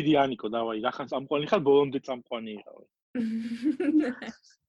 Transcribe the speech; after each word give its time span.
მიდი 0.00 0.16
ანიკო 0.24 0.48
დავაი 0.56 0.80
რახან 0.88 1.12
წამყვანი 1.12 1.46
ხარ 1.52 1.60
ბოლომდე 1.68 2.00
წამყვანი 2.08 2.56
იყავი 2.56 2.86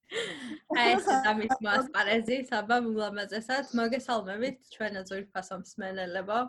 აი 0.76 0.90
ეს 0.92 1.06
ამის 1.30 1.54
მასპარეზი 1.64 2.36
საბა 2.48 2.76
მულამაზესად 2.84 3.70
მოგესალმებით 3.78 4.58
ჩვენო 4.74 5.02
ძვირფასო 5.08 5.56
მსმენელებო 5.62 6.40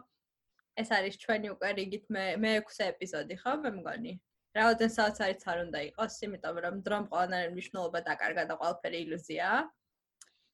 ეს 0.84 0.90
არის 0.98 1.16
ჩვენი 1.24 1.54
უკვე 1.54 1.70
რიგით 1.80 2.12
მე 2.16 2.26
მე-6 2.44 2.84
ეპიზოდი 2.90 3.36
ხო 3.44 3.54
მე 3.64 3.72
მგონი? 3.78 4.14
რაოდენსაც 4.58 5.22
არის 5.28 5.48
არ 5.54 5.62
უნდა 5.66 5.80
იყოს 5.90 6.18
იმიტომ 6.28 6.60
რომ 6.66 6.76
დრომ 6.88 7.06
ყველანაირი 7.14 7.54
მნიშვნელობა 7.56 8.00
დაკარგა 8.10 8.44
და 8.52 8.58
ყველაფერი 8.60 9.00
ილუზიაა 9.06 9.62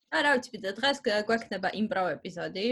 რა 0.09 0.29
ვიცი 0.35 0.51
ვიდრე 0.55 0.71
დღეს 0.79 0.99
გვექნება 1.05 1.69
იმპრო 1.79 2.03
ეპიზოდი 2.15 2.67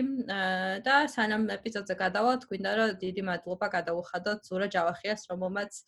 და 0.88 0.96
სანამ 1.16 1.44
ეპიზოდზე 1.56 1.96
გადავალთ 2.02 2.48
გვინდა 2.50 2.72
რომ 2.80 2.94
დიდი 3.04 3.24
მადლობა 3.30 3.68
გადაუხადოთ 3.78 4.50
ზურა 4.50 4.68
ჯავახიას 4.76 5.30
რომელმაც 5.32 5.82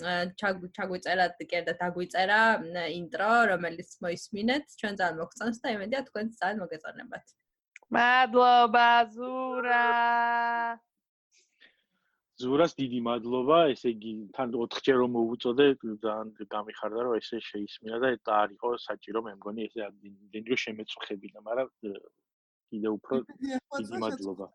ჩაგვიწერა 0.00 1.26
და 1.68 1.74
დაგვიწერა 1.80 2.40
ინტრო 2.96 3.32
რომელიც 3.52 3.90
მოისმინეთ. 4.00 4.64
ჩვენ 4.80 4.94
ძალიან 5.00 5.18
მოგწონს 5.20 5.58
და 5.62 5.68
იმედია 5.76 6.00
თქვენ 6.08 6.26
ძალიან 6.38 6.58
მოგეწონებათ. 6.62 7.24
მადლობა 7.92 8.88
ზურა 9.12 9.84
ზურას 12.40 12.72
დიდი 12.78 12.98
მადლობა, 13.06 13.58
ესე 13.74 13.92
იგი 13.92 14.12
თან 14.36 14.52
4ჯერ 14.56 14.96
რომ 15.02 15.10
მოუწოდე, 15.16 15.66
ძალიან 16.04 16.28
გამიხარდა 16.54 17.00
რომ 17.06 17.14
ესე 17.20 17.38
შეისმინა 17.48 18.00
და 18.02 18.08
და 18.28 18.32
არისო 18.42 18.72
საჭირო 18.86 19.22
მე 19.26 19.32
მგონი 19.38 19.68
ესე 19.68 19.80
ამდენი 19.88 20.48
რომ 20.52 20.62
შემეწუხებინა, 20.64 21.38
მაგრამ 21.48 21.68
კიდე 22.72 22.88
უფრო 22.96 23.16
დიდი 23.28 23.96
მადლობა. 24.04 24.46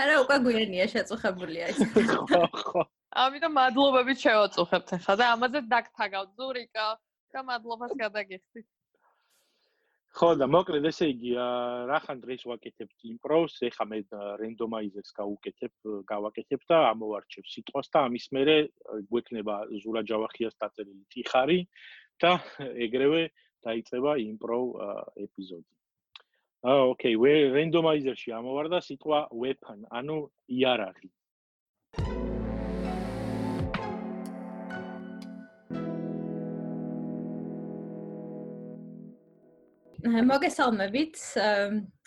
არა, 0.00 0.14
უკვე 0.24 0.36
გვიანია 0.48 0.86
შეწუხებულია 0.94 1.64
ეს. 1.72 1.78
ხო, 2.32 2.44
ხო. 2.72 2.82
ამიტომ 3.24 3.52
მადლობებით 3.60 4.18
შევაწუხებთ 4.24 4.88
ახლა 4.96 5.14
და 5.20 5.24
ამაზე 5.36 5.58
დაგთაგავთ 5.74 6.30
ზურიკა. 6.40 6.86
და 7.34 7.42
მადლობას 7.42 7.92
გადაგიხდით. 7.98 8.66
ხო 10.14 10.28
და 10.38 10.46
მოკლედ 10.46 10.84
ესე 10.86 11.08
იგი 11.10 11.30
რახან 11.90 12.20
დღეს 12.22 12.44
ვაკეთებთ 12.46 13.06
იმპროვს 13.10 13.56
ეხა 13.66 13.86
მე 13.90 13.98
რენდომაიზერს 14.42 15.10
გავუკეთებ 15.16 15.88
გავაკეთებ 16.10 16.62
და 16.70 16.78
ამოვარჩევ 16.90 17.48
სიტყვას 17.50 17.90
და 17.90 18.02
ამის 18.08 18.26
მერე 18.36 18.54
გვექნება 19.10 19.56
ზურა 19.82 20.04
ჯავახიას 20.10 20.54
დაწერილი 20.62 21.02
ტიხარი 21.14 21.58
და 22.22 22.32
ეგრევე 22.86 23.24
დაიწყება 23.66 24.12
იმპროვ 24.28 24.68
ეპიზოდი. 25.26 25.70
აა 26.62 26.86
ოკეი 26.94 27.16
ვე 27.24 27.34
რენდომაიზერში 27.58 28.38
ამოვარდა 28.38 28.78
სიტყვა 28.86 29.18
weapon 29.34 29.82
ანუ 29.98 30.18
იარაღი 30.46 31.10
მოგესალმებით. 40.04 41.16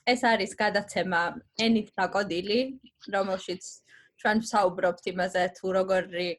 ეს 0.08 0.22
არის 0.24 0.54
გადაცემა 0.56 1.22
ენით 1.60 1.90
დაკოდილი, 1.98 2.60
რომელშიც 3.12 3.64
ჩვენ 4.22 4.38
ვსაუბრობთ 4.46 5.04
იმაზე, 5.12 5.44
თუ 5.58 5.68
როგორი 5.76 6.30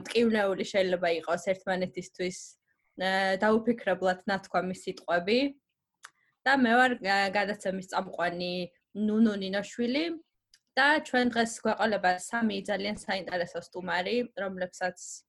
მტკივნეული 0.00 0.64
შეიძლება 0.64 1.08
იყოს 1.20 1.42
ერთმანეთისთვის 1.52 2.38
დაუფიქრებლად 3.44 4.24
ნათქვამი 4.26 4.74
სიტყვები. 4.74 5.38
და 6.46 6.56
მე 6.56 6.72
ვარ 6.80 6.92
გადაცემის 7.36 7.90
წამყვანი 7.92 8.52
ნუნუ 8.96 9.34
ნინოშვილი 9.44 10.04
და 10.78 10.86
ჩვენ 11.04 11.26
დღეს 11.34 11.52
გვეყოლება 11.60 12.12
სამი 12.24 12.56
ძალიან 12.64 12.96
საინტერესო 12.96 13.60
სტუმარი, 13.68 14.16
რომლებსაც 14.32 15.27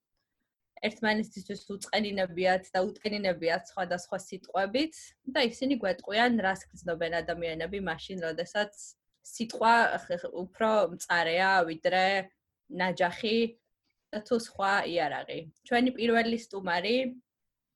ერთმანეთისთვის 0.88 1.62
უწყენინებიათ 1.76 2.70
და 2.74 2.80
უწყენინებიათ 2.88 3.72
სხვადასხვა 3.72 4.18
სიტყვებით 4.26 5.00
და 5.36 5.44
ისინი 5.50 5.76
გვეტყვიან 5.84 6.40
რას 6.46 6.64
გრძნობენ 6.72 7.14
ადამიანები 7.20 7.80
მაშინ 7.90 8.24
როდესაც 8.28 8.74
სიტყვა 9.30 9.74
უფრო 10.44 10.72
მწარეა 10.96 11.52
ვიდრე 11.70 12.06
ნაჯახი 12.82 13.38
და 14.14 14.20
თუ 14.26 14.36
სხვა 14.42 14.74
იარაღი. 14.90 15.40
ჩვენი 15.68 15.92
პირველი 15.98 16.38
სტუმარი 16.46 16.96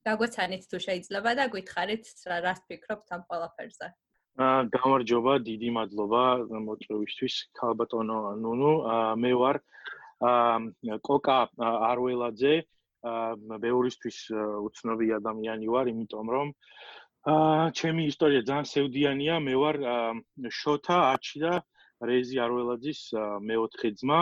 გაგვეცანით 0.08 0.64
თუ 0.72 0.78
შეიძლება 0.86 1.32
და 1.40 1.46
გითხარით 1.54 2.06
რას 2.46 2.60
ფიქრობთ 2.68 3.08
ამ 3.16 3.22
ყველაფერზე. 3.30 3.88
აა 4.34 4.62
გამარჯობა, 4.74 5.34
დიდი 5.46 5.70
მადლობა 5.78 6.24
მოწვევისთვის, 6.68 7.36
ქალბატონო 7.60 8.18
ნუნუ. 8.42 8.74
მე 9.22 9.32
ვარ 9.42 9.58
აა 10.26 10.98
კოკა 11.06 11.38
არველაძე, 11.62 12.54
აა 12.58 12.73
მეორისთვის 13.04 14.18
უცნობი 14.68 15.08
ადამიანი 15.20 15.68
ვარ, 15.76 15.92
იმიტომ 15.94 16.32
რომ 16.36 16.54
აა 17.34 17.68
ჩემი 17.80 18.08
ისტორია 18.12 18.42
ძალიან 18.48 18.68
სევდიანია, 18.68 19.36
მე 19.44 19.54
ვარ 19.64 19.78
შოთა 20.62 20.98
აჩი 21.14 21.38
და 21.44 21.54
რეზი 22.04 22.40
არველაძის 22.46 23.02
მეოთხე 23.48 23.90
ძმა, 24.00 24.20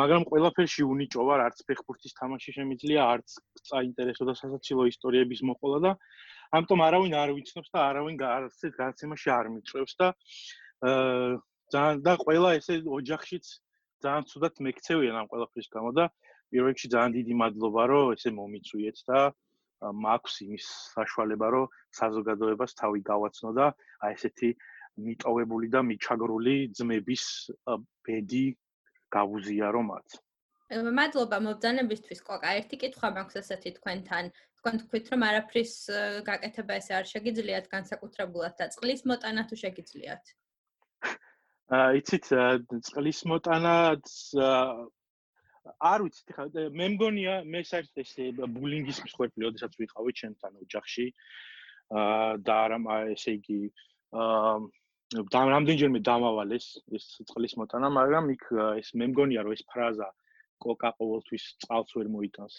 მაგრამ 0.00 0.24
ყველაფერში 0.28 0.82
უნიჭო 0.92 1.22
ვარ, 1.28 1.40
არც 1.48 1.62
ფეხბურთის 1.68 2.16
თამაში 2.20 2.52
შემიძლია, 2.58 3.00
არც 3.12 3.28
წაინტერესო 3.68 4.24
და 4.28 4.34
სასაცილო 4.40 4.88
ისტორიების 4.92 5.40
მოყოლა 5.48 5.78
და 5.86 5.92
ამიტომ 6.56 6.80
არავინ 6.88 7.14
არ 7.22 7.30
ვიცნობს 7.36 7.70
და 7.74 7.80
არავინ 7.92 8.16
გარსეთ 8.20 8.76
განცემაში 8.80 9.32
არ 9.36 9.48
მიწევს 9.52 9.94
და 10.00 10.08
აა 10.88 11.96
და 12.06 12.12
ყველა 12.24 12.50
ესე 12.58 12.80
ოჯახშიც 12.98 13.50
ძალიან 14.04 14.24
ცუდად 14.30 14.60
მეკცევიან 14.64 15.16
ამ 15.20 15.26
ყველაფრის 15.32 15.68
გამო 15.74 15.90
და 15.98 16.08
პირველ 16.50 16.72
რიგში 16.72 16.88
ძალიან 16.94 17.12
დიდი 17.18 17.34
მადლობა, 17.42 17.82
რომ 17.92 18.12
ესე 18.16 18.30
მომიწვიეთ 18.38 18.98
და 19.08 19.20
მაქვს 20.04 20.34
იმის 20.44 20.66
საშუალება, 20.94 21.46
რომ 21.54 21.66
საზოგადოებას 21.98 22.74
თავი 22.80 23.00
გავაცნო 23.10 23.50
და 23.58 23.66
აი 24.06 24.16
ესეთი 24.18 24.50
მიტოვებული 25.08 25.68
და 25.74 25.82
მიჩაგრული 25.90 26.56
ძმების 26.78 27.24
ბედი 28.06 28.46
გავუზიარო 29.14 29.82
მათ. 29.90 30.18
მადლობა 30.68 31.38
მობძანებისთვის, 31.44 32.20
კოკა. 32.28 32.50
ერთი 32.60 32.76
კითხვა 32.82 33.08
მაქვს 33.16 33.38
ესეთი 33.40 33.70
თქვენთან. 33.78 34.24
თქვენ 34.58 34.74
თქვით, 34.82 35.06
რომ 35.14 35.22
არაფრის 35.28 35.72
გაკეთება 36.28 36.76
ესე 36.80 36.92
არ 36.98 37.06
შეგიძლიათ 37.12 37.70
განსაკუთრებულად 37.72 38.54
და 38.58 38.66
წყლის 38.74 39.06
მოტანა 39.08 39.42
თუ 39.48 39.56
შეგიძლიათ? 39.64 40.24
აა 41.78 41.88
იცით, 42.00 42.26
წყლის 42.88 43.20
მოტანაც 43.32 44.04
არ 45.92 46.04
ვიცი 46.06 46.36
ხა 46.36 46.46
მე 46.80 46.86
მგონია 46.94 47.34
მე 47.54 47.62
საერთოდ 47.70 48.02
ეს 48.04 48.12
ბულინგის 48.56 49.02
მსხვერპლი 49.06 49.48
ოდესაც 49.50 49.78
ვიყავი 49.82 50.12
ჩემთან 50.20 50.60
ოჯახში 50.64 51.06
აა 52.02 52.36
და 52.48 52.54
არა 52.64 52.98
ესე 53.16 53.36
იგი 53.38 53.60
აა 54.22 54.56
რამდენჯერმე 55.56 56.00
დამავალეს 56.04 56.66
ეს 56.96 57.04
წყლის 57.30 57.54
მოტანა 57.60 57.88
მაგრამ 57.98 58.32
იქ 58.36 58.44
ეს 58.80 58.94
მე 59.00 59.06
მგონია 59.12 59.44
რომ 59.46 59.56
ეს 59.56 59.62
ფრაზა 59.72 60.08
კოკა 60.64 60.90
ყოველთვის 60.98 61.44
წყალს 61.64 61.94
ვერ 61.96 62.08
მოიტანს. 62.14 62.56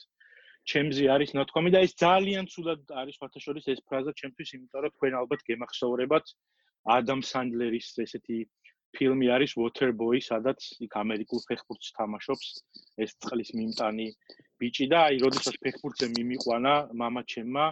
ჩემზე 0.69 1.03
არის 1.15 1.31
ნათქვამი 1.37 1.71
და 1.73 1.79
ეს 1.85 1.93
ძალიან 2.03 2.45
ცუდად 2.53 2.91
არის 3.01 3.15
ფათაშორის 3.21 3.69
ეს 3.73 3.79
ფრაზა 3.89 4.11
ჩემთვის 4.21 4.49
იმიტომ 4.57 4.81
რომ 4.85 4.93
თქვენ 4.95 5.13
ალბათ 5.19 5.45
გემახსოვრებათ 5.49 6.25
ადამ 6.95 7.21
სანდლერის 7.29 7.87
ესეთი 8.05 8.37
ფილმი 8.94 9.28
არის 9.34 9.56
Waterboy, 9.58 10.20
სადაც 10.22 10.66
იქ 10.86 10.92
ამერიკულ 11.02 11.40
ფეხბურთს 11.48 11.94
თამაშობს 11.98 12.50
ეს 13.04 13.14
წყლის 13.24 13.50
მიმტანი 13.58 14.06
ბიჭი 14.62 14.86
და 14.92 14.98
აი, 15.10 15.18
როდესაც 15.24 15.58
ფეხბურთზე 15.64 16.08
მიმიყვანა 16.14 16.74
мама 17.02 17.24
ჩემმა, 17.34 17.66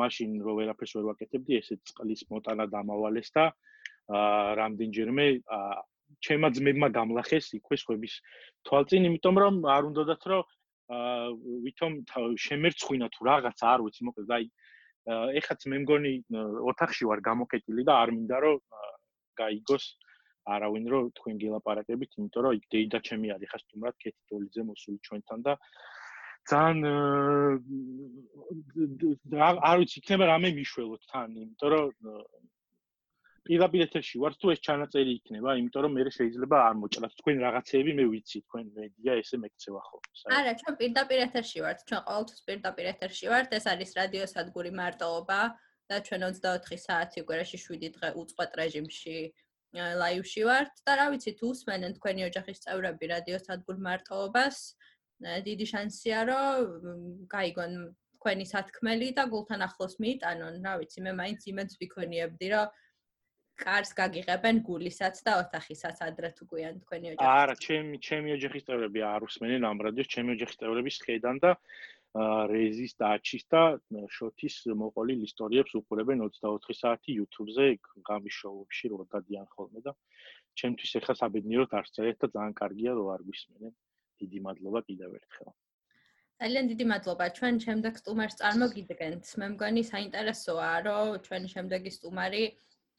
მაშინ 0.00 0.40
რო 0.42 0.52
ვერაფერს 0.58 0.96
ვერ 0.98 1.04
ვაკეთებდი, 1.10 1.60
ესე 1.62 1.78
წყლის 1.86 2.26
მოტანა 2.32 2.66
დამავალეს 2.74 3.30
და 3.38 3.44
აა 4.10 4.54
რამდენჯერმე 4.60 5.26
აა 5.56 5.76
ჩემმა 6.26 6.48
ძმებმა 6.56 6.88
გამლახეს 6.98 7.54
იქვე 7.58 7.76
ხვების 7.86 8.14
თვალწინ, 8.66 9.06
იმიტომ 9.10 9.36
რომ 9.42 9.54
არ 9.76 9.82
უნდათ 9.90 10.26
რომ 10.32 10.42
აა 10.96 11.30
ვითომ 11.66 11.92
შემერცხვინა 12.46 13.06
თუ 13.14 13.20
რაღაც 13.30 13.62
არ 13.72 13.86
ვიცი, 13.86 14.02
მოკლედ 14.10 14.34
აი 14.38 14.44
ეხაც 15.06 15.66
მე 15.70 15.78
მგონი 15.86 16.12
ოთახში 16.70 17.06
ვარ 17.06 17.22
გამოკეტილი 17.22 17.82
და 17.86 17.94
არ 18.02 18.10
მინდა 18.16 18.38
რომ 18.42 18.58
გაიგოს 19.38 19.84
არავინ 20.45 20.85
რო 20.91 20.99
თქვენ 21.17 21.35
გელაპარაკებით, 21.41 22.11
იმიტომ 22.17 22.41
რომ 22.45 22.61
დეიდა 22.73 22.99
ჩემი 23.07 23.27
არის 23.35 23.49
ხა 23.51 23.59
სტუმრად 23.63 23.95
კეთი 24.01 24.21
დოლიძე 24.31 24.61
მოსული 24.69 24.97
ჩვენთან 25.07 25.39
და 25.45 25.53
ძალიან 26.49 26.85
არ 29.69 29.75
ვიცი, 29.81 29.95
იქნება 30.01 30.25
რამე 30.33 30.49
მიშველოთ 30.57 31.03
თან, 31.11 31.29
იმიტომ 31.45 31.69
რომ 31.73 31.91
პირდაპირ 33.45 33.81
ეთერში 33.85 34.19
ვარ, 34.21 34.33
თუ 34.41 34.51
ეს 34.53 34.59
ჩანაწერი 34.65 35.13
იქნება, 35.17 35.53
იმიტომ 35.61 35.81
რომ 35.85 35.93
მე 35.97 36.03
შეიძლება 36.17 36.57
არ 36.65 36.75
მოჭრათ 36.81 37.13
თქვენ 37.21 37.37
რაღაცეები, 37.45 37.91
მე 37.99 38.05
ვიცი, 38.11 38.37
თქვენ 38.45 38.65
მედია 38.77 39.13
ესე 39.21 39.37
მეკცევა 39.43 39.81
ხო? 39.85 39.97
არა, 40.37 40.51
ჩვენ 40.61 40.73
პირდაპირ 40.81 41.19
ეთერში 41.25 41.59
ვართ, 41.65 41.79
ჩვენ 41.89 42.01
ყოველთვის 42.09 42.41
პირდაპირ 42.49 42.85
ეთერში 42.93 43.25
ვართ, 43.33 43.49
ეს 43.57 43.65
არის 43.73 43.91
რადიო 44.01 44.25
სადგური 44.33 44.71
მარტოობა 44.81 45.39
და 45.89 45.95
ჩვენ 46.07 46.21
24 46.29 46.77
საათი 46.85 47.19
კვირაში 47.27 47.57
7 47.65 47.89
დღე 47.97 48.09
უწყვეტ 48.21 48.51
რეჟიმში 48.61 49.17
ლაივში 49.71 50.43
ვართ 50.47 50.83
და 50.83 50.93
რა 50.99 51.05
ვიცი 51.15 51.31
თუ 51.39 51.45
უსმენენ 51.55 51.95
თქვენი 51.97 52.21
ოჯახის 52.27 52.59
წევრები 52.65 53.05
რადიო 53.11 53.39
სადგურ 53.39 53.77
მარტოობას 53.87 54.57
დიდი 55.21 55.65
შანსია, 55.71 56.19
რომ 56.27 57.01
გაიგონ 57.31 57.73
თქვენი 58.19 58.45
სათქმელი 58.51 59.07
და 59.17 59.23
გულთან 59.31 59.61
ახლოს 59.65 59.95
მიიტანონ, 60.01 60.55
რა 60.65 60.73
ვიცი, 60.81 60.99
მე 61.05 61.11
მაინც 61.21 61.41
იმენს 61.51 61.73
ვიქონიებდი, 61.81 62.47
რომ 62.53 62.67
კარს 63.61 63.91
გაგიღებენ 63.93 64.55
გულისაც 64.65 65.15
და 65.25 65.31
ოთახისაც 65.45 65.97
ადრე 66.01 66.29
თუ 66.33 66.43
გვიან 66.51 66.75
თქვენი 66.81 67.07
ოჯახი. 67.13 67.29
არა, 67.41 67.55
ჩემი 67.65 67.95
ჩემი 68.01 68.29
ოჯახის 68.37 68.65
წევრები 68.67 68.99
არ 69.05 69.21
უსმენენ 69.29 69.61
ამ 69.69 69.77
რადიოს, 69.85 70.11
ჩემი 70.13 70.29
ოჯახის 70.35 70.57
წევრები 70.61 70.91
შედან 70.97 71.35
და 71.45 71.51
რეზის 72.11 72.93
და 72.99 73.15
აჩის 73.15 73.43
და 73.47 73.79
შოთის 74.11 74.55
მოყოლილ 74.75 75.23
ისტორიებს 75.23 75.75
უყურებენ 75.79 76.23
24 76.27 76.75
საათი 76.75 77.15
YouTube-ზე, 77.15 77.67
გამის 78.03 78.35
შოუებში 78.35 78.91
რო 78.91 79.07
დადიან 79.15 79.47
ხოლმე 79.55 79.79
და 79.85 79.95
ჩემთვის 80.59 80.91
ეხლა 80.99 81.15
საბედნიეროდ 81.15 81.71
არ 81.79 81.87
წერეთ 81.95 82.17
და 82.19 82.27
ძალიან 82.35 82.53
კარგია 82.59 82.91
რომ 82.99 83.07
არ 83.15 83.21
გვისმენენ. 83.27 83.73
დიდი 84.21 84.39
მადლობა 84.47 84.79
კიდევ 84.91 85.09
ერთხელ. 85.19 85.49
ძალიან 86.41 86.65
დიდი 86.71 86.85
მადლობა. 86.91 87.25
ჩვენ 87.37 87.55
შემდეგ 87.65 87.93
სტუმარს 88.01 88.35
წარმოგიდგენთ. 88.41 89.23
მე 89.39 89.47
მგონი 89.55 89.83
საინტერესოა, 89.93 90.71
რომ 90.87 91.07
ჩვენი 91.25 91.47
შემდეგი 91.55 91.91
სტუმარი 91.95 92.43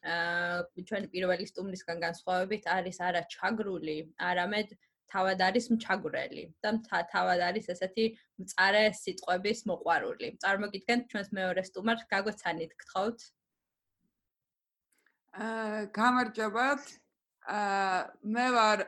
აა 0.03 0.83
ჩვენი 0.89 1.07
პირველი 1.15 1.45
სტუმრისგან 1.47 1.99
განსხვავებით 2.03 2.65
არის 2.67 2.97
არა 3.09 3.23
ჩაგრული, 3.35 3.99
არამედ 4.19 4.75
თავად 5.13 5.43
არის 5.45 5.69
მჩაგვრელი 5.75 6.45
და 6.65 6.73
თავად 7.13 7.41
არის 7.49 7.69
ესეთი 7.75 8.07
მწარე 8.41 8.85
სიტყვების 8.97 9.61
მოყვარული. 9.69 10.29
წარმოგიდგენთ 10.45 11.03
ჩვენს 11.13 11.31
მეორე 11.39 11.63
სტუმარს 11.69 12.05
გაგვეცანით, 12.13 12.73
გთხოვთ. 12.81 13.19
აა 15.33 15.81
გამარჯობათ. 15.99 16.83
აა 17.43 17.99
მე 18.35 18.47
ვარ 18.57 18.79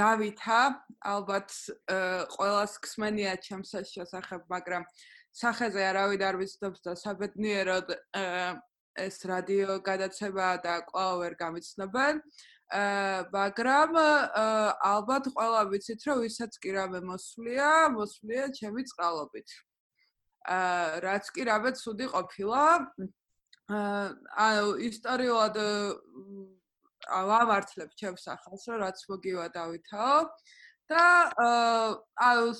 დავითა, 0.00 0.60
ალბათ 1.14 1.48
ყოველას 2.34 2.72
ხსმენია 2.82 3.32
ჩემს 3.46 3.70
შესახებ, 3.94 4.42
მაგრამ 4.50 4.82
სახეზე 5.36 5.82
არავინ 5.90 6.22
არ 6.28 6.36
ვიცნობს 6.40 6.80
და 6.86 6.92
საბედნიეროდ 6.96 7.88
ეს 8.96 9.16
რადიო 9.28 9.72
გადაცემა 9.84 10.48
და 10.64 10.74
კვლავ 10.88 11.12
ვერ 11.20 11.34
გამიცნობენ. 11.36 12.14
აა 12.16 12.55
მაგრამ 12.66 13.94
ალბათ 14.82 15.30
ყველა 15.30 15.62
ვიცით 15.70 16.00
რომ 16.06 16.18
ვისაც 16.26 16.52
კი 16.58 16.70
რამე 16.74 17.00
მოსვლია, 17.06 17.94
მოსვლია 17.94 18.50
ჩემი 18.58 18.82
წყალობით. 18.90 19.48
აა 20.46 21.00
რაც 21.06 21.24
კი 21.30 21.42
რამე 21.46 21.70
ცუდი 21.78 22.06
ყოფილა. 22.10 22.62
აა 23.70 24.50
ისტორიულად 24.82 25.56
ავამართლებ 27.06 27.90
ჩემს 27.94 28.24
ახალს 28.34 28.62
რომ 28.66 28.78
რაც 28.82 28.98
მოგივა 29.10 29.46
დავითაო 29.54 30.18
და 30.90 31.04
აა 31.46 32.50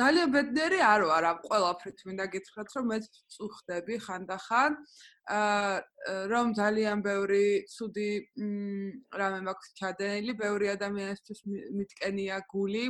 ძალიან 0.00 0.28
ბედნიერი 0.34 0.78
არ 0.88 1.02
ვარ 1.08 1.24
ამ 1.30 1.38
ყველაფრით 1.48 1.98
მინდა 2.08 2.26
გითხრათ 2.34 2.68
რომ 2.76 2.86
მე 2.92 2.98
წუხდები 3.34 3.96
ხანდახან 4.06 4.76
აა 5.36 5.74
რომ 6.32 6.46
ძალიან 6.58 7.02
ბევრი 7.04 7.44
ცუდი 7.74 8.08
რამე 9.20 9.40
მაქვს 9.48 9.68
ჩადენილი 9.80 10.32
ბევრი 10.40 10.66
ადამიანისთვის 10.76 11.40
მიტკენია 11.78 12.38
გული 12.54 12.84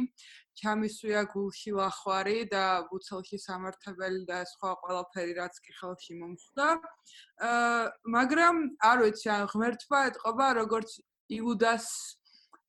ჩამისვია 0.63 1.23
გულში 1.35 1.71
ლახვარი 1.77 2.39
და 2.55 2.65
ბუცელში 2.89 3.39
სამართებელი 3.47 4.23
და 4.31 4.39
სხვა 4.53 4.71
ყველაფერი 4.85 5.33
რაც 5.41 5.55
კი 5.65 5.73
ხელში 5.81 6.15
მომხდა. 6.23 6.67
აა 7.51 7.85
მაგრამ 8.17 8.57
არ 8.91 8.99
ვიცი 9.05 9.29
ან 9.37 9.45
ღმერთმა 9.53 10.01
ეთყობა 10.13 10.47
როგორც 10.61 10.91
იუდას 11.39 11.87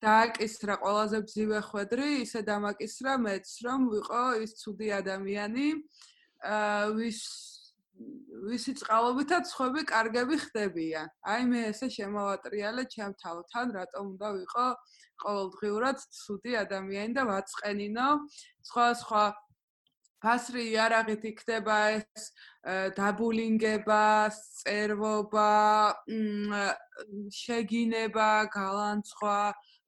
დააკისრა 0.03 0.75
ყველაზე 0.83 1.19
ძივე 1.31 1.59
ხვედრი, 1.69 2.09
ისე 2.25 2.41
დამაკისრა 2.49 3.13
მეც, 3.25 3.47
რომ 3.65 3.87
ვიყო 3.93 4.23
ის 4.43 4.51
ცუდი 4.61 4.87
ადამიანი, 4.99 5.67
აა 6.43 6.85
ვის 6.99 7.19
ვისი 8.43 8.73
წყალობითაც 8.79 9.51
ხვები 9.55 9.81
კარგები 9.87 10.37
ხდებიან. 10.43 11.07
აი 11.33 11.43
მე 11.51 11.59
ესე 11.71 11.87
შემოვატრიალე 11.95 12.83
ჩემ 12.93 13.13
თავთან, 13.23 13.71
რატომ 13.77 14.03
უნდა 14.13 14.29
ვიყო 14.39 14.67
ყოველდღიურად 15.23 15.97
ცუდი 16.19 16.53
ადამიანი 16.63 17.13
და 17.17 17.23
ვაწყენინო 17.29 18.07
სხვა 18.69 18.87
სხვა 19.03 19.23
ფასრი 20.23 20.63
იარაღით 20.71 21.23
იქნება 21.31 21.77
ეს 21.99 22.25
დაბულინგება, 22.97 24.03
წერვობა, 24.59 25.51
შეგინება, 27.39 28.29
გალანცვა, 28.55 29.39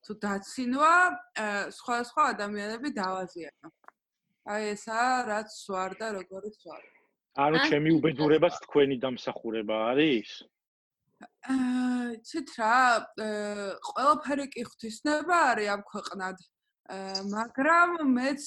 თუ 0.05 0.13
დაცინვა 0.21 0.93
სხვა 1.77 1.95
სხვა 2.09 2.23
ადამიანები 2.33 2.89
დავაზიანო. 2.97 3.69
აი 4.53 4.65
ესა 4.73 5.03
რაც 5.29 5.53
სვარ 5.65 5.95
და 6.01 6.07
როგორიც 6.19 6.55
სვარ. 6.61 6.83
ანუ 7.45 7.61
ჩემი 7.69 7.89
უბედურებას 7.97 8.59
თქვენი 8.65 8.97
დამსახურება 9.05 9.77
არის? 9.91 10.29
აა 11.53 12.19
ცით 12.29 12.51
რა, 12.59 12.75
ყველაფერი 13.87 14.45
კი 14.53 14.65
ღვთისნება 14.69 15.39
არის 15.51 15.71
ამ 15.75 15.81
ქვეყნად. 15.89 16.37
მაგრამ 17.33 17.95
მეც 18.13 18.45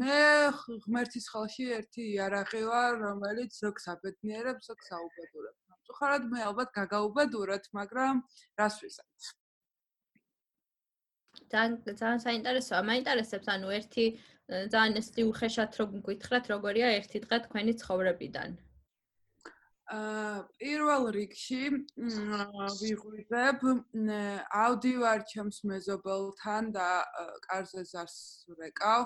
მე 0.00 0.18
ღმერთის 0.58 1.26
ხელში 1.30 1.66
ერთი 1.78 2.02
იარაღი 2.18 2.62
ვარ, 2.66 2.98
რომელიც 3.04 3.54
ზოგს 3.62 3.86
აბედნიერებს, 3.94 4.66
ზოგს 4.72 4.90
აუბედურებს. 4.98 5.60
ხარად 5.94 6.24
მე 6.34 6.40
ალბათ 6.50 6.74
გაგაუბედუროთ, 6.80 7.64
მაგრამ 7.78 8.26
რას 8.58 8.76
ვისაუბრებ? 8.82 9.43
ძალიან 11.54 11.96
ძალიან 12.02 12.20
საინტერესოა. 12.26 12.80
მაინტერესებს, 12.90 13.46
ანუ 13.54 13.68
ერთი 13.78 14.04
ძალიან 14.74 14.94
ეს 15.00 15.08
უხეშად 15.30 15.70
რომ 15.80 15.90
გითხრათ, 16.06 16.44
როგორია 16.54 16.88
ერთი 16.98 17.18
დღე 17.24 17.36
თქვენი 17.46 17.72
ცხოვრებიდან. 17.80 18.50
აა 19.84 20.36
პირველ 20.60 21.02
რიგში 21.12 21.62
ვიღვიძებ 22.80 23.64
ავდივარ 24.64 25.20
ჩემს 25.32 25.58
მეზობელთან 25.70 26.70
და 26.76 26.88
კარზე 27.46 27.82
ზარს 27.92 28.16
ვეკავ, 28.60 29.04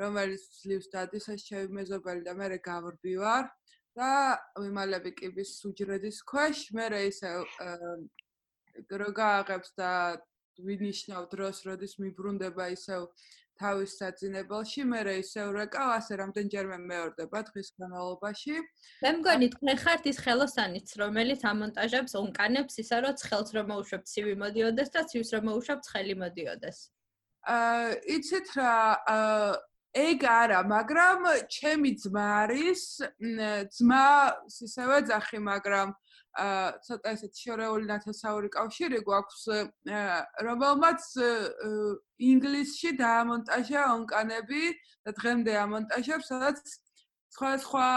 რომელიც 0.00 0.42
ძლივს 0.60 0.88
დადის 0.94 1.28
ეს 1.34 1.44
ჩემი 1.48 1.68
მეზობელი 1.78 2.24
და 2.24 2.32
მე 2.40 2.58
გავრბივარ 2.68 3.44
და 4.00 4.10
ვიმალები 4.64 5.12
კიბის 5.20 5.52
უჯრედის 5.68 6.18
ქვეშ, 6.24 6.58
მე 6.72 6.86
ისე 7.04 7.30
გროგა 8.90 9.28
აღებს 9.44 9.70
და 9.78 9.90
ვინიშნავ 10.60 11.30
დროს, 11.32 11.64
როდის 11.66 11.98
მიბრუნდება 12.02 12.68
ისევ 12.74 13.08
თავის 13.58 13.92
საძინებელში, 13.98 14.82
მე 14.90 15.00
რა 15.06 15.14
ისევ 15.22 15.52
რეკავ, 15.54 15.90
ასე 15.98 16.18
რამდენჯერმე 16.20 16.78
მეორდება 16.90 17.42
დღის 17.48 17.68
განმავლობაში. 17.78 18.54
მე 19.04 19.10
მგონი 19.18 19.48
თქვენ 19.54 19.76
ხართ 19.84 20.08
ის 20.10 20.18
ხელოსანიც, 20.24 20.88
რომელიც 21.02 21.40
ამონტაჟებს 21.50 22.16
ონკანებს 22.18 22.74
ისა, 22.82 22.98
რომ 23.06 23.14
ცხელს 23.22 23.50
რომ 23.54 23.66
მოუშვებ 23.70 24.02
ცივი 24.10 24.34
მოდიოდეს 24.42 24.90
და 24.94 25.00
ცივს 25.10 25.30
რომ 25.34 25.42
მოუშვებ 25.50 25.78
ცხელი 25.86 26.14
მოდიოდეს. 26.24 26.78
აა 27.54 27.86
იცით 28.16 28.48
რა, 28.58 28.74
აა 29.14 29.48
ეგ 29.94 30.20
არა, 30.26 30.60
მაგრამ 30.66 31.20
ჩემი 31.54 31.90
ძმა 32.02 32.26
არის, 32.42 32.82
ძმა 33.78 34.06
ისევე 34.50 34.98
ძახი, 35.06 35.38
მაგრამ 35.38 35.88
აა 35.94 36.03
ცოტა 36.34 37.12
ესეთ 37.14 37.38
შორეული 37.38 37.86
ნათესაური 37.90 38.48
კავშირი 38.54 38.98
გვაქვს 39.06 39.42
რომელმაც 40.48 41.02
ინგლისში 42.30 42.90
დაამონტაჟა 42.98 43.82
ონკანები 43.94 44.62
და 45.06 45.14
დღემდე 45.20 45.54
ამონტაჟებს 45.62 46.30
სადაც 46.32 46.62
სხვა 47.36 47.50
სხვა 47.66 47.88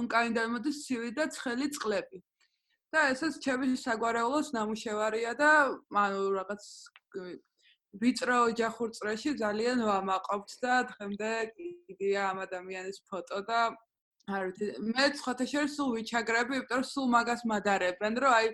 ონკანი 0.00 0.34
დაიმოდის 0.38 0.82
ცივი 0.86 1.10
და 1.14 1.30
ცხელი 1.36 1.68
წყლები. 1.78 2.18
და 2.94 3.00
ესეც 3.12 3.38
ჩემი 3.44 3.74
საგვარეულოს 3.82 4.48
ნამუშევარია 4.56 5.32
და 5.38 5.50
ანუ 6.02 6.22
რაღაც 6.38 6.62
ვიწრო 8.02 8.36
ოჯახურ 8.50 8.92
წრეში 8.98 9.32
ძალიან 9.42 9.82
ვამაყობთ 9.88 10.54
და 10.62 10.74
დღემდე 10.90 11.32
კიდია 11.56 12.30
ამ 12.30 12.38
ადამიანის 12.46 12.98
ფოტო 13.10 13.40
და 13.50 13.60
არ 14.26 14.46
ვიცი 14.46 14.68
მე 14.96 15.06
ცხოთაშერ 15.18 15.66
სულ 15.70 15.90
ვიჩაგრები 15.96 16.56
იმიტომ 16.58 16.80
რომ 16.82 16.86
სულ 16.90 17.06
მაგას 17.14 17.42
მადარებენ 17.50 18.16
რომ 18.24 18.32
აი 18.38 18.48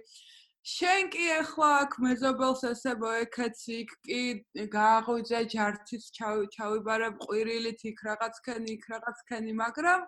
შენ 0.72 1.08
კი 1.14 1.28
ახლა 1.36 1.68
აქ 1.84 1.94
მეზობელს 2.06 2.64
ესე 2.70 2.92
მოეკეცი 3.04 3.78
კი 4.08 4.20
გააღვიძე 4.74 5.40
ჯართის 5.54 6.04
ჩავიბარე 6.18 7.08
ყვირილით 7.24 7.80
იქ 7.90 8.04
რაღაც 8.08 8.42
ქენი 8.48 8.76
იქ 8.76 8.84
რაღაც 8.92 9.24
ქენი 9.32 9.56
მაგრამ 9.62 10.04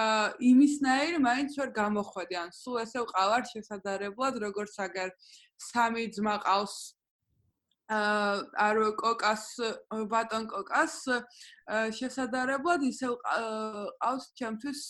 აა 0.00 0.26
იმისნაირ 0.50 1.14
მაინც 1.22 1.54
ვერ 1.60 1.70
გამოხვედი 1.78 2.36
ან 2.42 2.50
სულ 2.58 2.82
ესე 2.82 3.00
ვყავარ 3.06 3.46
შესაძარებლად 3.52 4.42
როგორც 4.46 4.74
აგერ 4.86 5.14
სამი 5.70 6.04
ძმა 6.18 6.36
ყავს 6.44 6.76
არ 7.90 8.76
კოკას 8.98 9.44
ბატონ 10.10 10.44
კოკას 10.50 10.94
შესაძლებლად 11.98 12.84
ისევ 12.86 13.16
ყავს 13.24 14.26
ჩემთვის 14.38 14.82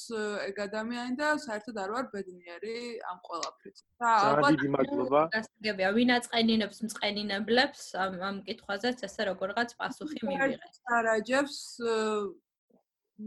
ეგ 0.45 0.61
ადამიანი 0.69 1.17
და 1.17 1.31
საერთოდ 1.41 1.81
არ 1.81 1.95
ვარ 1.97 2.07
ბედნიერი 2.13 2.77
ამ 3.13 3.19
ყველაფრით. 3.25 3.77
და 4.05 4.11
ალბათ 4.29 4.53
დიდი 4.61 4.71
მადლობა. 4.77 5.21
გასაგებია, 5.33 5.89
ვინ 5.97 6.11
აწყენინებს 6.21 6.79
მწყენინებლებს 6.85 7.83
ამ 8.05 8.13
ამ 8.21 8.37
კითხვაზეც 8.45 9.05
ესე 9.09 9.23
როგორღაც 9.33 9.71
პასუხი 9.81 10.21
მივიღეთ. 10.29 10.75
არაჯებს 11.01 11.57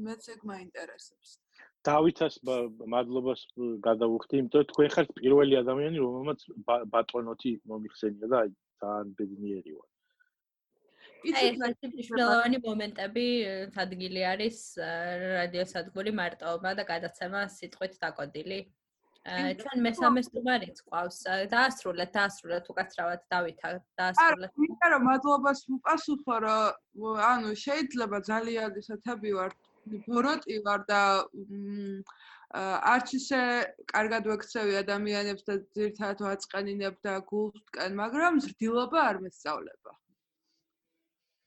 მეც 0.05 0.23
ეგ 0.33 0.39
მაინტერესებს. 0.53 1.29
დავითას 1.83 2.35
მადლობას 2.87 3.41
გადავუხდი, 3.83 4.33
იმიტომ 4.39 4.61
რომ 4.61 4.67
თქვენ 4.71 4.89
ხართ 4.93 5.09
პირველი 5.19 5.53
ადამიანი, 5.59 5.97
რომელმაც 5.99 6.39
ბატონოთი 6.93 7.51
მომიხსენია 7.67 8.27
და 8.31 8.37
აი 8.43 8.49
ძალიან 8.83 9.17
ბედნიერი 9.17 9.73
ვარ. 9.79 9.89
აი 11.23 11.49
ეს 11.49 11.57
მნიშვნელოვანი 11.87 12.57
მომენტები 12.67 13.25
ადგილი 13.83 14.21
არის 14.33 14.57
რადიო 15.39 15.65
სადგური 15.73 16.11
მარტოობა 16.19 16.71
და 16.79 16.83
გადაცემა 16.93 17.43
სიტყვით 17.57 17.93
დაკოდილი. 18.03 18.59
ჩვენ 19.23 19.77
მესამე 19.87 20.19
სტუმარიც 20.27 20.79
ყავს. 20.83 21.17
დაასრულეთ, 21.53 22.09
დაასრულეთ 22.17 22.65
უკაცრავად 22.73 23.21
დავითა, 23.31 23.69
დაასრულეთ. 23.99 24.51
არა, 24.51 24.63
მინდა 24.63 24.87
რომ 24.93 25.03
მადლობას 25.07 25.59
უპასუხო, 25.75 26.35
რომ 26.43 27.21
ანუ 27.31 27.49
შეიძლება 27.63 28.17
ძალიან 28.31 28.71
ისეთები 28.83 29.31
ვარ, 29.39 29.51
ბოროტი 30.11 30.55
ვარ 30.67 30.81
და 30.91 31.01
არც 32.53 33.13
ისე 33.17 33.41
კარგად 33.89 34.27
ვექცევი 34.29 34.75
ადამიანებს 34.83 35.43
და 35.47 35.53
ძირთად 35.73 36.19
ვაწყენინებ 36.21 36.95
და 37.01 37.13
გულთკენ, 37.29 37.95
მაგრამ 37.97 38.39
ზრდილობა 38.45 38.99
არ 39.09 39.17
მესწავლება. 39.25 39.93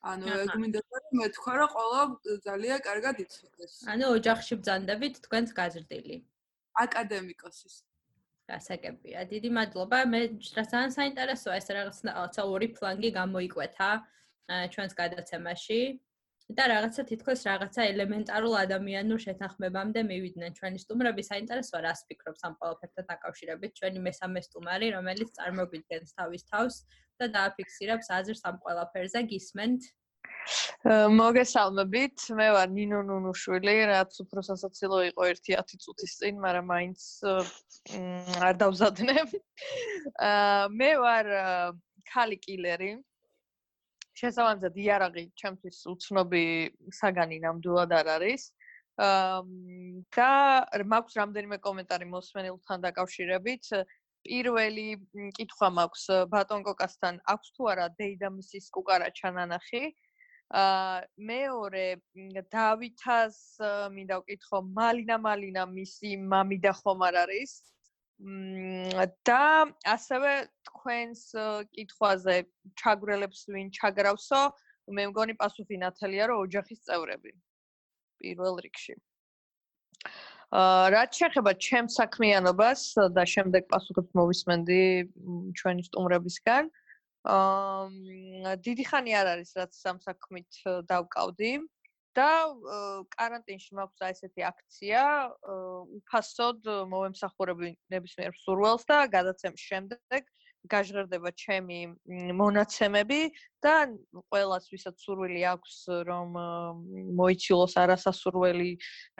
ანუ 0.06 0.26
ეგ 0.42 0.50
მინდა 0.62 0.80
რომ 0.82 1.14
მეთქვა 1.20 1.52
რომ 1.58 1.70
ყოლა 1.74 2.02
ძალიან 2.46 2.80
კარგად 2.88 3.16
იცოდეს. 3.22 3.72
ანუ 3.92 4.04
ოჯახში 4.18 4.54
ბძანდებით 4.62 5.14
თქვენს 5.26 5.50
გაზრდილი. 5.58 6.16
აკადემიკოსის. 6.82 7.76
გასაგებია. 8.50 9.18
დიდი 9.30 9.50
მადლობა. 9.58 9.98
მე 10.10 10.20
ძალიან 10.54 10.90
საინტერესოა 10.98 11.54
ეს 11.60 11.66
რაღაცა 11.76 12.42
ორი 12.46 12.68
ფლანგი 12.76 13.10
გამოიკვეთა 13.18 13.90
ჩვენს 14.74 14.92
გადაცემაში. 15.02 15.80
და 16.46 16.64
რაღაცა 16.70 17.02
თითქოს 17.10 17.40
რაღაცა 17.42 17.84
ელემენტარულ 17.90 18.54
ადამიანურ 18.60 19.18
შეთანხმებამდე 19.26 20.00
მივიდნენ 20.06 20.52
ჩვენი 20.58 20.78
სტუმრები. 20.78 21.22
საინტერესოა 21.26 21.80
რას 21.86 22.00
ფიქრობს 22.06 22.46
ამ 22.46 22.54
ყველაფერთან 22.60 23.04
დაკავშირებით? 23.10 23.72
ჩვენი 23.78 23.98
მესამე 24.06 24.40
სტუმარი 24.46 24.86
რომელიც 24.94 25.28
წარმოგვიდგენს 25.38 26.14
თავის 26.18 26.42
თავს 26.50 26.74
და 27.18 27.26
დააფიქსირებს 27.36 28.06
აზრს 28.18 28.42
ამ 28.46 28.56
ყველაფერზე. 28.62 29.20
გისმენთ. 29.32 29.82
მოგესალმებით. 31.18 32.18
მე 32.38 32.48
ვარ 32.54 32.68
ნინო 32.70 33.00
ნუნუშვილი 33.10 33.74
რაც 33.90 34.12
უფრო 34.22 34.40
სასაცილო 34.46 34.98
იყო 35.10 35.22
1-10 35.34 35.82
წუთის 35.82 36.12
წინ 36.22 36.34
მაგრამ 36.46 36.66
მაინც 36.70 37.00
არ 38.46 38.54
დავზადნებ 38.62 39.28
მე 40.78 40.90
ვარ 41.02 41.26
ქალი 42.06 42.38
კილერი 42.38 42.92
შესაბამისად 44.16 44.78
იარაღი 44.80 45.24
ჩემთვის 45.40 45.78
უცნობი 45.92 46.44
საგანი 46.98 47.38
ნამდვილად 47.44 47.92
არ 48.00 48.08
არის. 48.16 48.48
აა 48.96 49.42
და 50.16 50.30
მაქვს 50.92 51.18
რამდენიმე 51.20 51.58
კომენტარი 51.66 52.06
მოსმენილთან 52.14 52.78
დაკავშირებით. 52.86 53.64
პირველი 54.26 54.86
კითხვა 55.36 55.68
მაქვს 55.78 56.04
ბატონ 56.32 56.64
კოკასთან, 56.66 57.20
აქვს 57.32 57.48
თუ 57.54 57.68
არა 57.72 57.86
დეიდამისის 58.00 58.72
კუკარა 58.74 59.12
ჩანანახი? 59.18 59.82
აა 60.62 61.04
მეორე 61.30 61.86
დავითას 62.56 63.38
მინდა 63.94 64.16
ვკითხო, 64.22 64.58
მალინა 64.80 65.16
მალინა 65.28 65.62
მისი 65.76 66.10
მამიდა 66.32 66.72
ხომ 66.80 67.00
არ 67.10 67.16
არის? 67.26 67.52
და 68.16 69.68
ასევე 69.84 70.48
თქვენს 70.64 71.20
კითხვაზე 71.76 72.36
ჩაგვრელებს 72.80 73.40
ვინ 73.52 73.68
ჩაგრავსო 73.76 74.40
მე 74.88 75.04
მგონი 75.12 75.34
პასუხი 75.36 75.76
ნათელია 75.82 76.30
რომ 76.32 76.40
ოჯახის 76.46 76.80
წევრები 76.88 77.32
პირველ 78.22 78.56
რიგში. 78.64 78.96
აა 80.56 80.88
რაც 80.94 81.10
შეეხება 81.20 81.52
ჩემ 81.60 81.86
საქმიანობას 81.92 82.80
და 83.12 83.22
შემდეგ 83.26 83.62
პასუხებს 83.68 84.14
მოვისმენდი 84.16 84.82
ჩვენი 85.58 85.82
სტუმრებისგან 85.90 86.64
აა 87.26 88.54
დიდი 88.64 88.84
ხანი 88.86 89.12
არ 89.20 89.26
არის 89.36 89.50
რაც 89.60 89.72
სამ 89.74 89.98
საქმით 90.00 90.50
დავკავდი 90.88 91.52
და 92.16 92.30
каранტინში 93.16 93.76
მაქვს 93.78 94.06
აი 94.06 94.14
ესეთი 94.16 94.46
აქცია 94.50 95.02
უფასოდ 96.00 96.70
მოვემსახურები 96.92 97.72
ნებისმიერ 97.94 98.32
მსურველს 98.36 98.88
და 98.90 98.98
გადაცემის 99.16 99.66
შემდეგ 99.70 100.32
გაჟღერდება 100.70 101.30
ჩემი 101.42 101.78
მონაცემები 102.40 103.20
და 103.64 103.74
ყველას 104.32 104.66
ვისაც 104.72 105.04
სურვილი 105.04 105.42
აქვს 105.52 105.76
რომ 106.08 106.38
მოიცილოს 107.20 107.76
არასასურველი, 107.82 108.70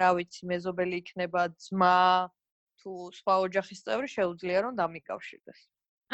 რა 0.01 0.11
ვიცი, 0.19 0.43
მეზობელი 0.53 1.01
იქნება, 1.03 1.47
ძმა 1.69 1.95
თუ 2.83 2.93
სხვა 3.21 3.35
ოჯახის 3.47 3.87
წევრი 3.87 4.11
შეუძლია 4.17 4.67
რომ 4.67 4.79
დამიკავშირდეს. 4.83 5.61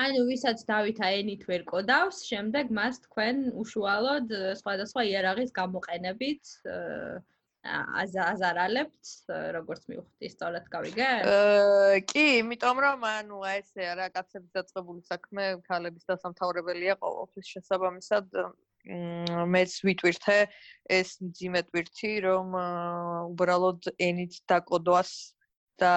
ანუ 0.01 0.21
ვისაც 0.25 0.65
დავითა 0.69 1.09
ენით 1.21 1.43
ვერ 1.49 1.67
კოდავს, 1.69 2.23
შემდეგ 2.25 2.71
მას 2.73 3.03
თქვენ 3.05 3.43
უშუალოდ 3.61 4.33
სხვადასხვა 4.61 5.03
იარაღის 5.11 5.53
გამოყენებით 5.53 6.53
აზარალებთ, 7.63 9.11
როგორც 9.55 9.83
მივხვდი, 9.93 10.31
სწორად 10.33 10.65
გავიგე? 10.73 11.11
კი, 12.11 12.25
იმიტომ 12.41 12.81
რომ 12.83 13.05
ანუ 13.07 13.39
აი 13.47 13.61
ესე 13.63 13.87
რა 14.01 14.09
კაცების 14.17 14.51
დაწყებული 14.57 15.05
საქმე 15.07 15.45
ქალების 15.69 16.09
დასამთავრებელია 16.11 16.97
ყოველთვის 16.99 17.53
შესაბამისად 17.55 18.27
მეც 19.55 19.73
ვიტვირთე 19.87 20.39
ეს 20.91 21.21
მძიმე 21.23 21.63
ტვირთი, 21.71 22.13
რომ 22.27 22.57
უბრალოდ 23.31 23.93
ენით 24.09 24.43
დაკოდვას 24.51 25.13
და 25.79 25.95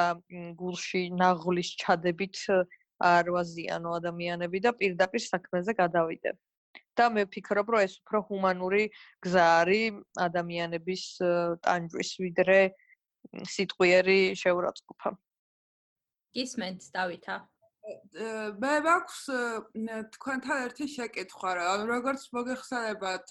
გულში 0.60 1.10
ნაღლის 1.18 1.74
ჩადებით 1.82 2.46
არ 3.00 3.32
ვაზიანო 3.36 3.90
ადამიანები 4.00 4.60
და 4.66 4.72
პირდაპირ 4.80 5.24
საქმეზე 5.28 5.74
გადავიდე. 5.76 6.32
და 6.96 7.10
მე 7.12 7.28
ვფიქრობ, 7.28 7.68
რომ 7.76 7.82
ეს 7.84 7.94
უფრო 8.00 8.20
ჰუმანური 8.30 8.84
გზა 9.20 9.46
არის 9.60 10.00
ადამიანების 10.16 11.04
ტანჯვის 11.66 12.12
ვიდრე 12.24 12.60
სიტყვიერი 13.56 14.20
შეურაცხყოფა. 14.40 15.12
ისმენთ 16.40 16.82
დავითა. 16.96 17.36
მე 18.64 18.74
მაქვს 18.88 19.20
თქვენთან 20.16 20.58
ერთი 20.66 20.86
შეკითხვა, 20.96 21.50
რა 21.60 21.68
როგორც 21.86 22.22
მოგეხსენებათ, 22.34 23.26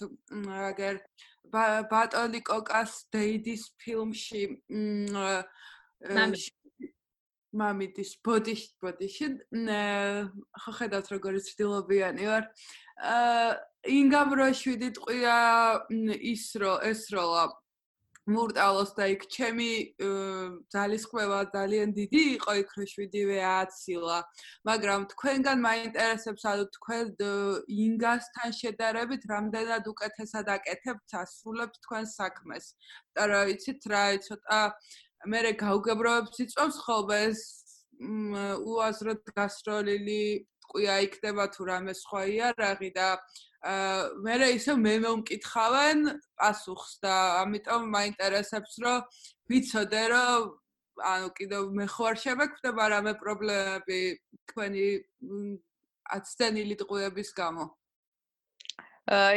აგერ 0.69 0.95
ბატონი 1.91 2.41
კოკას 2.45 2.93
დეიდის 3.11 3.63
ფილმში 3.81 4.43
მამის 6.15 6.45
მამიდის 7.61 8.11
ბოდიში 8.25 8.69
ბოდიში 8.83 9.27
ხო 10.63 10.71
ხედავთ 10.79 11.11
როგორი 11.15 11.43
ცდილობიანი 11.47 12.29
ვარ. 12.31 12.49
აა 13.11 13.49
ინგამ 13.99 14.29
რო 14.39 14.47
შვიდი 14.61 14.89
ტყვია 14.97 15.37
ის 16.33 16.45
რო 16.61 16.73
ეს 16.91 17.07
როლა 17.15 17.45
მურტალოს 18.25 18.91
და 18.97 19.05
იქ 19.13 19.23
ჩემი 19.29 19.69
ძალისხმევა 20.73 21.39
ძალიან 21.53 21.93
დიდი 21.93 22.21
იყო 22.41 22.51
იქ 22.61 22.71
რო 22.77 22.85
შვიდივე 22.93 23.37
აცილა. 23.45 24.17
მაგრამ 24.65 25.01
თქვენგან 25.13 25.57
მაინტერესებს 25.61 26.43
ანუ 26.51 26.65
თქვენ 26.77 27.05
ინგასთან 27.85 28.49
შედარებით 28.61 29.29
რამდენად 29.29 29.83
უკეთესად 29.93 30.49
აკეთებთ 30.57 31.09
ასრულებთ 31.21 31.75
თქვენ 31.85 32.05
საქმეს. 32.17 32.65
და 33.15 33.23
რა 33.31 33.41
იცით 33.53 33.81
რა 33.87 34.03
ცოტა 34.25 34.59
მე 35.31 35.39
გაუგებროებს 35.61 36.41
იწვევს 36.45 36.77
ხოლმე 36.85 37.19
ეს 37.29 37.41
უაზროდ 38.71 39.21
გასროლილი 39.35 40.21
ტყვია 40.65 40.95
იქნება 41.07 41.45
თუ 41.55 41.67
რამე 41.69 41.93
სხვა 41.95 42.21
იარაღი 42.35 42.91
და 42.97 43.07
მე 44.25 44.35
ისე 44.55 44.75
მე 44.81 44.95
მომკითხავენ 45.05 45.99
პასუხს 46.37 46.99
და 47.05 47.15
ამიტომ 47.45 47.87
მაინტერესებს 47.95 48.73
რომ 48.83 49.07
ვიცოდე 49.49 50.03
რომ 50.13 50.51
ანუ 51.13 51.29
კიდევ 51.37 51.71
მე 51.79 51.85
ხო 51.91 52.03
არ 52.11 52.17
შემეგვდება 52.25 52.83
რამე 52.95 53.13
პრობლემები 53.21 54.01
თქვენი 54.51 54.85
აცდენილი 56.15 56.75
ტყუების 56.81 57.33
გამო. 57.39 57.65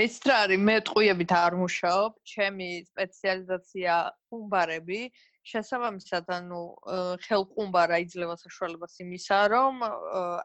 ის 0.00 0.14
რა 0.24 0.36
არის, 0.44 0.60
მე 0.64 0.76
ტყუებით 0.88 1.32
არ 1.36 1.56
მუშაობ, 1.60 2.12
ჩემი 2.24 2.68
სპეციალიზაცია 2.88 3.94
ხუმბარები 4.28 5.00
შესაბამისად, 5.48 6.30
ანუ 6.38 6.60
ხელყუმბარა 7.26 7.98
იძლევა 8.04 8.36
საშუალებას 8.40 8.96
იმისა, 9.04 9.38
რომ 9.52 9.84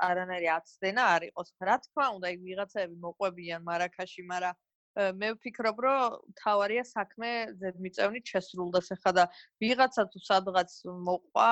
არანაირი 0.10 0.50
აცდენა 0.58 1.08
არ 1.16 1.26
იყოს. 1.30 1.50
რა 1.70 1.78
თქმა 1.86 2.06
უნდა, 2.18 2.28
იქ 2.36 2.42
ვიღაცები 2.50 2.96
მოყვებიან 3.08 3.66
მარაკაში, 3.68 4.26
მაგრამ 4.32 4.62
მე 4.94 5.30
ვფიქრობ, 5.34 5.78
რომ 5.84 6.18
თავარია 6.38 6.84
საქმე 6.86 7.30
ზედმიწევნით 7.62 8.26
შესრულდეს 8.30 8.94
ახლა 8.96 9.12
და 9.18 9.24
ვიღაცა 9.64 10.04
თუ 10.14 10.20
სადღაც 10.30 10.72
მოყვა, 11.08 11.50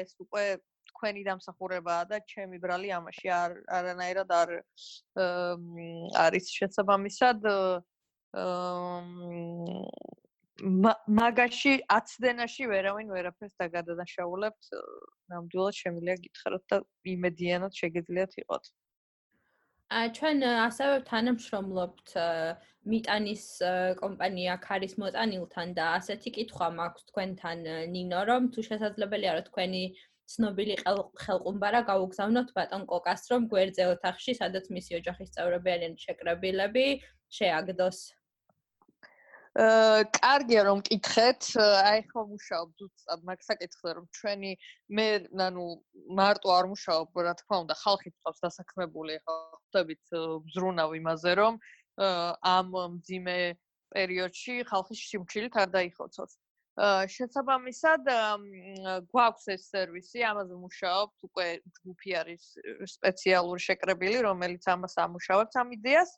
ეს 0.00 0.16
უკვე 0.24 0.44
თქვენი 0.88 1.22
დამსახურებაა 1.28 2.08
და 2.10 2.16
ჩემი 2.32 2.58
ბრალი 2.64 2.90
ამაში 2.96 3.28
არ 3.30 3.52
არანაირად 3.78 4.30
არ 4.40 4.54
არის 6.24 6.48
შესაბამისად 6.58 7.44
მაგაში 10.58 11.72
აცდენაში 11.94 12.66
ვერავინ 12.70 13.12
ვერაფერს 13.14 13.54
დაგადანაშაულებთ 13.62 14.70
ნამდვილად 15.30 15.76
შემიძლია 15.78 16.16
გითხრათ 16.24 16.64
და 16.72 16.78
იმედიანად 17.14 17.78
შეგიძლიათ 17.78 18.34
იყოთ. 18.42 18.64
ჩვენ 20.18 20.42
ასევე 20.68 20.96
თანამშრომლობთ 21.10 22.08
მიტანის 22.92 23.44
კომპანია 24.02 24.58
ქარის 24.66 24.98
მოწანილთან 25.00 25.72
და 25.78 25.86
ასეთი 26.00 26.30
კითხვა 26.38 26.68
მაქვს 26.80 27.06
თქვენთან 27.12 27.58
ნინო 27.94 28.20
რომ 28.28 28.50
თუ 28.52 28.60
შესაძლებელია 28.68 29.32
რომ 29.38 29.46
თქვენი 29.48 29.82
ცნობილი 30.28 30.74
ხელყუმბარა 31.22 31.80
გაუგზავნოთ 31.88 32.48
ბატონ 32.58 32.84
კოკას 32.90 33.22
რომ 33.32 33.48
გვერდზე 33.52 33.84
ოთახში 33.94 34.36
სადაც 34.42 34.68
მისი 34.76 35.00
ოჯახის 35.00 35.32
წევრები 35.38 35.70
არიან 35.76 35.94
შეკრებილები 36.04 36.86
შეაგდოს. 37.38 37.98
აა 38.12 38.17
კარგია 39.56 40.62
რომ 40.68 40.80
მკითხეთ 40.82 41.42
აი 41.62 42.02
ხო 42.10 42.24
მუშაობ 42.32 42.68
ზუსტად 42.78 43.24
მაგ 43.30 43.40
საკითხზე 43.46 43.94
რომ 43.98 44.04
ჩვენი 44.18 44.52
მე 44.98 45.06
ნანუ 45.40 45.64
მარტო 46.20 46.48
არ 46.58 46.66
მუშაობ 46.72 47.22
რა 47.26 47.34
თქმა 47.40 47.56
უნდა 47.64 47.74
ხალხი 47.82 48.10
თავს 48.22 48.38
დასაქმებული 48.44 49.18
ხო 49.24 49.34
ხვდებით 49.56 50.04
ზრუნავ 50.54 50.94
იმაზე 51.00 51.32
რომ 51.42 51.58
ამ 51.98 52.68
მძიმე 52.98 53.38
პერიოდში 53.94 54.54
ხალხის 54.68 55.00
სიმჩილით 55.10 55.56
არ 55.62 55.72
დაიხოცოს. 55.74 56.36
შესაბამისად 57.10 58.04
გვაქვს 59.10 59.46
ეს 59.54 59.62
სერვისი, 59.72 60.20
ამაზე 60.30 60.58
მუშაობთ, 60.62 61.16
უკვე 61.26 61.46
ჯგუფი 61.78 62.10
არის 62.20 62.44
სპეციალური 62.94 63.64
შეკრებილი, 63.66 64.18
რომელიც 64.28 64.68
ამას 64.74 64.94
ამუშავებს 65.04 65.58
ამ 65.58 65.74
იდეას 65.74 66.12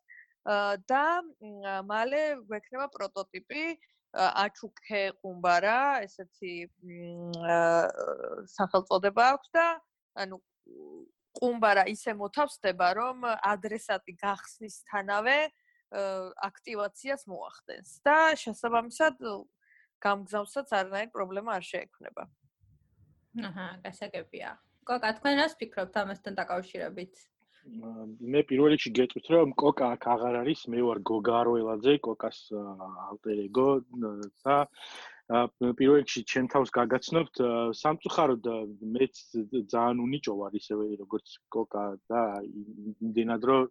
და 0.45 1.05
მალე 1.85 2.23
გვექნება 2.49 2.87
პროტოტიპი 2.97 3.65
აჩუქე 4.11 5.03
ყუმბარა, 5.23 6.03
ესეთი 6.03 6.55
სახელწოდება 8.51 9.25
აქვს 9.37 9.49
და 9.55 9.67
ანუ 10.19 10.41
ყუმბარა 11.39 11.85
ისე 11.87 12.17
მოთავსდება, 12.19 12.89
რომ 12.99 13.23
ადრესატი 13.39 14.17
გახსნისთანავე 14.19 15.39
აქტივაციას 15.91 17.27
მოახდენს 17.31 17.91
და 18.07 18.17
შესაბამისად 18.35 19.23
გამგზავნსაც 20.03 20.69
არანაირი 20.75 21.11
პრობლემა 21.15 21.55
არ 21.61 21.65
შეექმნება. 21.71 22.25
აჰა, 23.47 23.67
გასაგებია. 23.85 24.51
კოკა, 24.87 25.11
თქვენ 25.21 25.35
რას 25.39 25.55
ფიქრობთ 25.61 25.95
ამასთან 26.03 26.35
დაკავშირებით? 26.35 27.15
მე 27.65 28.41
პირველ 28.49 28.73
რიგში 28.75 28.91
გეტყვით, 28.97 29.27
რომ 29.35 29.53
კოკა 29.61 29.89
აქ 29.95 30.05
აღარ 30.15 30.37
არის, 30.41 30.61
მე 30.73 30.81
ვარ 30.87 30.99
გოგა 31.11 31.41
როელაძე, 31.49 31.95
კოკას 32.07 32.39
ალტერ-ეგო 32.57 33.69
და 34.45 34.57
პირველ 35.79 36.01
რიგში 36.01 36.23
ჩემ 36.27 36.47
თავს 36.51 36.73
გაგაცნობთ 36.75 37.43
სამწუხაროდ 37.81 38.47
მეც 38.97 39.15
ძალიან 39.71 40.01
უნიჭო 40.03 40.35
ვარ 40.41 40.57
ისევე 40.59 40.87
როგორც 41.03 41.27
კოკა 41.55 41.85
და 42.11 42.23
იმდენად 43.05 43.43
რომ 43.51 43.69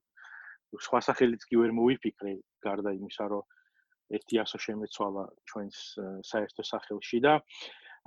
სხვა 0.86 1.00
სახელიც 1.10 1.44
კი 1.50 1.60
ვერ 1.60 1.74
მოვიფიქრე 1.76 2.34
გარდა 2.64 2.94
იმისა 2.96 3.26
რომ 3.34 3.44
ერთი 4.16 4.40
ასო 4.44 4.58
შემეცვალა 4.66 5.26
ჩვენს 5.52 5.78
საერთო 6.30 6.64
სახელში 6.72 7.20
და 7.28 7.34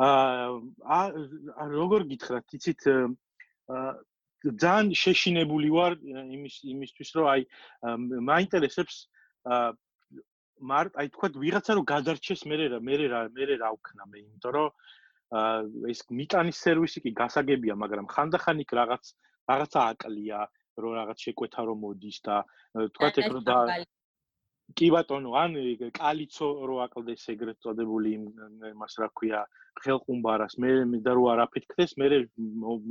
აა 0.01 1.68
როგორ 1.77 2.09
გითხრათ 2.14 2.57
იცით 2.57 2.88
ძალიან 4.42 4.90
შეშინებული 5.02 5.68
ვარ 5.76 5.96
იმის 6.37 6.57
იმისთვის 6.74 7.11
რომ 7.16 7.26
აი 7.33 7.42
მაინტერესებს 8.31 8.96
მარ 10.72 10.90
აი 11.02 11.12
თქვა 11.14 11.28
ვიღაცა 11.44 11.72
რომ 11.78 11.87
გადარჩეს 11.92 12.42
მე 12.50 12.57
რა 12.74 12.81
მე 12.88 12.94
რა 13.12 13.20
მე 13.37 13.44
რა 13.52 13.70
ვქნა 13.78 14.02
მე 14.11 14.18
იმიტომ 14.22 14.52
რომ 14.57 14.68
ეს 15.92 16.05
მიტანის 16.11 16.59
სერვისი 16.66 17.05
კი 17.07 17.11
გასაგებია 17.22 17.74
მაგრამ 17.85 18.11
ხანდახან 18.14 18.62
იქ 18.66 18.70
რაღაც 18.81 19.14
რაღაცა 19.52 19.81
აკლია 19.94 20.40
რომ 20.83 20.92
რაღაც 21.00 21.18
შეკვეთა 21.26 21.62
რომ 21.70 21.78
მოდის 21.87 22.18
და 22.26 22.37
თქვა 22.94 23.09
ეგ 23.22 23.33
რომ 23.37 23.44
და 23.48 23.59
კი 24.78 24.88
ბატონო, 24.94 25.33
ან 25.37 25.57
კალიცო 25.96 26.48
რო 26.68 26.76
აკლდეს 26.87 27.24
ეგრეთ 27.35 27.59
წოდებული 27.64 28.12
იმას 28.70 28.94
რა 29.02 29.09
ქვია, 29.18 29.42
ხელყუმბარას, 29.85 30.57
მე 30.62 31.00
და 31.05 31.12
რო 31.18 31.24
არაფით 31.35 31.66
ქდეს, 31.72 31.96
მე 32.00 32.09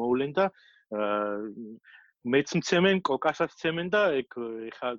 მოვლენ 0.02 0.36
და 0.38 0.50
მეც 0.92 2.54
მცემენ, 2.60 3.02
კოკასაც 3.08 3.56
მცემენ 3.58 3.88
და 3.94 4.02
ეგ 4.22 4.36
ეხა 4.72 4.90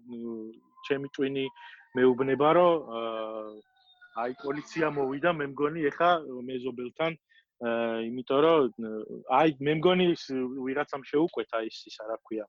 ჩემი 0.89 1.09
ტვინი 1.17 1.45
მეუბნება 1.97 2.49
რომ 2.59 2.75
აი 4.23 4.33
პოლიცია 4.43 4.91
მოვიდა, 4.97 5.31
მე 5.41 5.47
მგონი 5.53 5.87
ეხა 5.93 6.11
მეზობელთან 6.49 7.13
იმიტომ 8.09 8.41
რომ 8.45 8.89
აი 9.39 9.55
მე 9.61 9.73
მგონი 9.79 10.07
ვიღაცამ 10.67 11.03
შეუკვეთა 11.11 11.63
ის 11.69 11.79
ის 11.93 11.97
რა 12.09 12.17
ქვია 12.27 12.45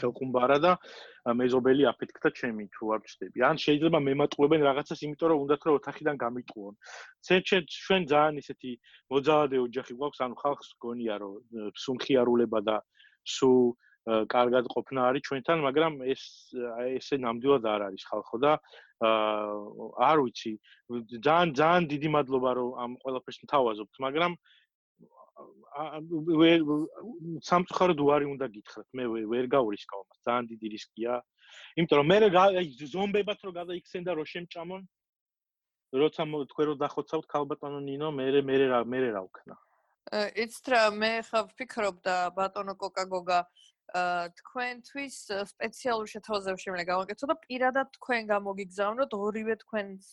ხელყუმბარა 0.00 0.58
და 0.64 0.72
მეზობელი 1.40 1.86
აფეთქდა 1.92 2.28
ჩემი 2.38 2.64
თუ 2.74 2.92
არ 2.94 3.00
ვწდები. 3.04 3.38
ან 3.46 3.56
შეიძლება 3.64 3.98
მემატყუებენ 4.08 4.60
რაღაცას, 4.68 5.02
იმიტომ 5.06 5.28
რომ 5.32 5.42
უნდათ 5.44 5.62
რომ 5.66 5.78
ოთახიდან 5.78 6.16
გამიტყუონ. 6.24 6.74
ჩვენ 7.26 7.62
ჩვენ 7.66 8.02
ძალიან 8.12 8.34
ისეთი 8.42 8.70
მოძალადე 9.12 9.56
ოჯახი 9.66 9.92
გვაქვს, 9.98 10.22
ანუ 10.26 10.34
ხალხს 10.42 10.68
გონია 10.82 11.14
რომ 11.22 11.32
სუმხიარულება 11.84 12.60
და 12.68 12.76
სუ 13.22 13.52
კარგად 14.02 14.66
ყოფნა 14.66 15.00
არის 15.08 15.22
ჩვენთან, 15.30 15.58
მაგრამ 15.62 15.92
ეს 16.10 16.22
ესე 16.98 17.16
ნამდვილად 17.22 17.64
არ 17.70 17.80
არის 17.86 18.02
ხალხო 18.10 18.36
და 18.42 18.52
აა 18.98 20.10
არ 20.10 20.18
ვიცი. 20.26 20.52
ძალიან 21.22 21.54
ძალიან 21.54 21.84
დიდი 21.92 22.08
მადლობა 22.10 22.50
რომ 22.58 22.70
ამ 22.82 22.92
ყველაფერს 23.02 23.38
მთავაზობთ, 23.46 23.94
მაგრამ 24.02 24.32
ვერ 26.42 26.58
სამწუხაროდ 27.48 27.98
უარი 28.06 28.26
უნდა 28.32 28.46
გითხრათ. 28.54 28.88
მე 28.96 29.04
ვერ 29.32 29.46
გაურისკავ 29.54 30.00
მას 30.08 30.18
ძალიან 30.26 30.46
დიდი 30.52 30.66
რისკია. 30.76 31.14
იმიტომ 31.76 31.98
რომ 32.00 32.06
მე 32.12 32.16
ზომბებად 32.92 33.38
რო 33.46 33.52
გადაიქცენ 33.60 34.02
და 34.08 34.12
რო 34.16 34.24
შემჭამონ 34.32 34.82
როცა 35.92 36.24
თქვენ 36.52 36.66
რო 36.68 36.74
დახოცავთ 36.80 37.26
ქალბატონო 37.28 37.80
ნინო 37.84 38.08
მე 38.16 38.26
მე 38.48 38.56
რა 38.72 38.80
მე 38.88 38.98
რა 39.12 39.22
ვქნა 39.28 39.56
იცით 40.44 40.66
რა 40.72 40.82
მე 40.96 41.12
ხა 41.28 41.40
ვფიქრობ 41.52 41.96
და 42.04 42.16
ბატონო 42.36 42.74
კოკაგოგა 42.80 43.40
თქვენთვის 44.40 45.16
სპეციალური 45.52 46.08
შეთავაზება 46.12 46.62
შემიძლია 46.64 46.90
გავაკეთო 46.92 47.28
და 47.28 47.36
პირადად 47.44 47.88
თქვენ 47.96 48.22
გამოგიგზავნოთ 48.32 49.16
ორივე 49.20 49.56
თქვენს 49.64 50.06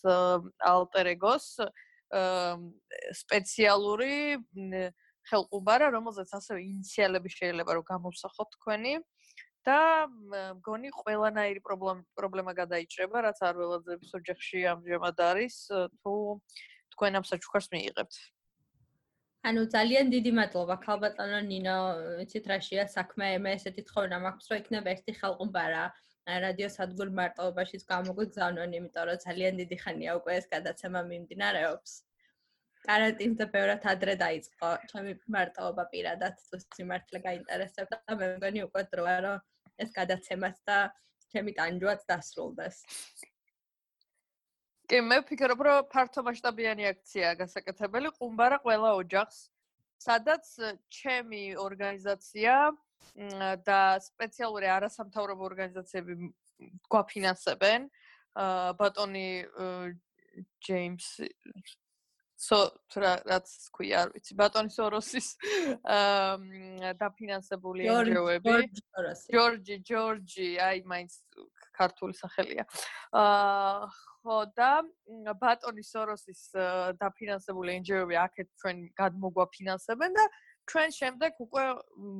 ალტერეგოს 0.71 1.47
სპეციალური 3.23 4.15
ხელყუბარა, 5.29 5.87
რომელზეც 5.95 6.29
ასევე 6.39 6.59
ინიციალები 6.65 7.29
შეიძლება 7.37 7.71
რომ 7.77 7.85
გამოვსახოთ 7.91 8.49
თქვენი 8.57 8.93
და 9.67 9.79
მგონი 10.57 10.89
ყველანაირი 10.95 11.61
პრობლემა 11.67 12.03
პრობლემა 12.17 12.51
გადაიჭრება, 12.61 13.17
რაც 13.27 13.39
არ 13.43 13.55
ველაძების 13.59 14.11
ოჯახში 14.19 14.59
ამჟამად 14.73 15.17
არის, 15.29 15.55
თუ 16.01 16.13
თქვენ 16.95 17.19
ამ 17.19 17.25
საჩუქარს 17.29 17.67
მიიღებთ. 17.75 18.15
ანუ 19.39 19.61
ძალიან 19.71 20.05
დიდი 20.11 20.31
მადლობა 20.35 20.75
ქალბატონო 20.83 21.39
ნინო, 21.47 21.77
იცით 22.23 22.45
რაშია 22.51 22.83
საქმე, 22.91 23.39
მე 23.39 23.51
ესეთი 23.55 23.83
თხოვნა 23.87 24.17
მაქვს, 24.19 24.47
რომ 24.51 24.57
იქნება 24.63 24.87
ერთი 24.95 25.11
ხელყუბარა 25.19 25.83
რადიო 26.43 26.69
სადგურ 26.69 27.09
მარტოობაშიც 27.19 27.83
გამოგვიგზავნონ, 27.91 28.75
იმიტომ 28.79 29.05
რომ 29.09 29.21
ძალიან 29.25 29.53
დიდი 29.63 29.77
ხანია 29.83 30.11
უკვე 30.19 30.33
ეს 30.39 30.45
გადაცემა 30.53 30.99
მიმდინარეობს. 31.11 31.91
კარანტინს 32.89 33.37
და 33.37 33.45
ბევრად 33.53 33.83
ადრე 33.93 34.15
დაიწყო. 34.17 34.69
ჩემი 34.89 35.13
მარტოობა 35.35 35.83
პირადად 35.93 36.39
თუ 36.49 36.57
სიმართლე 36.63 37.19
გაინტერესებდა 37.27 37.97
და 38.05 38.15
მე 38.21 38.29
მგონი 38.37 38.63
უკვე 38.65 38.83
დროა 38.93 39.17
რომ 39.25 39.37
ეს 39.85 39.89
გადაცემაც 39.99 40.57
და 40.65 40.77
ჩემი 41.29 41.53
ტანჯვაც 41.59 42.01
დასრულდეს. 42.09 42.77
კი, 44.89 44.97
მე 45.05 45.21
ვფიქრობ, 45.21 45.59
რომ 45.67 45.87
ფართო 45.93 46.25
მასშტაბიანი 46.25 46.89
აქციაა 46.89 47.37
გასაკეთებელი, 47.45 48.09
ყუმბარა 48.17 48.57
ყველა 48.65 48.89
ოჯახს, 49.05 49.37
სადაც 50.01 50.49
ჩემი 50.89 51.43
ორგანიზაცია 51.61 52.53
და 53.69 53.79
სპეციალური 54.01 54.67
არასამთავრობო 54.77 55.45
ორგანიზაციები 55.51 56.13
გვაფინანსებენ. 56.89 57.89
ბატონი 58.81 59.29
ჯეიმს 60.65 61.07
სო 62.39 62.59
რა 63.03 63.13
რაც 63.27 63.47
თქვია, 63.67 64.03
არ 64.05 64.11
ვიცი, 64.15 64.35
ბატონი 64.39 64.71
სოროსის 64.71 65.27
აა 65.83 66.93
დაფინანსებული 67.01 67.89
NGO-ები. 67.91 68.53
ჯორჯი, 69.35 69.75
ჯორჯი, 69.89 70.47
აი 70.63 70.83
მაინც 70.87 71.17
ქართული 71.75 72.15
სახელია. 72.15 72.63
აა 73.11 73.89
ხო 74.23 74.37
და 74.55 74.71
ბატონი 75.41 75.83
სოროსის 75.83 76.43
დაფინანსებული 77.03 77.75
NGO-ები 77.83 78.15
აქეთ 78.23 78.47
ჩვენ 78.63 78.77
გადმოგვაფინანსებენ 79.01 80.15
და 80.15 80.25
ჩვენ 80.69 80.89
შემდეგ 80.95 81.43
უკვე 81.43 81.63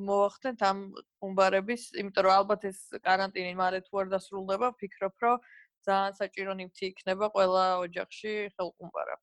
მოახდენთ 0.10 0.62
ამ 0.68 0.80
ყუმბარების, 1.22 1.84
იმიტომ 2.02 2.24
რომ 2.28 2.34
ალბათ 2.40 2.62
ეს 2.72 2.80
каранტინი 3.08 3.54
მალე 3.62 3.80
თუ 3.88 4.04
არ 4.04 4.08
დასრულდება, 4.16 4.74
ვფიქრობ, 4.74 5.16
რომ 5.24 5.44
ძალიან 5.88 6.14
საჭირო 6.20 6.54
ნივთი 6.60 6.84
იქნება 6.92 7.30
ყველა 7.36 7.66
ოჯახში 7.86 8.34
ხელყუმბარა. 8.58 9.16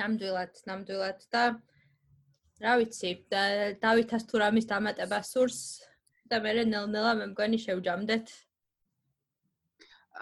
ნამდვილად, 0.00 0.62
ნამდვილად 0.68 1.26
და 1.32 1.42
რა 2.62 2.76
ვიცი, 2.80 3.10
დავითას 3.82 4.24
თუ 4.30 4.40
რამის 4.44 4.68
დამატება 4.70 5.18
სურს 5.26 5.58
და 6.30 6.40
მე 6.44 6.64
ნელ-ნელა 6.70 7.12
მე 7.18 7.26
მგონი 7.34 7.58
შევჯამდეთ. 7.66 8.32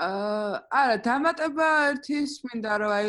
აა 0.01 0.59
არა, 0.81 0.97
დამატება 1.05 1.69
ერთის 1.91 2.33
მინდა 2.47 2.75
რომ 2.81 2.93
აი 2.97 3.07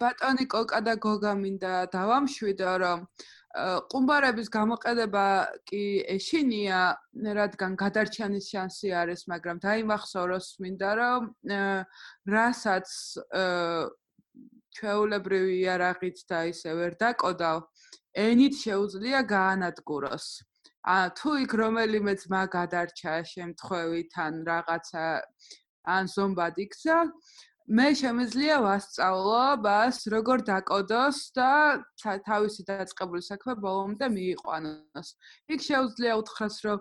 ბატონი 0.00 0.46
კოკა 0.48 0.80
და 0.80 0.94
გოგა 1.06 1.32
მინდა 1.40 1.72
დავამშვიდო 1.92 2.72
რომ 2.82 3.04
ყუმბარების 3.92 4.48
გამოყედება 4.52 5.26
კი 5.68 5.82
ეშინია, 6.16 6.80
რადგან 7.38 7.76
გადარჩენის 7.82 8.48
შანსი 8.52 8.92
არის, 9.00 9.24
მაგრამ 9.32 9.60
დაიმახსოვროს 9.64 10.48
მინდა 10.64 10.90
რომ 11.00 11.22
რასაც 12.36 12.88
ჩვეულებრივი 14.76 15.54
იარაღით 15.62 16.18
და 16.30 16.40
ისე 16.52 16.74
ვერ 16.78 16.96
დაკოდავ, 17.00 17.64
ენით 18.26 18.54
შეუძლია 18.60 19.20
გაანადგუროს. 19.32 20.26
ა 20.86 21.10
თუ 21.18 21.30
იქ 21.42 21.52
რომელიმე 21.62 22.14
ძმა 22.22 22.42
გადარჩა 22.52 23.14
შემთხვევით 23.32 24.12
ან 24.26 24.34
რაღაცა 24.46 25.04
ან 25.96 26.04
ზომბად 26.14 26.56
იქცა, 26.62 26.96
მე 27.66 27.88
შემიძლია 27.98 28.56
ვასწავლო 28.62 29.42
მას 29.66 29.96
როგორ 30.14 30.38
დაკოდოს 30.46 31.18
და 31.34 31.50
თავისი 32.28 32.62
დაწყებული 32.70 33.22
საქმე 33.26 33.54
ბოლომდე 33.64 34.06
მიიყვანოს. 34.14 35.08
იქ 35.50 35.60
შეუძლია 35.66 36.14
უთხრას, 36.22 36.56
რომ 36.66 36.78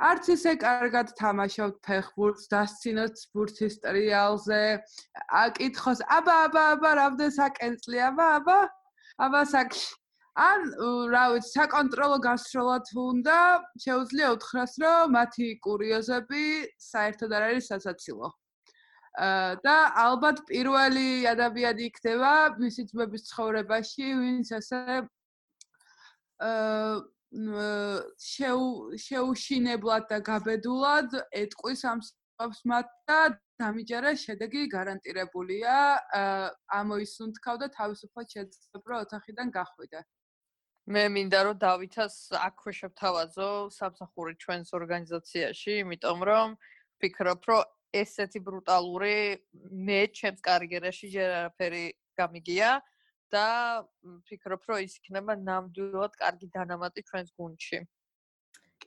არც 0.00 0.28
ისე 0.32 0.52
კარგად 0.60 1.12
თამაშობთ 1.18 1.78
ფეხბურთს, 1.84 2.48
დასცინოთ 2.52 3.22
ბურთის 3.36 3.74
ტრიალზე, 3.84 4.60
აკითხოს, 5.44 6.00
აბა, 6.16 6.36
აბა, 6.48 6.62
აბა, 6.76 6.90
რამდენ 7.00 7.32
საკენწლია, 7.36 8.06
აბა, 8.12 8.28
აბა, 8.40 8.60
აბა 9.26 9.42
საკში. 9.52 9.88
ან 10.40 10.60
რა 11.12 11.24
ვიცი, 11.34 11.50
საკონტროლო 11.52 12.18
გასროლა 12.24 12.76
თუ 12.88 13.00
უნდა, 13.12 13.38
შეუძლია 13.84 14.28
უთხრას, 14.36 14.72
რომ 14.80 15.12
მათი 15.18 15.46
კურიოზები 15.66 16.44
საერთოდ 16.80 17.30
არ 17.36 17.42
არის 17.50 17.68
სასაცილო. 17.74 18.28
და 19.66 19.76
ალბათ 20.06 20.46
პირველი 20.48 21.26
ადამიანი 21.26 21.82
იქნება 21.90 22.34
მისი 22.62 22.82
ძმების 22.88 23.22
ცხოვრებაში, 23.28 24.06
ვინც 24.22 24.48
ასე 24.54 24.80
აა 26.40 27.02
შეუშინებლად 27.30 30.10
და 30.10 30.18
გაბედულად 30.26 31.14
ეთყვის 31.30 31.86
ამ 31.86 32.02
სწავს 32.02 32.66
მათ 32.66 32.90
და 33.06 33.38
დამიჯერა 33.62 34.18
შედეგი 34.18 34.66
გარანტირებულია 34.74 36.02
ამოისუნთქავ 36.80 37.54
და 37.62 37.68
თავისუფლად 37.76 38.26
შეძლებ 38.34 38.82
რომ 38.90 38.98
ოთახიდან 39.06 39.46
გახვიდე. 39.54 40.02
მე 40.90 41.04
მინდა 41.14 41.40
რომ 41.46 41.56
დავითას 41.62 42.34
აქვე 42.34 42.72
შევთავაზო 42.80 43.50
სამსახური 43.78 44.34
ჩვენს 44.42 44.74
ორგანიზაციაში 44.74 45.72
იმიტომ 45.86 46.18
რომ 46.30 46.58
ვფიქრობ 46.98 47.40
რომ 47.46 47.62
ესეთი 48.00 48.40
ბრუტალური 48.46 49.18
მე 49.86 50.00
ჩემს 50.18 50.40
კარიერაში 50.42 51.06
ჯერ 51.14 51.30
არაფერი 51.40 51.84
გამიგია 52.18 52.70
და 53.34 53.46
ვფიქრობ, 54.02 54.62
რომ 54.68 54.78
ის 54.86 54.94
იქნება 55.00 55.36
ნამდვილად 55.48 56.12
კარგი 56.22 56.46
დანამატი 56.56 57.00
ჩვენს 57.08 57.30
გუნდში. 57.38 57.78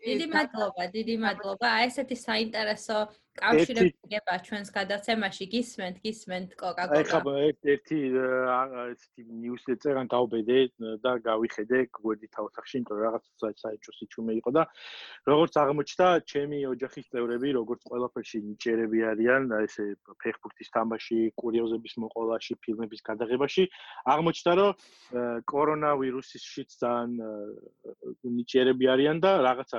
დიდი 0.04 0.28
მადლობა, 0.36 0.84
დიდი 0.96 1.16
მადლობა. 1.26 1.68
აი 1.80 1.86
ესეთი 1.90 2.16
საინტერესო 2.28 2.98
კავშირებია 3.40 4.20
ჩვენს 4.46 4.70
გადაცემაში 4.78 5.46
გისმენთ, 5.54 5.96
გისმენთ 6.06 6.50
კოკა-კოლა. 6.60 7.00
აი 7.02 7.06
ხაბ 7.10 7.26
ერთი 7.74 7.98
ესეთი 8.94 9.22
ნიუსლეტერან 9.42 10.06
გავბედე 10.14 10.58
და 11.02 11.12
გავიხედე 11.28 11.78
გვერდი 11.98 12.28
თავსახში, 12.36 12.74
იმიტომ 12.78 12.94
რომ 12.94 13.06
რაღაც 13.08 13.24
საერთო 13.64 13.92
სიჩუმე 13.98 14.34
იყო 14.38 14.50
და 14.58 14.64
როგორც 15.34 15.54
აღმოჩნდა, 15.64 16.08
ჩემი 16.30 16.58
ოჯახის 16.74 17.06
წევრები, 17.10 17.50
როგორც 17.58 17.82
ყველაფერში 17.90 18.38
ნიჭერები 18.54 19.00
არიან, 19.12 19.42
ესე 19.66 19.86
ფეხბურთის 20.22 20.70
თამაში, 20.78 21.18
კურიოზების 21.42 21.94
მოყოლაში, 22.04 22.54
ფილმების 22.64 23.02
გადაღებაში, 23.10 23.64
აღმოჩნდა, 24.14 24.52
რომ 24.62 24.72
კორონავირუსის 25.50 26.46
ძალიან 26.84 27.12
ნიჭერები 28.38 28.86
არიან 28.94 29.18
და 29.26 29.32
რაღაცა 29.48 29.78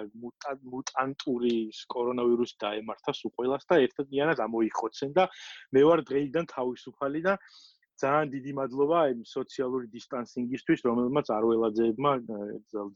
მუტანტური 0.73 1.55
კორონავირუსი 1.95 2.57
დაემართა 2.65 3.13
სულ 3.15 3.33
ყველას 3.45 3.69
და 3.69 3.77
ერთადიანად 3.85 4.41
ამოიხოცენ 4.41 5.11
და 5.19 5.29
მე 5.77 5.83
ვარ 5.85 6.01
დღეიდან 6.09 6.45
თავისუფალი 6.55 7.21
და 7.29 7.35
ძალიან 8.03 8.29
დიდი 8.35 8.53
მადლობა 8.59 8.97
აი 9.07 9.13
სოციალური 9.31 9.87
დისტანსინგისთვის, 9.93 10.81
რომელმაც 10.89 11.31
არველაძეებმა 11.37 12.13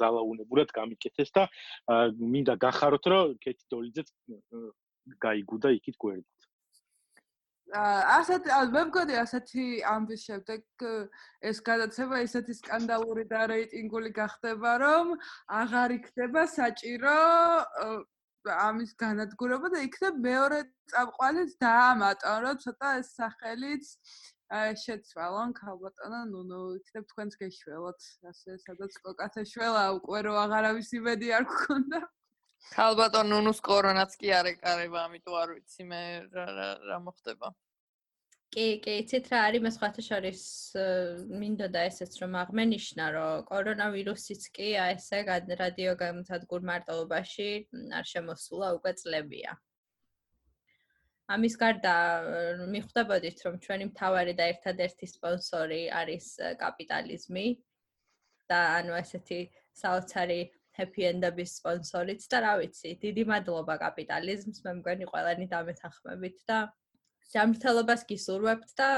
ძალაუნებურად 0.03 0.75
გამიკეთეს 0.79 1.31
და 1.39 1.45
მინდა 2.33 2.55
გახაროთ, 2.65 3.05
რომ 3.13 3.37
კეთი 3.45 3.65
დოლიძეც 3.75 4.09
გაიგუდა 5.23 5.69
იქით 5.79 5.97
გვერდით. 6.03 6.39
ასეთ 7.69 8.47
მე 8.73 8.83
მგონი 8.89 9.15
ასეთი 9.21 9.65
ამბის 9.85 10.23
შემდეგ 10.25 10.85
ეს 11.51 11.59
გადაცემა 11.61 12.21
ისეთი 12.25 12.55
სკანდალური 12.65 13.25
და 13.29 13.45
რეიტინგული 13.53 14.11
გახდება 14.17 14.73
რომ 14.81 15.13
აღარ 15.53 15.93
იქნება 16.01 16.47
საჭირო 16.49 17.19
ამის 18.55 18.93
განადგურება 19.03 19.71
და 19.75 19.85
იქნებ 19.87 20.19
მეორე 20.27 20.59
წამყვალიც 20.93 21.55
დაამატონ 21.65 22.39
რომ 22.47 22.61
ცოტა 22.65 22.93
ეს 23.01 23.15
სახელიც 23.21 23.95
შეცვალონ 24.83 25.57
ქალბატონო 25.61 26.21
ნუ 26.35 26.45
ნუ 26.51 26.61
იქნებ 26.81 27.09
თქვენს 27.15 27.41
გეშველოთ 27.43 28.07
ასე 28.33 28.61
სადაც 28.67 29.01
კოკათა 29.07 29.45
შველა 29.55 29.85
უკვე 29.99 30.23
რო 30.29 30.39
აღარავის 30.45 30.95
იმედი 31.01 31.35
არ 31.41 31.49
გქონდა 31.53 32.01
ხალბატონ 32.75 33.29
ნუნუს 33.33 33.61
კორონაც 33.67 34.15
კი 34.21 34.31
არ 34.39 34.47
ეკარება, 34.51 35.03
ამიტომ 35.09 35.35
არ 35.41 35.51
ვიცი 35.55 35.85
მე 35.91 36.01
რა 36.35 36.47
რა 36.89 36.99
მოხდება. 37.05 37.51
კი, 38.55 38.67
კი, 38.85 38.93
იცით 39.03 39.29
რა 39.33 39.41
არის 39.49 39.63
მე 39.65 39.71
სხვათა 39.77 40.03
შორის 40.09 40.43
მინდოდა 41.43 41.85
ესეც 41.91 42.17
რომ 42.23 42.37
აღმენიშნა, 42.43 43.07
რომ 43.17 43.47
კორონავირუსიც 43.51 44.49
კი 44.57 44.69
აი 44.85 44.97
ესე 44.97 45.23
რადიო 45.63 45.95
გამოსადგურ 46.03 46.69
მარტოობაში 46.73 47.49
არ 48.01 48.13
შემოსულა 48.13 48.69
უკვე 48.81 48.93
წლებია. 49.03 49.57
ამის 51.29 51.55
გარდა 51.61 51.95
მიხვდებოდით 52.73 53.41
რომ 53.47 53.57
ჩვენი 53.65 53.87
მთავარი 53.93 54.33
და 54.37 54.45
ერთადერთი 54.53 55.07
სპონსორი 55.13 55.81
არის 55.93 56.29
კაპიტალიზმი 56.63 57.47
და 58.49 58.61
ანუ 58.79 58.97
ესეთი 59.03 59.41
საოცარი 59.77 60.41
happy 60.79 61.05
end-ების 61.11 61.53
სპონსორიც 61.61 62.25
და 62.33 62.41
რა 62.45 62.55
ვიცი, 62.63 62.95
დიდი 63.05 63.25
მადლობა 63.29 63.75
კაპიტალიზმს, 63.85 64.63
მე 64.65 64.73
მგონი 64.81 65.09
ყველანი 65.13 65.47
დამეთანხმებით 65.53 66.39
და 66.49 66.59
ჯანმრთელობას 67.35 68.05
გისურვებთ 68.09 68.71
და 68.79 68.89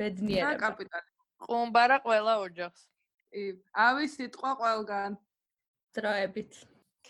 ბედნიერება. 0.00 0.54
და 0.54 0.62
კაპიტალი. 0.64 1.08
ყუმბარა 1.46 1.98
ყველა 2.06 2.34
ოჯახს. 2.46 2.82
კი, 3.30 3.42
ავი 3.86 4.06
სიტყვა 4.16 4.50
ყველგან. 4.60 5.18
დროებით. 5.94 6.52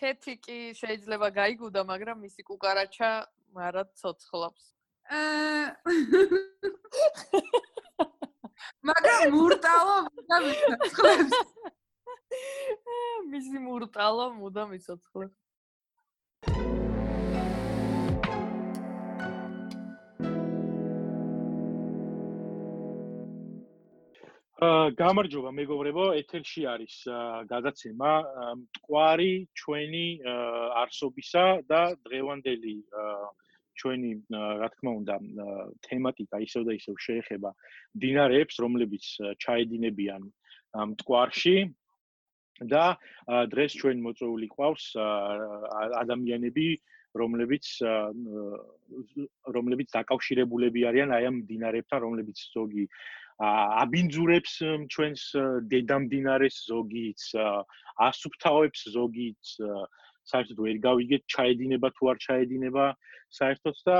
კეთი 0.00 0.34
კი 0.44 0.58
შეიძლება 0.80 1.28
გაიგუდა, 1.36 1.80
მაგრამ 1.84 2.16
მისი 2.24 2.42
კუკარაჩა 2.48 3.10
მარად 3.56 3.88
ცოცხლობს. 4.00 4.62
აა 5.10 5.66
მაგრამ 8.88 9.34
მურტალო 9.34 9.96
და 10.30 10.36
მიცოცხლებს. 10.46 11.34
მისი 13.32 13.62
მურტალო 13.66 14.26
მუდა 14.38 14.64
მიცოცხლებს. 14.72 15.39
გამარჯობა 24.60 25.50
მეგობრებო, 25.56 26.02
ეთერში 26.20 26.66
არის 26.68 26.94
გადაცემა 27.48 28.10
მტკვარი 28.60 29.32
ჩვენი 29.56 30.06
არსობისა 30.80 31.44
და 31.64 31.80
დღევანდელი 32.04 32.74
ჩვენი 33.80 34.10
რა 34.60 34.68
თქმა 34.76 34.92
უნდა 35.00 35.16
თემატიკა 35.88 36.42
ისევ 36.44 36.68
და 36.68 36.72
ისევ 36.76 36.94
შეეხება 37.06 37.50
დინარეებს, 38.04 38.60
რომლებიც 38.60 39.04
ჩაედინებიან 39.40 40.28
მტკვარში 40.92 41.56
და 42.68 42.84
დღეს 43.48 43.72
ჩვენ 43.80 43.96
მოწვეული 44.04 44.48
ყავს 44.52 44.84
ადამიანები, 46.04 46.68
რომლებიც 47.16 47.66
რომლებიც 49.56 49.88
დაკავშირებულები 49.96 50.80
არიან 50.92 51.16
აი 51.16 51.24
ამ 51.32 51.36
დინარეებთან, 51.48 51.98
რომლებიც 52.04 52.38
ზოგი 52.52 52.84
აბინძურებს 53.40 54.54
ჩვენს 54.92 55.22
დედამდინარეს 55.72 56.56
ზოგიც 56.68 57.22
ასუფთავებს 58.06 58.80
ზოგიც 58.96 59.54
საერთოდ 60.30 60.58
ვერ 60.64 60.80
გავიგეთ 60.84 61.24
ჩაედინება 61.34 61.88
თუ 61.96 62.10
არ 62.12 62.20
ჩაედინება 62.26 62.84
საერთოდ 63.38 63.80
და 63.88 63.98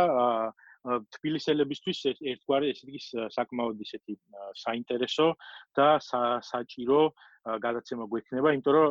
თბილისელებისთვის 1.17 1.99
ერთგვარი 2.13 2.71
ესე 2.75 2.87
იგი 2.89 3.01
საკმაოდ 3.37 3.81
ისეთი 3.87 4.15
საინტერესო 4.61 5.27
და 5.77 5.89
საჭირო 6.45 7.01
გადაცემა 7.65 8.05
გვექნება, 8.13 8.53
იმიტომ 8.57 8.75
რომ 8.77 8.89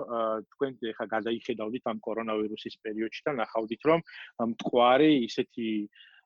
თქვენ 0.53 0.77
ეხა 0.91 1.05
გადაიხედავდით 1.13 1.89
ამ 1.93 1.97
კორონავირუსის 2.05 2.77
პერიოდში 2.85 3.25
და 3.29 3.33
ნახავდით 3.41 3.81
რომ 3.89 4.05
მტკვარი 4.53 5.11
ისეთი 5.29 5.69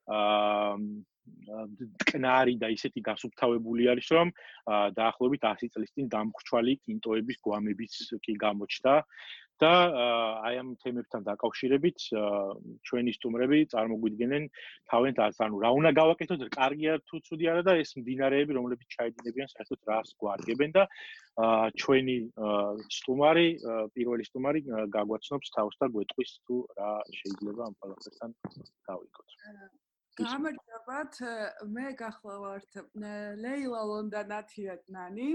აა 0.07 0.75
კნარი 2.11 2.55
და 2.63 2.67
ისეთი 2.75 3.03
გასუფთავებული 3.09 3.87
არის 3.93 4.07
რომ 4.17 4.33
დაახლოებით 4.99 5.47
100 5.49 5.71
წლის 5.75 5.93
წინ 5.95 6.09
დამხრჩვალი 6.15 6.73
კინტოების 6.87 7.37
გვამებიც 7.47 7.95
კი 8.25 8.33
გამოჩნდა 8.45 8.95
და 9.61 9.71
აი 10.47 10.55
ამ 10.59 10.69
თემებთან 10.83 11.25
დაკავშირებით 11.27 11.99
ჩვენი 12.89 13.11
სტუმრები 13.17 13.59
წარმოგვიდგენენ 13.73 14.47
თავენთანს 14.91 15.37
ანუ 15.45 15.61
რა 15.63 15.69
უნდა 15.77 15.91
გავაკეთოთ 15.99 16.41
კარგია 16.57 16.97
თუ 17.07 17.21
ცუდი 17.27 17.49
არა 17.53 17.63
და 17.69 17.77
ეს 17.83 17.93
მდინარეები 17.99 18.57
რომლებიც 18.57 18.89
ჩაედინებიან 18.95 19.53
საერთოდ 19.53 19.79
რას 19.91 20.09
გვარგებენ 20.23 20.75
და 20.79 20.83
ჩვენი 21.83 22.17
სტუმარი 22.97 23.47
პირველი 23.95 24.27
სტუმარი 24.31 24.65
გაგვაცნობს 24.97 25.55
თავს 25.55 25.79
და 25.83 25.93
გვეტყვის 25.95 26.35
თუ 26.49 26.59
რა 26.81 26.91
შეიძლება 27.21 27.69
ამ 27.69 27.79
ყველაფერთან 27.79 28.37
გავიკოთ 28.89 29.82
გამარჯობათ 30.13 31.15
მე 31.73 31.85
გახლავართ 31.97 32.75
ლეილა 33.43 33.81
ლონდანათიატნანი 33.91 35.29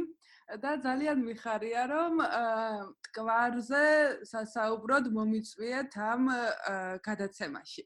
და 0.63 0.75
ძალიან 0.85 1.25
მიხარია 1.27 1.83
რომ 1.91 2.23
ტკვარზე 3.11 3.83
სასაუბროდ 4.31 5.11
მომიწვიეთ 5.19 5.99
ამ 6.13 6.31
გადაცემაში. 7.03 7.83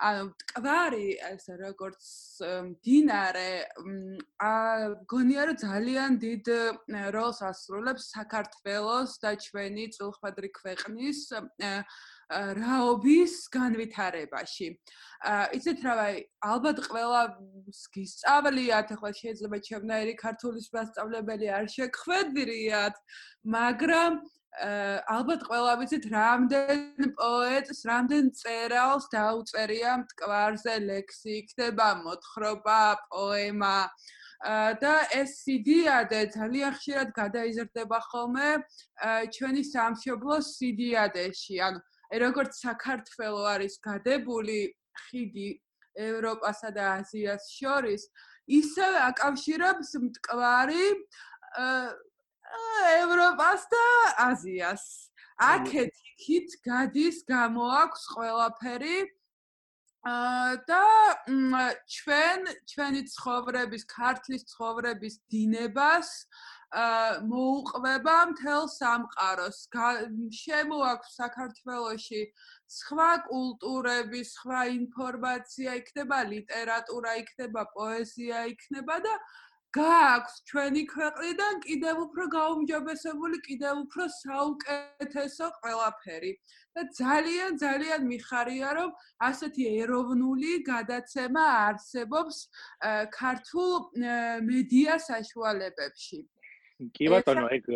ანუ 0.00 0.32
ტკვარი 0.40 1.08
ეს 1.28 1.44
როგორც 1.60 2.04
დინარე 2.80 3.50
გონია 5.12 5.42
რომ 5.52 5.58
ძალიან 5.60 6.16
დიდ 6.16 6.48
როლს 7.12 7.42
ასრულებს 7.44 8.08
საქართველოს 8.16 9.20
და 9.20 9.36
ჩვენი 9.36 9.84
წილხვედრი 9.92 10.48
ქვეყნის 10.56 11.20
რაობის 12.58 13.34
განვითარებაში. 13.52 14.68
იცით 15.56 15.80
რა, 15.86 15.94
აი, 16.02 16.16
ალბათ 16.42 16.78
ყველა 16.88 17.22
გისწავლიათ, 17.94 18.88
ახლა 18.96 19.10
შეიძლება 19.20 19.58
ჩემნაირი 19.68 20.14
ქართულის 20.22 20.68
მასწავლებელი 20.74 21.46
არ 21.58 21.66
შეგხვედრიათ, 21.76 22.96
მაგრამ 23.56 24.12
ალბათ 25.08 25.40
ყველა 25.48 25.72
ვიცით 25.80 26.04
რამდენ 26.12 27.14
პოეტს, 27.16 27.78
რამდენ 27.88 28.24
წერალს 28.36 29.06
დაუწერია 29.12 29.92
მტკვარზე 30.02 30.74
ლექსი, 30.88 31.30
იქნება 31.40 31.88
მოთხრობა, 32.04 32.82
პოემა 33.08 33.76
და 34.82 34.94
ეს 35.14 35.30
სიდიადე 35.46 36.20
ძალიან 36.34 36.72
ხშირად 36.74 37.08
გადაიზრდება 37.14 37.98
ხოლმე 38.10 38.48
ჩვენი 39.32 39.62
სამშობლოს 39.70 40.46
სიდიადეში. 40.58 41.56
ანუ 41.62 41.78
როგორც 42.20 42.52
საქართველოს 42.60 43.46
არის 43.54 43.74
გადებული 43.80 44.58
ხიდი 45.06 45.48
ევროპასა 45.96 46.70
და 46.76 46.84
აზიას 47.00 47.44
შორის, 47.56 48.02
ისევ 48.48 48.92
აკავშირებს 49.08 49.90
მტკვარი 50.02 50.86
ევროპას 53.00 53.62
და 53.72 53.86
აზიას. 54.28 54.84
აქეთ 55.42 55.92
იქით 56.12 56.50
გადის 56.66 57.24
გამოაქვს 57.28 58.04
ყველაფერი 58.14 58.98
და 60.68 60.86
ჩვენ 61.96 62.40
ჩვენი 62.72 63.02
ცხოვრების, 63.14 63.82
ქართლის 63.86 64.42
ცხოვრების 64.52 65.14
დინებას 65.30 66.08
მოუყვება 66.72 68.16
მთელ 68.32 68.64
სამყაროს. 68.72 69.58
შემოაქვს 70.40 71.16
საქართველოში 71.20 72.22
სხვა 72.78 73.10
კულტურები, 73.28 74.20
სხვა 74.24 74.60
ინფორმაცია, 74.80 75.74
იქნება 75.82 76.18
ლიტერატურა, 76.32 77.12
იქნება 77.24 77.62
პოეზია, 77.76 78.46
იქნება 78.56 78.96
და 79.04 79.14
გააქვს 79.72 80.34
ჩვენი 80.48 80.82
ქვეყნიდან 80.88 81.60
კიდევ 81.64 81.96
უფრო 82.06 82.24
გაუმჯობესებული, 82.32 83.36
კიდევ 83.48 83.74
უფრო 83.84 84.04
საუკეთესო 84.16 85.46
ყველაფერი. 85.60 86.32
და 86.72 86.82
ძალიან 86.96 87.56
ძალიან 87.60 88.04
მიხარია, 88.08 88.68
რომ 88.80 88.90
ასეთი 89.28 89.64
ეროვნული 89.84 90.52
გადაცემა 90.64 91.44
არსებობს 91.68 92.36
ქართულ 93.12 93.72
მედია 94.48 94.96
საშუალებებში. 95.08 96.20
კი 96.96 97.08
ბატონო, 97.12 97.46
ეგ 97.54 97.70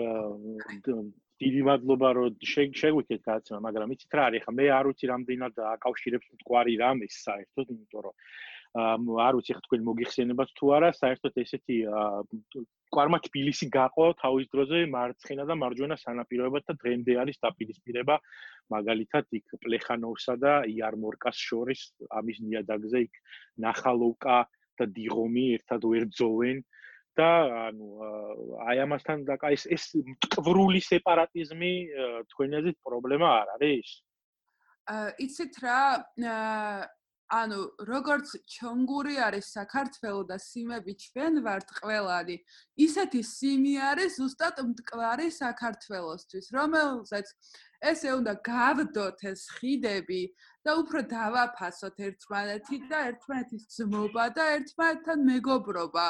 დიდი 1.37 1.63
მადლობა 1.69 2.11
რომ 2.17 2.37
შეგვიქეთ 2.81 3.21
გააცემა, 3.29 3.61
მაგრამ 3.69 3.93
იცით 3.93 4.17
რა 4.17 4.23
არის, 4.31 4.45
ხა 4.47 4.53
მე 4.57 4.67
არ 4.73 4.89
ვიცი 4.89 5.07
რამდენად 5.13 5.55
აკავშირებს 5.77 6.31
მტკვარი 6.33 6.75
რამეს 6.81 7.19
საერთოდ, 7.27 7.67
იმიტომ 7.77 8.05
რომ 8.07 8.15
არ 9.27 9.37
ვიცი 9.37 9.53
ხა 9.57 9.63
თქვენ 9.67 9.85
მოგიხსენებათ 9.89 10.51
თუ 10.57 10.73
არა, 10.77 10.89
საერთოდ 10.97 11.43
ესეთი 11.45 11.77
კვარმა 12.97 13.19
თბილისი 13.27 13.67
გაყო 13.75 14.07
თავის 14.21 14.47
დროზე 14.53 14.81
მარცხენა 14.93 15.45
და 15.51 15.55
მარჯვენა 15.61 15.97
სანაპიროებად 16.01 16.67
და 16.71 16.75
დღემდე 16.81 17.17
არის 17.23 17.41
დაპირისპირება 17.43 18.17
მაგალითად 18.73 19.27
იქ 19.39 19.57
პლეხანოვსა 19.65 20.35
და 20.45 20.53
იარმორკას 20.71 21.41
შორის 21.49 21.83
ამის 22.21 22.39
ნიადაგზე 22.47 23.03
იქ 23.07 23.21
ნახალოვკა 23.67 24.39
და 24.81 24.89
დიღომი 24.99 25.45
ერთად 25.59 25.89
ვერ 25.91 26.09
ძოვენ 26.21 26.63
და 27.17 27.31
ანუ 27.69 27.89
აი 28.69 28.83
ამასთან 28.87 29.25
და 29.29 29.39
აი 29.49 29.57
ეს 29.59 29.65
ეს 29.77 29.85
მტკვრული 30.11 30.81
სეპარატიზმი 30.91 31.73
თქვენი 32.33 32.61
აზრით 32.61 32.79
პრობლემა 32.87 33.29
არ 33.41 33.49
არის? 33.57 33.89
აა 34.87 35.09
იცით 35.27 35.55
რა 35.65 35.81
ანუ 37.27 37.59
როგორც 37.91 38.37
ჩონგური 38.47 39.17
არის 39.19 39.47
საქართველოს 39.59 40.27
და 40.31 40.37
სიმები 40.39 40.93
ჩვენ 40.95 41.41
ვართ 41.43 41.73
ყველანი 41.83 42.37
ისეთი 42.87 43.23
სიმი 43.27 43.75
არის 43.91 44.19
ზუსტად 44.23 44.61
მტკვარი 44.71 45.27
საქართველოსთვის 45.35 46.47
რომელზეც 46.55 47.27
ესე 47.91 48.11
უნდა 48.19 48.35
გავდოთ 48.47 49.25
ეს 49.33 49.43
ხიდები 49.59 50.23
და 50.63 50.79
უფრო 50.83 51.03
დავაფასოთ 51.11 51.97
ერთმანეთი 52.11 52.79
და 52.95 52.99
ერთმანეთის 53.11 53.65
ძმობა 53.75 54.27
და 54.39 54.45
ერთმანეთთან 54.59 55.27
მეგობრობა 55.33 56.07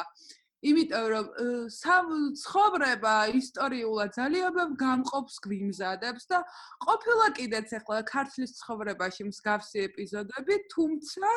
იმიტომ 0.65 1.05
რომ 1.13 1.25
სამცხოვრება 1.69 3.15
ისტორიულად 3.37 4.09
ძალიან 4.17 4.73
გამყოფს 4.81 5.35
გვიმზადებს 5.45 6.23
და 6.33 6.39
ყოფილა 6.85 7.27
კიდეც 7.37 7.69
ახლა 7.77 8.01
ქართლის 8.09 8.51
ცხოვრებაში 8.57 9.23
მსგავსი 9.29 9.77
ეპიზოდები, 9.87 10.55
თუმცა 10.73 11.31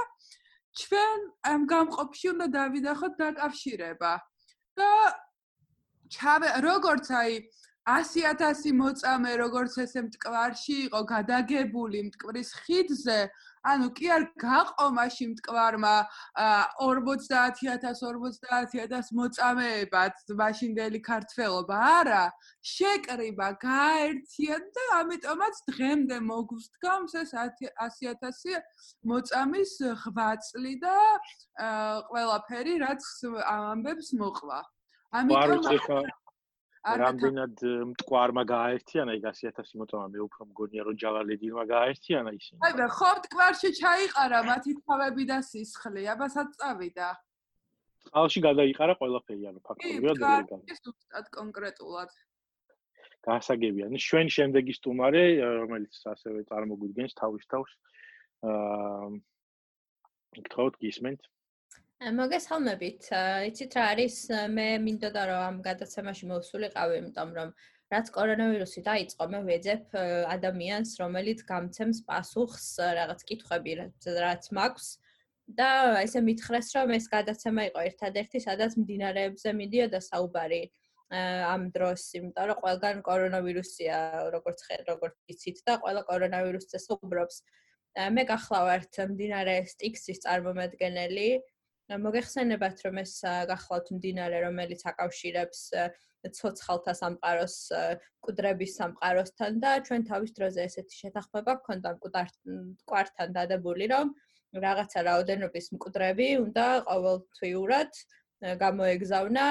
ჩვენ 0.80 1.18
ამ 1.52 1.60
გამყოფში 1.68 2.26
უნდა 2.32 2.46
დავიდახოთ 2.58 3.12
დაკავშირება. 3.20 4.12
და 4.80 4.90
ჩავე 6.10 6.50
როგორც 6.64 7.06
აი 7.20 7.32
100000 7.90 8.72
მოწამე 8.80 9.32
როგორც 9.40 9.74
ესე 9.84 10.00
მტკვარში 10.06 10.76
იყო 10.86 11.00
გადაგებული 11.12 11.98
მტკვრის 12.08 12.50
ხიდზე 12.64 13.20
ანუ 13.60 13.92
კი 13.92 14.08
არ 14.08 14.22
გაყო 14.40 14.86
მაშინ 14.96 15.36
მტკვარმა 15.36 15.96
40000 16.80 19.12
მოწამეებად 19.18 20.14
მაშინდელი 20.40 21.00
ქართველობა. 21.04 21.76
არა 22.00 22.24
შეკრიბა 22.72 23.48
გაერთიან 23.60 24.64
და 24.76 24.84
ამიტომაც 25.00 25.54
დღემდე 25.68 26.16
მოგვსდგამს 26.30 27.12
ეს 27.20 27.30
100000 27.36 28.64
მოწამის 29.04 29.72
ღვაწლი 30.04 30.74
და 30.80 30.96
ყველაფერი 32.08 32.74
რაც 32.86 33.02
ამბებს 33.44 34.08
მოყვა. 34.16 34.60
ამიტომ 35.10 35.60
რამდენად 36.80 37.60
მტკვარმა 37.92 38.42
გააერთიანა 38.48 39.12
ეგ 39.18 39.24
100000 39.28 39.76
მოტომა 39.80 40.06
მე 40.12 40.20
უფრო 40.24 40.46
მგონია 40.48 40.82
რომ 40.88 40.96
ჯავალედილმა 41.02 41.64
გააერთიანა 41.68 42.30
ისინი. 42.40 42.58
აი 42.64 42.72
მე 42.80 42.86
ხო 42.96 43.10
მტკვარში 43.20 43.70
ჩაიყარა 43.80 44.40
მათი 44.48 44.72
თავები 44.88 45.24
და 45.28 45.38
სისხლი, 45.44 46.02
აბასაც 46.14 46.48
წავიდა. 46.56 47.08
წყალში 48.08 48.40
გადაიყარა 48.48 48.94
ყველაფერი, 48.96 49.44
ანუ 49.52 49.60
ფაქტობრივად 49.60 50.24
არის. 50.24 50.72
ეს 50.72 50.80
უბრალოდ 50.88 51.28
კონკრეტულად. 51.36 52.10
გასაგებია. 53.28 53.86
ნუ 53.92 53.98
ჩვენ 54.00 54.26
შემდეგი 54.32 54.72
სტუმარი, 54.80 55.24
რომელიც 55.60 55.94
ასევე 56.14 56.40
წარმოგვიდგენს 56.48 57.12
თავის 57.20 57.44
თავს 57.52 57.72
აა 58.40 59.08
გთხოვთ 60.48 60.74
გისმენთ. 60.80 61.20
მოგესალმებით. 62.00 63.12
იცით 63.44 63.74
რა 63.76 63.82
არის? 63.92 64.14
მე 64.48 64.80
მინდოდა 64.80 65.22
რომ 65.28 65.40
ამ 65.44 65.56
გადაცემაში 65.60 66.28
მოვსულიყავი, 66.30 66.94
იმიტომ 66.96 67.30
რომ 67.36 67.50
რაც 67.92 68.06
კორონავირუსი 68.14 68.80
დაიწყო, 68.88 69.26
მე 69.28 69.40
ვეძებ 69.44 69.84
ადამიანს, 70.32 70.96
რომელიც 70.96 71.44
გამცემს 71.44 72.00
პასუხს 72.08 72.66
რაღაც 72.96 73.20
კითხვები, 73.28 73.72
რაც 74.16 74.48
მაქვს 74.48 74.88
და 75.60 75.68
ესე 76.00 76.24
მითხრეს, 76.24 76.72
რომ 76.72 76.96
ეს 76.96 77.04
გადაცემა 77.12 77.68
იყო 77.68 77.80
ერთადერთი, 77.92 78.38
სადაც 78.48 78.80
მდინარეებზე 78.80 79.52
მიდიოდა 79.60 80.00
საუბარი 80.00 80.62
ამ 81.52 81.68
დროს, 81.68 82.00
იმიტომ 82.16 82.44
რომ 82.48 82.60
ყველგან 82.64 82.96
კორონავირუსია, 83.04 83.96
როგორც 84.32 84.58
ხერ, 84.64 84.80
როგორც 84.88 85.16
იცით 85.36 85.58
და 85.68 85.76
ყველა 85.84 86.02
კორონავირუსზე 86.08 86.78
საუბრობს. 86.80 87.36
მე 88.16 88.22
გახლავართ 88.24 88.94
მდინარე 89.12 89.56
სტიქსის 89.68 90.24
წარმომადგენელი. 90.24 91.30
მოგეხსენებათ, 91.90 92.82
რომ 92.86 92.98
ეს 93.02 93.12
გახლავთ 93.50 93.88
მდინარე, 93.96 94.38
რომელიც 94.46 94.84
აკავშირებს 94.86 95.60
ცოცხალთა 96.38 96.92
სამყაროს 97.00 97.56
კუდრების 98.22 98.74
სამყაროსთან 98.78 99.60
და 99.64 99.70
ჩვენ 99.88 100.02
თავის 100.10 100.34
დროზე 100.38 100.66
ესეთი 100.70 100.96
შეთანხმება 101.02 101.52
გქონდა 101.60 101.94
მკვდართან 101.96 103.32
დადებული, 103.34 103.88
რომ 103.94 104.12
რაღაცა 104.66 105.00
რაოდენობის 105.08 105.66
მკვდრები 105.74 106.28
უნდა 106.44 106.66
ყოველთვიურად 106.90 107.92
გამოეგზავნა 108.64 109.46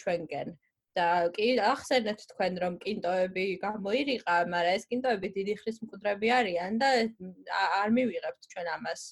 ჩვენკენ. 0.00 0.56
და 0.98 1.30
კი 1.36 1.46
ახსენეთ 1.62 2.22
თქვენ 2.32 2.54
რომ 2.62 2.74
კინტოები 2.82 3.44
გამოირიყა, 3.62 4.34
მაგრამ 4.54 4.78
ეს 4.78 4.84
კინტოები 4.90 5.28
დიდი 5.36 5.54
ხნის 5.60 5.78
მკვდრები 5.84 6.28
არიან 6.38 6.78
და 6.82 6.88
არ 7.82 7.88
მივიღებთ 7.98 8.48
ჩვენ 8.52 8.70
ამას. 8.74 9.02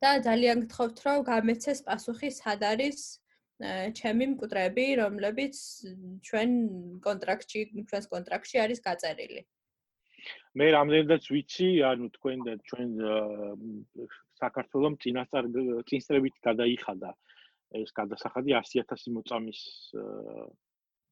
და 0.00 0.10
ძალიან 0.26 0.58
გთხოვთ 0.64 0.96
რომ 1.06 1.18
გამეცეს 1.28 1.78
პასუხი 1.88 2.30
სად 2.32 2.62
არის 2.72 3.00
ჩემი 3.98 4.26
მკვდრები, 4.32 4.86
რომლებიც 5.02 5.56
ჩვენ 6.26 6.50
კონტრაქტში, 7.04 7.60
ჩვენს 7.90 8.06
კონტრაქტში 8.14 8.56
არის 8.64 8.80
გაწერილი. 8.86 9.42
მე 10.58 10.66
რამდენადაც 10.76 11.24
ვიცი, 11.34 11.68
ანუ 11.90 12.06
თქვენ 12.16 12.38
და 12.46 12.52
ჩვენ 12.68 12.88
საქართველოს 14.42 14.98
წინასწარ 15.02 15.44
წინსწრებით 15.88 16.34
გადაიხადა 16.46 17.10
ეს 17.82 17.90
გადასახადი 17.96 18.52
100000 18.58 19.14
მოწამის 19.16 19.60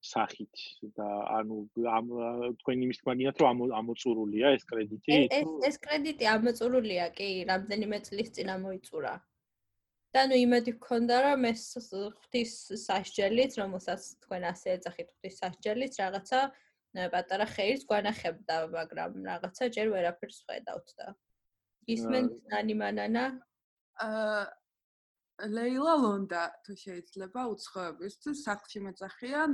სახით 0.00 0.60
და 0.96 1.08
ანუ 1.36 1.56
ამ 1.96 2.06
თქვენი 2.60 2.86
მისგმანიათ 2.90 3.40
რომ 3.44 3.58
ამოწურულია 3.80 4.52
ეს 4.56 4.64
კრედიტი? 4.70 5.18
ეს 5.28 5.50
ეს 5.68 5.76
კრედიტი 5.84 6.28
ამოწურულია, 6.36 7.08
კი, 7.18 7.28
რამდენიმე 7.50 7.98
წლის 8.08 8.32
წინ 8.36 8.54
ამოიწურა. 8.56 9.14
და 10.10 10.22
ნუ 10.26 10.36
იმედი 10.42 10.72
გქონდა 10.82 11.16
რომ 11.22 11.44
ეს 11.52 11.62
ღვთის 11.86 12.52
სასჯელით, 12.82 13.52
რომელსაც 13.60 14.06
თქვენ 14.26 14.46
ასე 14.50 14.72
ეძახით 14.76 15.08
ღვთის 15.12 15.36
სასჯელით, 15.38 15.92
რაღაცა 16.02 16.40
პატარა 17.14 17.46
ხეირს 17.46 17.84
გვანახებდა, 17.86 18.54
მაგრამ 18.74 19.12
რაღაცა 19.30 19.68
ჯერ 19.76 19.92
ვერაფერს 19.94 20.38
ხედავთ 20.48 20.88
და 20.98 21.14
ისმენთ 21.94 22.32
ნანიმანანა? 22.50 23.24
აა 24.02 24.42
ლეილა 25.48 25.94
ლონდა 26.02 26.42
თუ 26.66 26.72
შეიძლება 26.76 27.40
უცხოების 27.54 28.14
თუ 28.22 28.30
სახლში 28.44 28.78
მეძახიან 28.86 29.50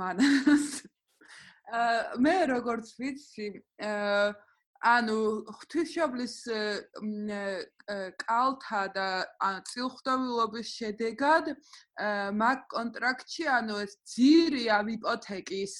მანას. 0.00 0.66
აა 1.70 2.18
მე 2.24 2.36
როგორც 2.50 2.86
ვიცი 2.98 3.46
აა 3.78 4.49
ანუ 4.80 5.44
ღვთისმშობლის 5.60 6.34
კალთა 8.22 8.82
და 8.96 9.08
წილხვდობილობის 9.68 10.72
შედეგად 10.80 11.52
მაგ 12.40 12.66
კონტრაქტში 12.72 13.48
ანუ 13.60 13.80
ეს 13.84 13.96
ძირი 14.14 14.64
ამ 14.72 14.92
იპოთეკის 14.96 15.74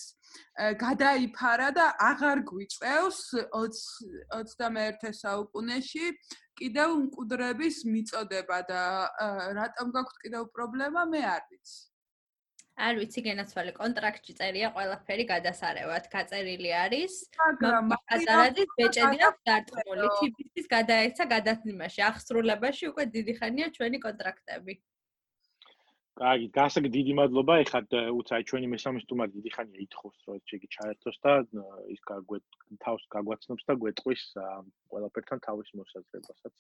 გადაიფარა 0.82 1.70
და 1.74 1.86
აღარ 2.10 2.44
გვიწევს 2.50 3.20
21 3.56 5.16
საუკუნეში 5.22 6.12
კიდევ 6.60 6.96
მკვდრების 7.04 7.84
მიწოდება 7.88 8.58
და 8.68 8.82
რატომ 9.56 9.96
გაქვთ 9.96 10.20
კიდევ 10.26 10.50
პრობლემა? 10.52 11.08
მე 11.14 11.22
არ 11.24 11.42
ვიცი 11.48 11.89
არ 12.86 12.98
ვიცი 13.00 13.20
გენაცვალე 13.28 13.72
კონტრაქტში 13.76 14.34
წერია 14.40 14.68
ყველაფერი 14.76 15.24
გადასარევად. 15.30 16.04
გაწერილი 16.14 16.70
არის 16.84 17.14
მაგრამ 17.40 17.92
აზარაძის 18.16 18.70
ბეჭედი 18.78 19.18
აქვს 19.28 19.42
დარტყმული. 19.50 20.06
თიბის 20.20 20.70
გადაეცა 20.76 21.24
გადაცემაში 21.34 22.00
ახსრულებაში 22.10 22.84
უკვე 22.92 23.04
დიდი 23.16 23.32
ხანია 23.40 23.66
ჩვენი 23.76 23.98
კონტრაქტები. 24.06 24.74
კარგი 26.20 26.48
გასაგ 26.60 26.84
დიდი 26.96 27.12
მადლობა. 27.20 27.54
ეხლა 27.64 27.80
უცაი 28.20 28.42
ჩვენი 28.48 28.66
მესამე 28.74 28.98
სტუმარი 29.04 29.30
დიდი 29.36 29.50
ხანია 29.56 29.78
ითხოვს 29.86 30.16
რომ 30.26 30.34
ეს 30.40 30.44
შეგი 30.50 30.68
ჩაერთოს 30.76 31.16
და 31.24 31.32
ის 31.94 32.00
გაგვეთ 32.10 32.44
თავს 32.84 33.02
გაგვაცნობს 33.14 33.64
და 33.68 33.74
გვეტყვის 33.82 34.22
ყველაფერთან 34.90 35.38
თავის 35.46 35.68
მოსაზრებასაც 35.80 36.54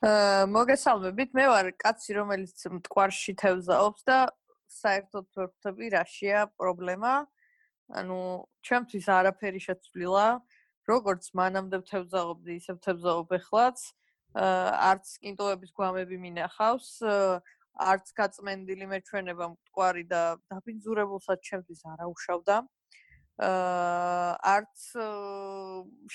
მოგესალმებით, 0.00 1.34
მე 1.36 1.44
ვარ 1.52 1.66
კაცი, 1.76 2.14
რომელიც 2.16 2.56
მტკვარში 2.72 3.34
თევზაობს 3.36 4.06
და 4.08 4.32
საერთოდ 4.72 5.26
ვერხთები 5.36 5.90
რაშია 5.92 6.46
პრობლემა. 6.56 7.28
ანუ 8.00 8.18
ჩემთვის 8.64 9.06
არაფერი 9.12 9.60
შეცვლილა, 9.60 10.26
როგორც 10.88 11.24
მანამდე 11.36 11.78
თევზაობდი, 11.90 12.52
ისე 12.56 12.78
თევზაობ 12.80 13.28
ეხლაც. 13.36 13.78
არც 14.40 15.06
კინტოების 15.20 15.70
გვამები 15.76 16.16
მინახავს, 16.16 16.90
არც 17.76 18.06
გაწმენდილი 18.16 18.86
მეჩვენება 18.88 19.46
მტკვარი 19.52 20.04
და 20.08 20.22
დაბინძურებულსაც 20.48 21.40
ჩემთვის 21.44 21.80
არაუშავდა. 21.92 22.56
აა 23.40 24.32
არც 24.54 24.80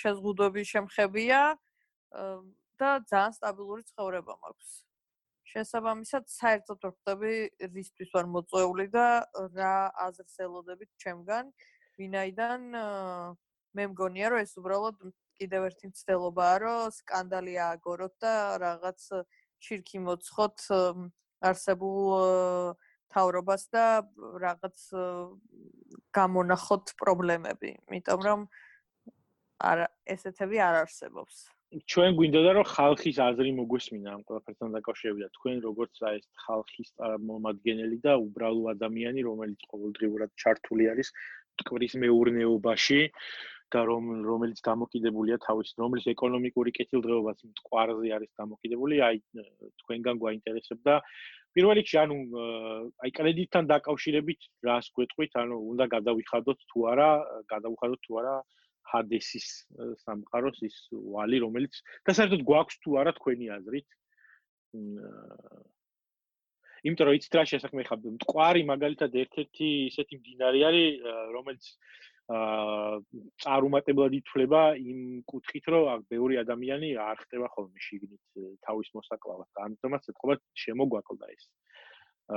შეზღუდვების 0.01 0.67
შემხებია. 0.73 1.41
და 2.81 2.89
ძალიან 3.11 3.33
სტაბილური 3.37 3.83
ცხოვრება 3.91 4.33
მაქვს. 4.43 4.73
შესაბამისად, 5.55 6.23
საერთოდ 6.27 6.79
ვხვდები 6.89 7.33
რისთვის 7.75 8.09
ვარ 8.15 8.25
მოწვეული 8.33 8.87
და 8.91 9.07
რა 9.55 9.75
აზრს 10.05 10.35
ელოდებით 10.45 10.89
ჩემგან, 11.03 11.51
ვინაიდან 11.99 12.61
მე 13.75 13.83
მგონია, 13.91 14.31
რომ 14.33 14.43
ეს 14.43 14.53
უბრალოდ 14.59 14.97
კიდევ 15.39 15.67
ერთი 15.69 15.91
მცდელობაა, 15.91 16.55
რომ 16.65 16.91
სკანდალი 16.97 17.55
ააგოროთ 17.67 18.13
და 18.25 18.33
რაღაც 18.65 19.07
ჩირკი 19.63 19.99
მოცხოთ 20.07 20.67
არსებულ 21.45 21.99
თავრობას 23.15 23.63
და 23.71 23.85
რაღაც 24.43 24.77
გამონახოთ 26.15 26.95
პრობლემები, 26.99 27.75
იმიტომ 27.87 28.21
რომ 28.27 28.47
არა 29.71 29.87
ესეთები 30.15 30.59
არ 30.59 30.83
არსებობს. 30.83 31.54
ჩვენ 31.83 32.15
გვინდოდა 32.15 32.51
რომ 32.55 32.65
ხალხის 32.71 33.17
აზრი 33.19 33.51
მოგვესმინა 33.59 34.09
ამ 34.15 34.21
ყველაფერთან 34.27 34.69
დაკავშირებით. 34.79 35.31
თქვენ 35.35 35.57
როგორც 35.67 35.93
აი 36.07 36.15
ეს 36.19 36.25
ხალხის 36.45 36.89
მომადგენელი 37.29 37.97
და 38.05 38.13
უბრალო 38.15 38.63
ადამიანი, 38.75 39.19
რომელიც 39.27 39.59
ყოველდღიურად 39.71 40.31
ჩართული 40.39 40.83
არის 40.91 41.11
ტკვრის 41.59 41.93
მეურნეობაში 41.99 43.01
და 43.75 43.81
რომ 43.91 44.03
რომელიც 44.23 44.59
დამოკიდებულია 44.63 45.37
თავის 45.43 45.69
რომლის 45.81 46.05
ეკონომიკური 46.15 46.71
კეთილდღეობაც 46.79 47.39
მტკვარზე 47.49 48.09
არის 48.17 48.31
დამოკიდებული, 48.39 48.95
აი 49.07 49.15
თქვენგან 49.83 50.15
გვაინტერესებდა 50.23 50.93
პირველ 51.55 51.75
რიგში 51.79 51.97
ანუ 52.03 52.17
აი 53.03 53.11
კრედიტთან 53.19 53.63
დაკავშირებით 53.73 54.41
რას 54.67 54.85
გვეტყვით, 54.95 55.31
ანუ 55.43 55.55
უნდა 55.71 55.85
გადავიხადოთ 55.95 56.59
თუ 56.71 56.79
არა, 56.91 57.09
გადავიხადოთ 57.51 57.99
თუ 58.07 58.13
არა 58.21 58.35
ჰადესის 58.91 59.47
სამყაროს 60.03 60.59
ის 60.67 60.75
ვალი, 60.91 61.41
რომელიც 61.45 61.79
და 62.05 62.15
საერთოდ 62.17 62.41
გვაქვს 62.49 62.79
თუ 62.85 62.97
არა 63.01 63.13
თქვენი 63.19 63.49
აზრით. 63.57 63.87
იმიტომ 66.85 67.07
რომ 67.09 67.17
იცით 67.17 67.35
რა 67.39 67.43
შესაძლოა 67.49 67.85
ხა 67.89 67.97
მტკვარი 68.15 68.61
მაგალითად 68.69 69.15
ერთ-ერთი 69.21 69.69
ისეთი 69.89 70.19
მდინარე 70.21 70.59
არის, 70.69 71.07
რომელიც 71.35 71.69
აა 72.25 73.01
წარუმატებლად 73.41 74.13
ითვლება 74.17 74.61
იმ 74.81 74.99
კუთხით, 75.29 75.65
რომ 75.73 75.89
აქ 75.93 76.01
ბევრი 76.13 76.39
ადამიანი 76.41 76.89
არ 76.97 77.21
ხდება 77.25 77.49
ხოლმე 77.53 77.79
შიგნით 77.87 78.23
თავის 78.65 78.89
მოსაკლავად. 78.97 79.49
ამიტომაც 79.65 80.09
ეთქობა 80.13 80.35
შემოგვაკლდა 80.65 81.29
ეს. 81.35 81.45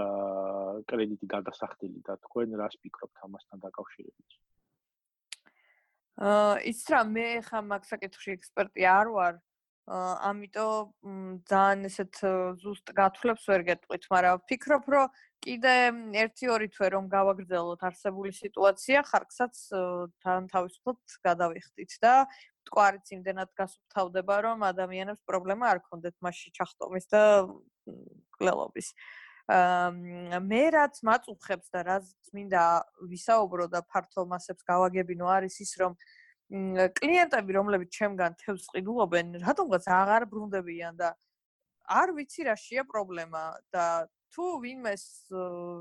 აა 0.01 0.85
კრედიტი 0.93 1.27
გადასახდილი 1.35 2.05
და 2.09 2.21
თქვენ 2.29 2.61
რას 2.61 2.77
ფიქრობთ 2.85 3.25
ამასთან 3.29 3.65
დაკავშირებით? 3.65 4.29
აა 4.37 4.58
ის 6.19 6.81
რა 6.91 7.05
მე 7.07 7.27
ხა 7.47 7.63
მაგ 7.63 7.85
საკითხში 7.87 8.35
ექსპერტი 8.39 8.83
არ 8.91 9.09
ვარ. 9.15 9.35
ამიტომ 9.89 11.45
ძალიან 11.49 11.89
ესეთ 11.89 12.15
ზუსტ 12.61 12.93
გათვლებს 12.93 13.45
ვერ 13.49 13.63
გეტყვით, 13.69 14.05
მაგრამ 14.13 14.41
ვფიქრობ, 14.45 14.85
რომ 14.85 15.15
კიდე 15.41 15.75
1-2 16.13 16.69
თვე 16.75 16.89
რომ 16.93 17.09
გავაგრძელოთ 17.09 17.81
არსებული 17.89 18.33
სიტუაცია, 18.37 19.01
ხარკსაც 19.09 19.57
თან 20.21 20.51
თავისუფლად 20.53 21.01
გადავიხდით 21.25 21.93
და 22.05 22.15
მტკვარიც 22.29 23.07
იმდენად 23.17 23.51
გასუფთავდება, 23.57 24.35
რომ 24.45 24.67
ადამიანებს 24.69 25.25
პრობლემა 25.25 25.73
არ 25.73 25.81
ქონდეთ 25.89 26.17
მასში 26.21 26.53
ჩახტომის 26.53 27.09
და 27.09 27.23
კლელობის. 28.37 28.93
მე 29.49 30.63
რაც 30.77 31.01
მაწუხებს 31.09 31.73
და 31.73 31.81
რაც 31.89 32.09
მინდა 32.37 32.65
ვისაუბრო 33.09 33.69
და 33.73 33.81
ფართო 33.89 34.27
მასებს 34.29 34.67
გავაგებინო 34.69 35.25
არის 35.25 35.57
ის 35.65 35.73
რომ 35.81 35.97
კლიენტები 37.01 37.57
რომლებიც 37.57 37.91
ჩემგან 37.97 38.37
თევზს 38.45 38.69
ყიდულობენ 38.77 39.41
რატომღაც 39.45 39.89
აღარ 39.89 40.29
ბრუნდებიან 40.29 41.01
და 41.01 41.15
არ 41.89 42.13
ვიცი 42.17 42.45
რა 42.49 42.55
შეა 42.61 42.85
პრობლემა 42.93 43.43
და 43.73 43.85
თუ 44.37 44.45
ვინმეს 44.61 45.05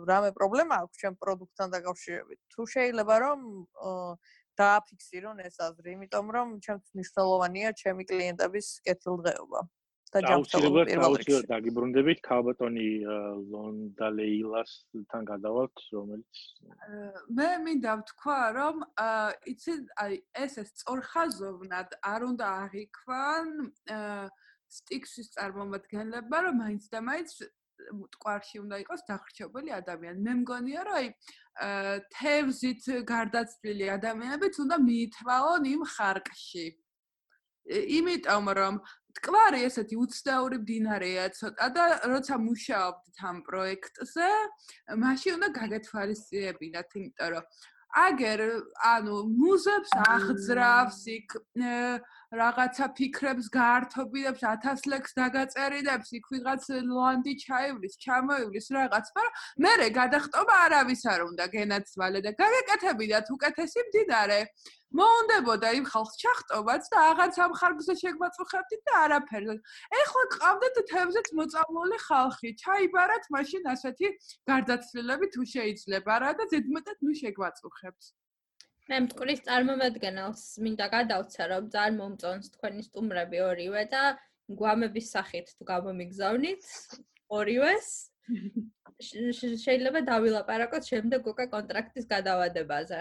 რამე 0.08 0.32
პრობლემა 0.40 0.76
აქვს 0.88 1.00
ჩემ 1.04 1.16
პროდუქტთან 1.20 1.74
დაკავშირებით 1.76 2.40
თუ 2.56 2.68
შეიძლება 2.72 3.16
რომ 3.24 3.40
დააფიქსირონ 4.58 5.44
ეს 5.44 5.60
აზრი 5.68 5.90
იმიტომ 5.96 6.32
რომ 6.36 6.48
ჩემთვის 6.64 6.92
მნიშვნელოვანია 6.96 7.74
ჩემი 7.84 8.08
კლიენტების 8.12 8.68
კეთილდღეობა 8.88 9.62
და 10.14 10.22
ჯანმრთელობა 10.28 10.84
პირველ 10.90 11.18
რიგში 11.22 11.42
დაგიბრუნდებით 11.52 12.22
ქალბატონი 12.28 12.88
ლონდა 13.52 14.08
ლეილასთან 14.20 15.28
გადავალთ 15.32 15.84
რომელიც 15.98 16.44
მე 17.40 17.50
მინდა 17.68 17.98
ვთქვა 18.02 18.40
რომ 18.60 18.88
იცი 19.54 19.78
აი 20.06 20.20
ეს 20.46 20.58
ეს 20.64 20.74
სწორხაზოვნად 20.78 22.00
არ 22.14 22.28
უნდა 22.32 22.48
აღიქვან 22.64 23.54
სტიქსის 24.78 25.32
წარმომადგენლება 25.38 26.44
რომ 26.48 26.60
მაინც 26.64 26.92
და 26.94 27.04
მაინც 27.12 27.38
მტკვარში 27.94 28.60
უნდა 28.64 28.78
იყოს 28.84 29.02
დახრჩობილი 29.08 29.72
ადამიანი. 29.78 30.20
მე 30.28 30.34
მგონია, 30.42 30.82
რომ 30.88 30.96
აი 31.00 31.08
თევზით 32.16 32.84
გარდაცვლილი 33.12 33.86
ადამიანებიც 33.98 34.60
უნდა 34.64 34.78
მიითვალონ 34.88 35.64
იმ 35.74 35.82
ხარკში. 35.94 36.68
იმიტომ 37.68 38.46
რომ 38.60 38.76
მტკვარი 39.18 39.62
ესეთი 39.68 39.98
უცდაური 40.04 40.58
მდინარეა 40.64 41.24
ცოტა 41.38 41.68
და 41.78 41.86
როცა 42.12 42.36
მუშაობთ 42.44 43.24
ამ 43.30 43.38
პროექტზე, 43.48 44.30
მაშინ 45.04 45.38
უნდა 45.38 45.50
გაგეთვალისწინებინათ, 45.58 46.96
იმიტომ 47.02 47.34
რომ 47.34 47.50
აგერ 47.98 48.42
ანუ 48.84 49.18
მუზებს 49.32 49.92
აღძრავს 50.06 51.00
იქ 51.18 51.36
რაღაცა 52.40 52.88
ფიქრებს 52.98 53.48
გაართობინებს 53.54 54.44
1000 54.44 54.90
ლექს 54.92 55.16
დაგაწერილებს 55.18 56.10
იქ 56.20 56.26
ვიღაც 56.34 56.68
ლანდი 56.92 57.34
ჩაივლის 57.44 57.96
ჩამოივლის 58.04 58.68
რაღაც 58.78 59.08
მაგრამ 59.16 59.38
მე 59.66 59.90
გადახტობა 60.00 60.56
არავის 60.68 61.04
არ 61.14 61.22
უნდა 61.32 61.46
გენაცვალე 61.56 62.20
და 62.28 62.32
გაგეკეთებინათ 62.44 63.32
უკეთესი 63.38 63.88
მდინარე 63.88 64.40
მოუნდებოდა 64.96 65.70
იმ 65.78 65.86
ხალხს 65.92 66.16
ჩახტობაც 66.22 66.86
და 66.92 67.00
აღარც 67.12 67.38
ამ 67.44 67.54
ხარგზე 67.60 67.94
შეგვაწუხებდით 68.02 68.82
და 68.88 68.94
არაფერზე. 69.08 69.56
ეხლა 70.02 70.24
ყავდეთ 70.36 70.78
თევზით 70.92 71.28
მოწამლული 71.40 71.98
ხალხი. 72.08 72.54
ჩაიბარათ 72.62 73.26
მაშინ 73.36 73.68
ასეთი 73.74 74.08
გარდაცვლილები 74.48 75.28
თუ 75.36 75.42
შეიძლება 75.56 76.14
რა 76.24 76.32
და 76.40 76.48
ზედმეტად 76.54 76.98
ნუ 77.04 77.12
შეგვაწუხებთ. 77.22 78.02
მე 78.88 78.98
მტკვრის 79.04 79.44
წარმომადგენელს 79.48 80.44
მინდა 80.64 80.88
გადავცა 80.96 81.44
რომ 81.52 81.70
ძალიან 81.76 81.96
მომწონს 82.00 82.48
თქვენი 82.56 82.82
სტუმრები 82.88 83.40
ორივე 83.52 83.84
და 83.92 84.04
გვამების 84.48 85.08
სახით 85.12 85.48
თუ 85.60 85.64
გამომიგზავნით 85.68 86.64
ორივეს 87.28 87.88
შეიძლება 89.68 90.00
დავილაპარაკოთ 90.08 90.84
შემდეგ 90.92 91.28
უკვე 91.36 91.46
კონტრაქტის 91.52 92.06
გადავადებაზე. 92.16 93.00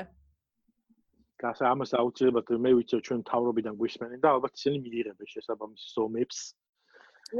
გას 1.43 1.61
ამას 1.70 1.93
აუცილებლად 2.01 2.53
მე 2.66 2.70
ვიცი 2.78 3.01
ჩვენ 3.09 3.20
თავრობიდან 3.30 3.74
გვისმენენ 3.80 4.22
და 4.24 4.32
ალბათ 4.37 4.57
ისინი 4.61 4.78
მიიღებენ 4.87 5.28
შესაბამის 5.34 5.82
ზომებს. 5.97 6.39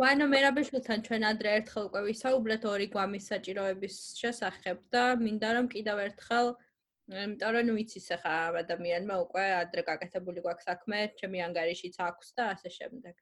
ვანო 0.01 0.26
მერაბეშვილთან 0.34 1.03
ჩვენ 1.07 1.22
ადრე 1.30 1.51
ერთხელ 1.59 1.84
უკვე 1.88 2.01
ვისაუბრეთ 2.11 2.62
ორი 2.72 2.86
გვამის 2.94 3.28
საჭიროების 3.30 3.97
შესახებ 4.20 4.78
და 4.94 5.05
მინდა 5.22 5.51
რომ 5.57 5.66
კიდევ 5.74 6.03
ერთხელ 6.07 6.49
იმიტომ 7.07 7.53
რომ 7.55 7.68
ვიცი 7.78 8.01
ხა 8.22 8.34
ადამიანმა 8.61 9.16
უკვე 9.24 9.44
ადრე 9.62 9.82
გაკეთებული 9.90 10.42
გვაქვს 10.47 10.66
საქმე, 10.70 10.99
ჩემი 11.20 11.42
ანგარიშიც 11.49 11.99
აქვს 12.03 12.34
და 12.38 12.47
ასე 12.55 12.72
შემდეგ. 12.78 13.14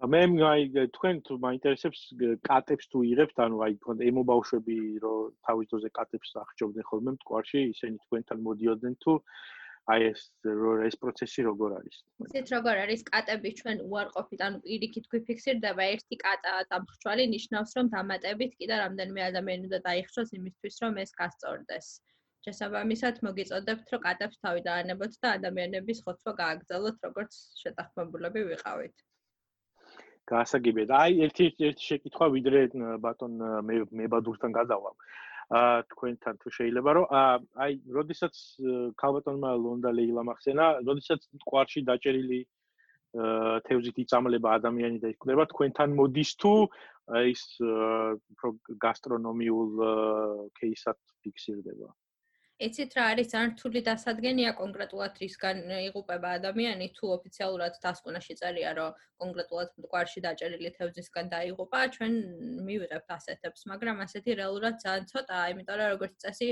მე 0.00 0.20
აი 0.48 0.68
თქვენ 0.96 1.18
თუ 1.28 1.34
მაინტერესებს 1.44 2.02
კატებს 2.48 2.86
თუ 2.88 3.00
იღებთ 3.04 3.40
ანუ 3.44 3.56
აი 3.64 3.74
თქვენ 3.84 3.98
ემობავშვები 4.08 4.76
რომ 5.04 5.34
თავის 5.44 5.66
დროზე 5.72 5.90
კატებს 5.98 6.30
აღჭობდნენ 6.42 6.86
ხოლმე 6.90 7.12
მტკვარში 7.16 7.60
ისინი 7.72 8.00
თქვენთან 8.04 8.38
მოდიოდნენ 8.46 8.94
თუ 9.04 9.16
აი 9.92 10.06
ეს 10.08 10.22
ეს 10.88 10.96
პროცესი 11.02 11.44
როგორ 11.48 11.74
არის? 11.80 11.96
ისეთ 12.24 12.46
როგორ 12.56 12.80
არის 12.84 13.04
კატები 13.10 13.50
ჩვენ 13.60 13.82
უარყოფით 13.92 14.40
ანუ 14.46 14.62
პირიქით 14.64 15.10
გვიფიქსირდება 15.12 15.84
ერთი 15.92 16.16
კატა 16.24 16.54
დამხრჩვალი 16.72 17.24
ნიშნავს 17.34 17.76
რომ 17.76 17.92
დამატებით 17.96 18.56
კიდე 18.56 18.80
რამდენიმე 18.84 19.20
ადამიანი 19.28 19.68
უნდა 19.68 19.80
დაიხშოს 19.88 20.32
იმისთვის 20.40 20.80
რომ 20.84 20.98
ეს 21.04 21.12
გასწორდეს. 21.20 21.86
შესაბამისად 22.48 23.20
მოგიწოდებთ 23.28 23.86
რომ 23.92 24.04
კატებს 24.08 24.40
თავი 24.48 24.60
დაანებოთ 24.64 25.20
და 25.20 25.36
ადამიანების 25.36 26.02
ხოცვა 26.08 26.32
გააგრძელოთ 26.42 26.96
როგორც 27.08 27.32
შეთანხმებულები 27.64 28.48
ვიყავით 28.48 29.09
გაასაგებიათ. 30.30 30.90
აი 30.90 31.12
ერთ-ერთი 31.26 31.72
შეკითხვა 31.86 32.26
ვიდრე 32.36 32.60
ბატონ 33.04 33.34
მებადურთან 34.00 34.52
გადავალ. 34.52 34.94
აა 35.50 35.82
თქვენთან 35.90 36.34
თუ 36.42 36.48
შეიძლება 36.54 36.90
რომ 36.94 37.06
აი 37.64 37.72
როდესაც 37.90 38.34
ქალბატონმა 39.02 39.50
ლონდა 39.64 39.90
ლეილა 39.98 40.22
მახსენა, 40.28 40.66
როდესაც 40.86 41.26
კვარში 41.42 41.82
დაჭერილი 41.90 42.40
თევზით 43.66 43.96
იწამლება 44.04 44.54
ადამიანი 44.60 45.02
და 45.02 45.10
იკვლება 45.10 45.44
თქვენთან 45.50 45.96
მოდის 45.98 46.30
თუ 46.38 46.52
ის 47.34 47.42
გასტრონომიულ 48.86 49.72
кейსად 50.60 50.98
ფიქსირდება? 51.26 51.90
იცით 52.66 52.94
რა 52.96 53.04
არის 53.10 53.28
ძალიან 53.32 53.52
რთული 53.52 53.80
დასადგენია 53.84 54.50
კონკრეტულად 54.56 55.20
რისგან 55.22 55.60
იღუპება 55.76 56.32
ადამიანი? 56.38 56.88
თუ 56.96 57.12
ოფიციალურად 57.14 57.78
დასკვნაში 57.84 58.34
წერია 58.40 58.72
რომ 58.78 58.98
კონკრეტულად 59.22 59.70
მტკვარში 59.78 60.22
დაჭერილი 60.26 60.72
თევზისგან 60.76 61.30
დაიღუპა 61.34 61.80
ჩვენ 61.94 62.18
მივიღებთ 62.66 63.14
ასეთებს 63.16 63.64
მაგრამ 63.72 64.04
ასეთი 64.06 64.36
რეალურად 64.42 64.76
ძალიან 64.84 65.08
ცოტაა 65.12 65.46
იმიტომ 65.54 65.80
რომ 65.82 65.90
როგორც 65.94 66.14
წესი 66.26 66.50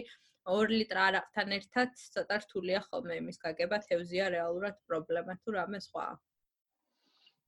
2 0.49 0.73
ლიტր 0.73 1.03
არაყთან 1.09 1.55
ერთად 1.59 2.01
ცოტა 2.15 2.41
რთულია 2.45 2.81
ხოლმე 2.89 3.21
იმის 3.23 3.43
გაგება 3.45 3.83
თევზია 3.89 4.33
რეალურად 4.39 4.81
პრობლემა 4.89 5.37
თუ 5.45 5.59
რამე 5.61 5.85
სხვა 5.89 6.07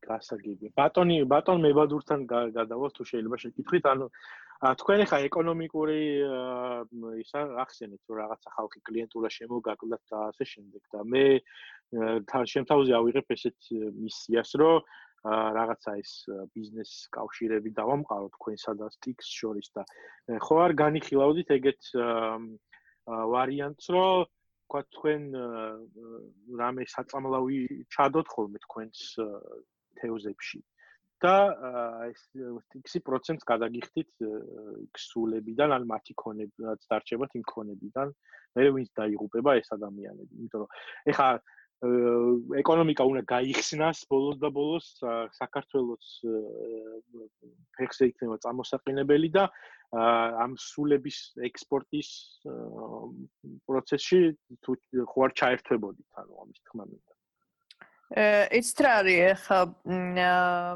გასაგებია 0.07 0.71
ბატონი 0.81 1.17
ბატონ 1.33 1.65
მებადურთან 1.67 2.21
გადავალ 2.31 2.95
თუ 2.97 3.07
შეიძლება 3.11 3.37
შეკითხვით 3.45 3.89
ანუ 3.93 4.07
თქვენ 4.81 5.03
ხა 5.11 5.19
ეკონომიკური 5.27 6.01
ისა 7.25 7.43
ახსენეთ 7.65 8.03
რომ 8.09 8.19
რაღაცა 8.21 8.55
ხალხი 8.57 8.81
კლიენტურა 8.89 9.31
შემოგაკლდათ 9.37 10.03
და 10.13 10.19
ასე 10.31 10.45
შემდეგ 10.53 10.83
და 10.97 11.05
მე 11.13 11.25
შემთავაზე 12.55 12.93
ავიღებ 13.01 13.33
ესეთ 13.37 13.71
მისიას 14.01 14.51
რომ 14.61 14.91
რაღაცა 15.61 15.95
ის 16.01 16.13
ბიზნეს 16.57 16.93
კავშირები 17.17 17.73
დავამყარო 17.77 18.29
თქვენსა 18.37 18.73
და 18.81 18.87
სტიქს 18.97 19.33
შორის 19.41 19.73
და 19.77 19.85
ხო 20.45 20.61
არ 20.65 20.73
განიხილავდით 20.83 21.57
ეგეთ 21.57 21.91
ვარიანტს 23.33 23.91
რომ 23.97 24.29
თქვა 24.71 24.81
თქვენ 24.97 25.23
რამე 26.63 26.85
საწამლავი 26.95 27.61
ჩადოთ 27.91 28.27
ხოლმე 28.33 28.59
თქვენს 28.65 29.01
თეოზებში 29.99 30.61
და 31.21 31.35
ეს 32.09 32.21
x-ი 32.81 33.01
პროცენტს 33.05 33.47
გადაგიხდით 33.49 34.25
э, 34.25 34.29
x-ულებიდან 34.97 35.77
ან 35.77 35.87
მათი 35.91 36.17
ქონებაც 36.17 36.87
დარჩებათ 36.89 37.37
იმ 37.37 37.45
ქონებიდან. 37.53 38.13
მე 38.57 38.69
ვინც 38.75 38.89
დაიღუპება 38.99 39.57
ეს 39.61 39.69
ადამიანები 39.77 40.33
იმიტომ 40.41 40.63
რომ 40.65 40.71
ეხა 41.13 41.29
э, 41.37 41.91
ეკონომიკა 42.63 43.05
უნდა 43.11 43.23
გაიხსნას 43.35 44.01
ბოლოს 44.11 44.41
და 44.41 44.49
ბოლოს 44.57 44.89
საქართველოს 45.37 46.09
э, 46.25 46.41
ფეხზე 47.77 48.11
იქნება 48.11 48.41
წარმოსაყენებელი 48.47 49.31
და 49.37 49.45
ამ 49.91 50.53
სულების 50.63 51.17
ექსპორტის 51.47 52.11
პროცესში 53.67 54.21
თუ 54.63 54.77
ხო 55.13 55.25
არ 55.27 55.33
ჩაერთვებოდით 55.41 56.21
ანუ 56.23 56.43
ამის 56.43 56.61
თქმა 56.63 56.85
მინდა 56.91 57.20
ეს 58.11 58.75
რა 58.83 58.93
არის 59.01 59.43
ხა 59.47 59.59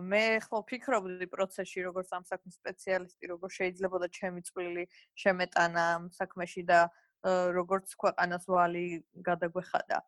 მე 0.06 0.24
ხო 0.46 0.58
ფიქრობდი 0.70 1.26
პროცესში 1.34 1.82
როგორც 1.82 2.12
ამ 2.14 2.22
საქმის 2.30 2.54
სპეციალისტი 2.62 3.24
როგორ 3.34 3.50
შეიძლება 3.58 3.98
და 3.98 4.08
ჩემი 4.18 4.40
წვლილი 4.46 4.84
შემეტანა 5.18 5.82
ამ 5.98 6.04
საქმეში 6.14 6.62
და 6.62 6.86
როგორც 7.24 7.96
ქვეყანას 7.96 8.44
ვალი 8.46 9.02
გადაგვეხადა. 9.24 9.98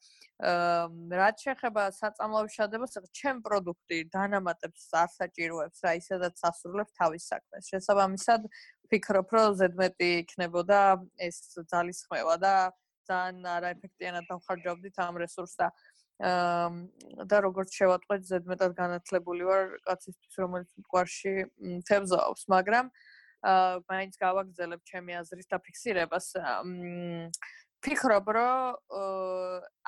აა 0.47 1.17
რაც 1.17 1.37
შეეხება 1.49 1.83
საწამლავის 1.97 2.57
შადებას, 2.61 2.93
ჩემ 3.17 3.41
პროდუქტი 3.41 3.99
დანამატებს 4.13 4.85
არ 4.93 5.09
საჭიროებს 5.17 5.79
რა 5.83 5.93
ისედაც 5.97 6.35
სასურვებს 6.37 6.93
თავის 7.01 7.25
საქმეს. 7.33 7.63
შესაბამისად, 7.73 8.41
ფიქრობ, 8.93 9.29
რომ 9.33 9.49
ზედმეტი 9.57 10.11
იქნებოდა 10.23 10.81
ეს 11.17 11.57
ძალისხმევა 11.73 12.37
და 12.37 12.55
ძალიან 13.09 13.47
არაეფექტიანად 13.57 14.25
დავხარჯავდით 14.31 14.97
ამ 15.07 15.15
რესურსს 15.23 15.57
და 15.57 15.71
და 16.17 17.37
როგორც 17.45 17.77
შევატყვეთ 17.77 18.23
ზედმეტად 18.25 18.73
განათლებული 18.77 19.45
ვარ 19.45 19.65
კაცისთვის 19.85 20.39
რომელიც 20.41 20.71
მყარში 20.81 21.35
თევზაობს 21.89 22.49
მაგრამ 22.49 22.89
აა 23.47 23.85
მაინც 23.93 24.15
გავაგზელებ 24.17 24.81
ჩემი 24.91 25.13
აზრის 25.21 25.47
დაფიქსირებას. 25.53 26.27
ფიქრობ 27.85 28.27
რომ 28.33 28.81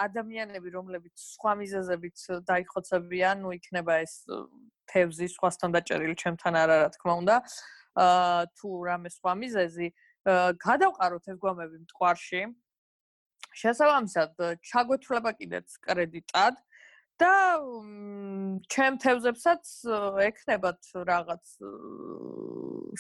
ადამიანები 0.05 0.68
რომლებიც 0.76 1.16
სხვა 1.16 1.53
მიზეზებით 1.64 2.18
დაიხოცებიან 2.45 3.37
ნუ 3.43 3.51
იქნება 3.59 3.95
ეს 4.05 4.14
თევზი 4.93 5.26
სხვასთან 5.33 5.72
დაჭერილი 5.74 6.14
ჩემთან 6.22 6.55
არა 6.62 6.76
რა 6.85 6.89
თქმა 6.95 7.14
უნდა 7.24 7.37
აა 8.05 8.45
თუ 8.61 8.68
რამე 8.89 9.09
სხვა 9.16 9.33
მიზეზი 9.43 9.89
გადავყაროთ 10.68 11.24
ეს 11.33 11.37
გვამები 11.43 11.76
მყარში 11.89 12.43
შესაბამისად 13.59 14.43
ჩაგვეთვლება 14.71 15.33
კიდეც 15.41 15.77
კრედიტად 15.87 16.59
და 17.19 17.35
ჩემ 18.71 18.99
თევზებსაც 19.03 19.71
ექნებათ 20.25 20.91
რაღაც 21.11 21.55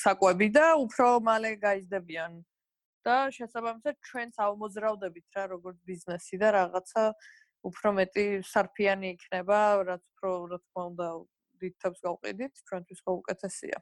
საკვები 0.02 0.48
და 0.58 0.66
უფრო 0.84 1.08
მალე 1.28 1.52
გაიზრდებიან 1.62 2.38
და 3.06 3.16
შესაბამისად 3.36 4.00
ჩვენც 4.10 4.40
ავმოძრავდებით 4.46 5.38
რა 5.38 5.44
როგორც 5.54 5.78
ბიზნესი 5.90 6.40
და 6.42 6.48
რაღაცა 6.58 7.04
უფრო 7.70 7.92
მეტი 7.98 8.26
სარფიანი 8.50 9.14
იქნება 9.14 9.60
რაც 9.90 10.02
უფრო 10.02 10.32
რა 10.50 10.58
თქმა 10.64 10.82
უნდა 10.90 11.06
დიდ 11.62 11.74
თავს 11.82 12.02
გავყიდით 12.06 12.60
ჩვენთვის 12.70 13.00
ხო 13.06 13.12
უკეთესია. 13.22 13.78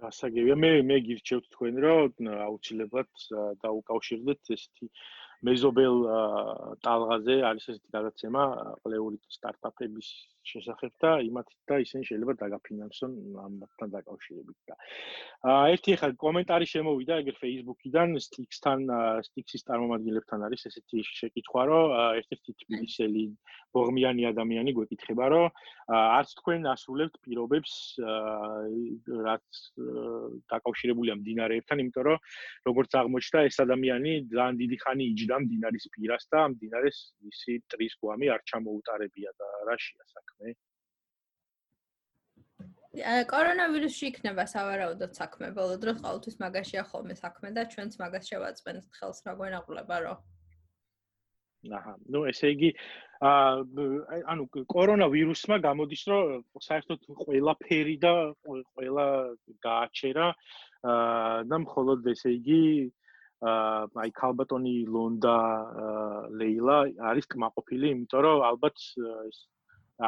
გასაგებია. 0.00 0.56
მე 0.56 0.70
მე 0.88 0.96
გირჩევთ 1.08 1.46
თქვენ 1.54 1.74
რომ 1.84 2.28
აუცილებლად 2.46 3.10
დაუკავშირდეთ 3.64 4.52
ესეთი 4.56 4.86
მეზობელ 5.48 5.96
ტალღაზე 6.84 7.36
არის 7.50 7.68
ესეთი 7.72 7.94
გადაცემა 7.96 8.42
ყლეული 8.84 9.18
სტარტაპების 9.36 10.08
შესახებ 10.50 10.92
და 11.00 11.10
იმათ 11.24 11.48
და 11.68 11.78
ისინი 11.84 12.04
შეიძლება 12.08 12.34
დაგაფინანსონ 12.40 13.12
ამათთან 13.44 13.92
დაკავშირებით 13.94 14.58
და 14.70 14.76
ერთი 15.72 15.96
ხა 16.00 16.08
კომენტარი 16.24 16.66
შემოვიდა 16.72 17.18
ეგრე 17.22 17.36
Facebook-იდან 17.40 18.16
Stix-თან 18.26 18.80
Stix-ის 19.28 19.64
წარმომადგენლებთან 19.68 20.46
არის 20.48 20.66
ესეთი 20.70 21.04
შეკითხვა 21.20 21.62
რომ 21.70 21.94
ერთ-ერთი 22.20 22.52
თბილისელი 22.64 23.24
ბოღმიანი 23.76 24.26
ადამიანი 24.32 24.74
გვეკითხება 24.80 25.26
რომ 25.34 25.46
არც 26.00 26.34
თქვენ 26.40 26.66
ასრულებთ 26.74 27.20
პირობებს 27.24 27.74
რაც 29.28 29.60
დაკავშირებულია 30.54 31.14
მდინარეებთან 31.20 31.84
იმიტომ 31.84 32.04
რომ 32.10 32.18
როგორც 32.70 32.90
აღმოჩნდა 33.02 33.44
ეს 33.50 33.56
ადამიანი 33.66 34.12
ძალიან 34.32 34.56
დიდი 34.64 34.76
ხანი 34.84 35.04
იჯდა 35.14 35.29
მდინარის 35.44 35.86
პირას 35.94 36.26
და 36.32 36.40
მდინარეს 36.54 36.98
ისი 37.30 37.60
ტრის 37.72 37.94
გვამი 38.02 38.30
არ 38.34 38.42
ჩამოუტარებია 38.50 39.32
და 39.38 39.48
რაშია 39.68 40.04
საქმე? 40.14 40.54
კორონავირუსში 43.30 44.06
იქნება 44.10 44.44
სავარაუდოდ 44.50 45.12
საქმე. 45.14 45.50
ბოლო 45.54 45.76
დროს 45.82 46.02
ყოველთვის 46.02 46.36
მაგაშია 46.42 46.82
ხოლმე 46.90 47.14
საქმე 47.22 47.52
და 47.54 47.62
ჩვენც 47.74 47.92
მაგას 48.02 48.24
შევაწყენთ 48.30 48.84
ხელს 48.98 49.22
რა 49.26 49.34
გვენაღლება 49.38 49.98
რო. 50.06 50.14
აჰა, 51.78 51.94
ნუ 52.08 52.20
ესე 52.32 52.50
იგი 52.56 52.70
აა 53.20 53.86
ანუ 54.32 54.44
კორონავირუსმა 54.74 55.56
გამოდის 55.60 56.02
რომ 56.10 56.44
საერთოდ 56.66 57.00
ყველაფერი 57.20 57.96
და 58.00 58.12
ყველა 58.48 59.06
გააჩერა 59.68 60.26
აა 60.32 61.44
და 61.50 61.56
მხოლოდ 61.66 62.08
ესე 62.14 62.32
იგი 62.40 62.62
აა 62.88 63.00
აი 63.40 64.10
ქალბატონი 64.20 64.74
ლონდა 64.94 65.36
ლეილა 66.40 66.78
არის 67.10 67.26
კმაყოფილი, 67.32 67.92
იმიტომ 67.96 68.20
რომ 68.26 68.42
ალბათ 68.50 68.76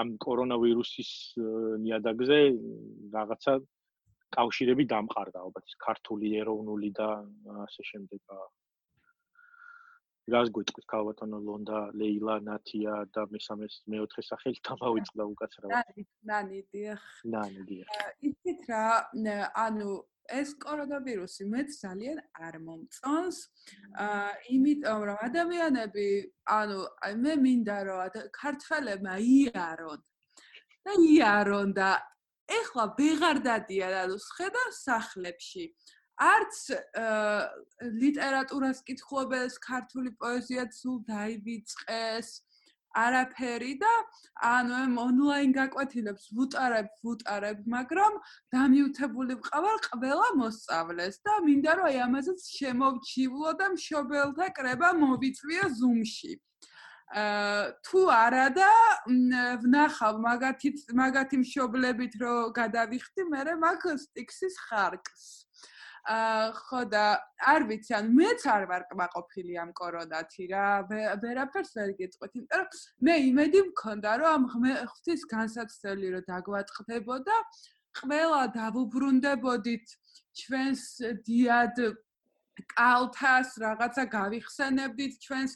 ამ 0.01 0.17
კორონავირუსის 0.25 1.13
ნიადაგზე 1.85 2.41
რაღაცა 3.17 3.55
კავშირები 4.37 4.85
დამყარდა 4.93 5.39
ალბათ 5.47 5.77
ქართული 5.87 6.37
ეროვნული 6.41 6.91
და 6.99 7.09
ასე 7.65 7.89
შემდეგ 7.93 8.21
რას 10.33 10.49
გვიტყვით 10.55 10.87
ქალბატონო 10.93 11.39
ლონდა 11.47 11.79
ლეილა 11.99 12.37
ნათია 12.47 12.95
და 13.15 13.25
მესამე 13.35 13.67
მეოთხე 13.95 14.23
სახელი 14.23 14.61
თამავიწყდა 14.69 15.25
უკაცრავად. 15.33 15.73
ნანი 16.31 16.61
დიახ. 16.73 17.03
ნანი 17.35 17.63
დიახ. 17.69 17.89
იცით 18.29 18.63
რა 18.71 18.85
ანუ 19.65 19.91
ეს 20.31 20.55
კორონავირუსი 20.63 21.45
მეც 21.51 21.71
ძალიან 21.83 22.19
არ 22.47 22.59
მომწონს. 22.67 23.39
აა 24.07 24.31
იმიტომ 24.57 25.01
რომ 25.09 25.19
ადამიანები, 25.29 26.09
ანუ 26.59 26.79
მე 27.25 27.35
მინდა 27.45 27.79
რომ 27.89 27.99
ქართველებმა 28.39 29.15
იარონ. 29.19 30.01
და 30.83 30.93
იარონ 30.99 31.71
და 31.79 31.91
ეხლა 32.51 32.85
ვეღარ 32.99 33.39
დადიან 33.47 33.95
ანუ 34.03 34.17
შედარ 34.19 34.71
სახლებში. 34.75 35.65
არც 36.23 36.57
ლიტერატურას 38.03 38.83
კითხულობენ, 38.87 39.47
ქართული 39.63 40.11
პოეზია 40.19 40.67
სულ 40.71 40.99
დაივიწყეს. 41.09 42.29
არაფერი 42.99 43.73
და 43.81 43.93
ანუ 44.49 44.77
ამ 44.77 44.95
ონლაინ 45.03 45.53
გაკვეთილებს 45.57 46.29
ვუტარებ, 46.37 46.89
ვუტარებ, 47.07 47.59
მაგრამ 47.75 48.15
დამიუთებული 48.53 49.37
ვყავარ 49.41 49.79
ყველა 49.89 50.29
მოსწავლეს 50.43 51.17
და 51.25 51.33
მინდა 51.49 51.73
რომ 51.81 51.89
აი 51.91 51.99
ამაზეც 52.07 52.41
შემოვჩივლო 52.59 53.51
და 53.61 53.67
მშობელთა 53.77 54.47
კრება 54.61 54.89
მოვიწვიო 55.03 55.65
Zoom-ში. 55.81 56.33
აა 57.13 57.65
თუ 57.85 58.01
არა 58.09 58.47
და 58.57 58.71
ვნახავ 59.63 60.17
მაგათი 60.27 60.69
მაგათი 60.97 61.37
მშობლებით 61.45 62.13
რომ 62.23 62.53
გადავიხდი 62.57 63.23
მე 63.33 63.57
მაგ 63.65 63.81
სტიქსის 64.05 64.57
ხარკს. 64.69 65.25
აა 65.45 65.72
ხო 66.03 66.81
და 66.91 67.05
არ 67.47 67.63
ვიცი 67.71 67.95
ან 67.95 68.07
მეც 68.11 68.43
არ 68.51 68.65
ვარ 68.67 68.83
კმაყოფილი 68.91 69.55
ამ 69.63 69.71
კორონათი 69.71 70.45
რა. 70.51 70.67
ვერაფერს 71.23 71.73
ვერ 71.79 71.91
გეტყვით 71.95 72.33
იმიტომ 72.43 72.59
რომ 72.59 73.07
მე 73.07 73.15
იმედი 73.31 73.61
მქონდა 73.71 74.11
რომ 74.19 74.47
ამ 74.51 74.65
ღვთის 74.91 75.23
განსაცდელი 75.31 76.09
რომ 76.15 76.27
დაგვაწყდებოდა 76.27 77.37
ყველა 78.03 78.43
დავუბრუნდებოდით 78.59 79.87
ჩვენს 80.43 80.83
დიად 81.23 81.77
კალთას 82.75 83.51
რაღაცა 83.63 84.05
გავიხსენებდით 84.13 85.15
ჩვენს 85.23 85.53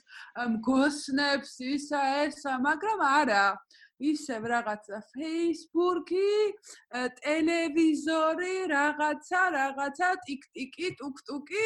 მგოსნებს 0.55 1.53
ისა 1.75 2.03
ესა 2.25 2.55
მაგრამ 2.63 3.01
არა 3.03 3.45
ისევ 4.01 4.43
რაღაცა 4.53 4.99
Facebook-ი, 5.13 6.29
ტელევიზორი, 7.21 8.57
რაღაცა, 8.73 9.43
რაღაცა, 9.57 10.09
ტიკ-ტიკი, 10.27 10.89
ტუკ-ტუკი, 11.01 11.65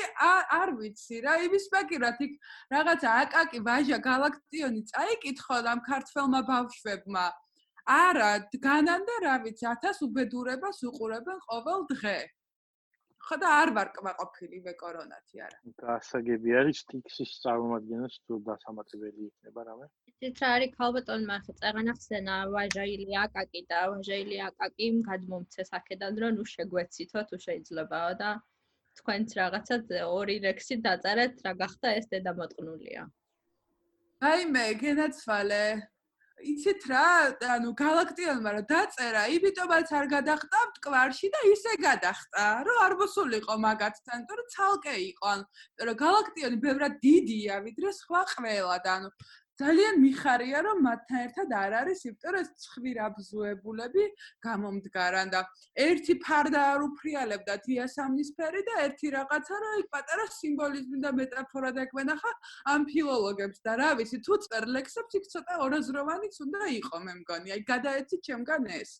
არ 0.61 0.75
ვიცი 0.79 1.21
რა, 1.27 1.35
იმისპაკირათ 1.51 2.19
იქ 2.27 2.33
რაღაცა 2.71 3.09
აკაკი 3.27 3.59
ვაჟა 3.67 3.99
galaktionი 4.07 4.83
წაიკითხო 4.95 5.57
ამ 5.75 5.81
ქართველმა 5.91 6.41
ბავშვებმა. 6.51 7.27
არა, 7.91 8.31
განანდა 8.63 9.17
რა 9.27 9.35
ვიცი, 9.45 9.65
1000 9.67 10.03
უბედურებას 10.07 10.79
უყურებენ 10.87 11.39
ყოველ 11.49 11.81
დღე. 11.91 12.19
ხო 13.27 13.37
და 13.43 13.49
არ 13.61 13.71
ვარ 13.77 13.89
კმაყოფილი 13.97 14.59
მე 14.67 14.73
კორონათი 14.83 15.43
არა. 15.47 15.59
გასაგები 15.83 16.55
არის 16.61 16.79
სტიქსის 16.85 17.33
წარმომადგენელს 17.45 18.17
თუ 18.27 18.39
დასამატებელი 18.49 19.27
იქნება 19.31 19.65
რამე? 19.69 19.89
იცით 20.11 20.41
რა 20.43 20.49
არის 20.57 20.75
ქალბატონმა 20.79 21.37
ხე 21.45 21.55
წაღანახსენა 21.61 22.37
ვაჟაილი 22.55 23.19
აკაკი 23.25 23.63
და 23.73 23.81
ვაჟაილი 23.93 24.41
აკაკი 24.49 24.89
გადმომცეს 25.11 25.71
აქედან 25.81 26.21
რომ 26.25 26.41
ნუ 26.41 26.45
შეგვეცითო 26.55 27.21
თუ 27.31 27.43
შეიძლებაო 27.47 28.11
და 28.25 28.31
თქვენც 29.01 29.29
რაღაცა 29.41 29.77
ორი 30.19 30.37
ლექსი 30.47 30.81
დაწერეთ 30.89 31.47
რა 31.47 31.53
გახდა 31.63 31.89
ეს 32.01 32.07
დედამოტყნულია. 32.15 33.03
აი 34.31 34.41
მე 34.55 34.67
გენაცვალე 34.83 35.65
იცით 36.41 36.87
რა, 36.91 37.07
ანუ 37.55 37.73
galaktionმა 37.79 38.51
რა 38.57 38.63
დაწერა, 38.71 39.23
იმიტომაც 39.37 39.93
არ 39.99 40.07
გადახტა 40.15 40.61
მტკვარში 40.71 41.31
და 41.35 41.41
ისე 41.51 41.75
გადახტა, 41.85 42.47
რომ 42.69 42.81
არ 42.87 42.95
მოსულიყო 43.03 43.57
მაგათთან, 43.65 44.25
იმიტომ 44.25 44.41
რომ 44.41 44.49
ცალკე 44.55 44.95
იყო, 45.11 45.27
ანუ 45.35 45.45
რომ 45.91 46.01
galaktioni 46.05 46.61
ბევრად 46.65 46.95
დიდია, 47.05 47.61
ვიდრე 47.67 47.93
სხვა 48.01 48.23
ყველა 48.35 48.79
და 48.85 48.91
ანუ 49.01 49.11
ძალიან 49.61 49.95
მიხარია 50.01 50.61
რომ 50.67 50.79
მათთან 50.87 51.21
ერთად 51.27 51.53
არ 51.61 51.73
არის, 51.81 52.01
იმიტომ 52.09 52.33
რომ 52.37 52.47
ცხვირაბზუებულები 52.65 54.05
გამომდგარან 54.47 55.33
და 55.35 55.41
ერთი 55.85 56.15
ფარდა 56.25 56.61
არ 56.73 56.81
უფრიალებდა 56.89 57.55
თიასამნისფერი 57.67 58.63
და 58.69 58.75
ერთი 58.87 59.13
რაღაცა 59.17 59.61
რომ 59.65 59.75
იქ 59.83 59.89
პატარა 59.95 60.25
სიმბოლიზმი 60.39 60.99
და 61.05 61.11
მეტაფორა 61.21 61.71
დაგვენახა 61.81 62.33
ამ 62.73 62.81
ფილოლოგებს 62.91 63.59
და 63.67 63.73
რა 63.83 63.91
ვიცი 64.01 64.19
თუ 64.25 64.41
წერ 64.49 64.65
ლექსებს 64.77 65.21
იქ 65.21 65.25
ცოტა 65.35 65.55
ორაზროვანიც 65.67 66.35
უნდა 66.47 66.63
იყო 66.81 66.97
მე 67.05 67.13
მგონი. 67.21 67.49
აი 67.57 67.63
გადაეცი 67.73 68.17
ჩემგან 68.31 68.63
ეს. 68.81 68.91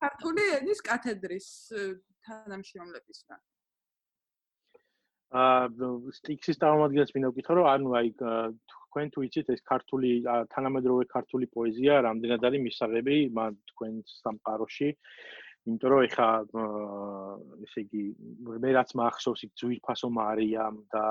ქართული 0.00 0.42
ენის 0.58 0.80
კათედრის 0.88 1.46
თანამშრომლებისგან. 2.26 3.40
აა 5.30 5.90
სტიქსის 6.18 6.58
წარმომადგენლს 6.58 7.12
მინდა 7.14 7.28
ვკითხო 7.30 7.54
რომ 7.54 7.66
ანუ 7.70 7.90
აი 7.98 8.08
თქვენ 8.90 9.10
თუ 9.14 9.22
იცით 9.26 9.50
ეს 9.54 9.60
ქართული 9.70 10.10
თანამედროვე 10.50 11.06
ქართული 11.14 11.46
პოეზია 11.54 12.02
რამდენად 12.10 12.42
არის 12.48 12.64
მისაღები 12.66 13.16
მან 13.38 13.58
თქვენ 13.70 13.92
სამყაროში? 14.10 14.88
იმიტომ 15.70 15.90
რომ 15.92 16.02
ეხა 16.08 16.28
ესე 17.66 17.84
იგი 17.86 18.02
მე 18.64 18.70
რაც 18.74 18.90
მახსოვს 18.98 19.44
იქ 19.46 19.52
ძვირფასო 19.62 20.08
მარიამ 20.18 20.76
და 20.94 21.04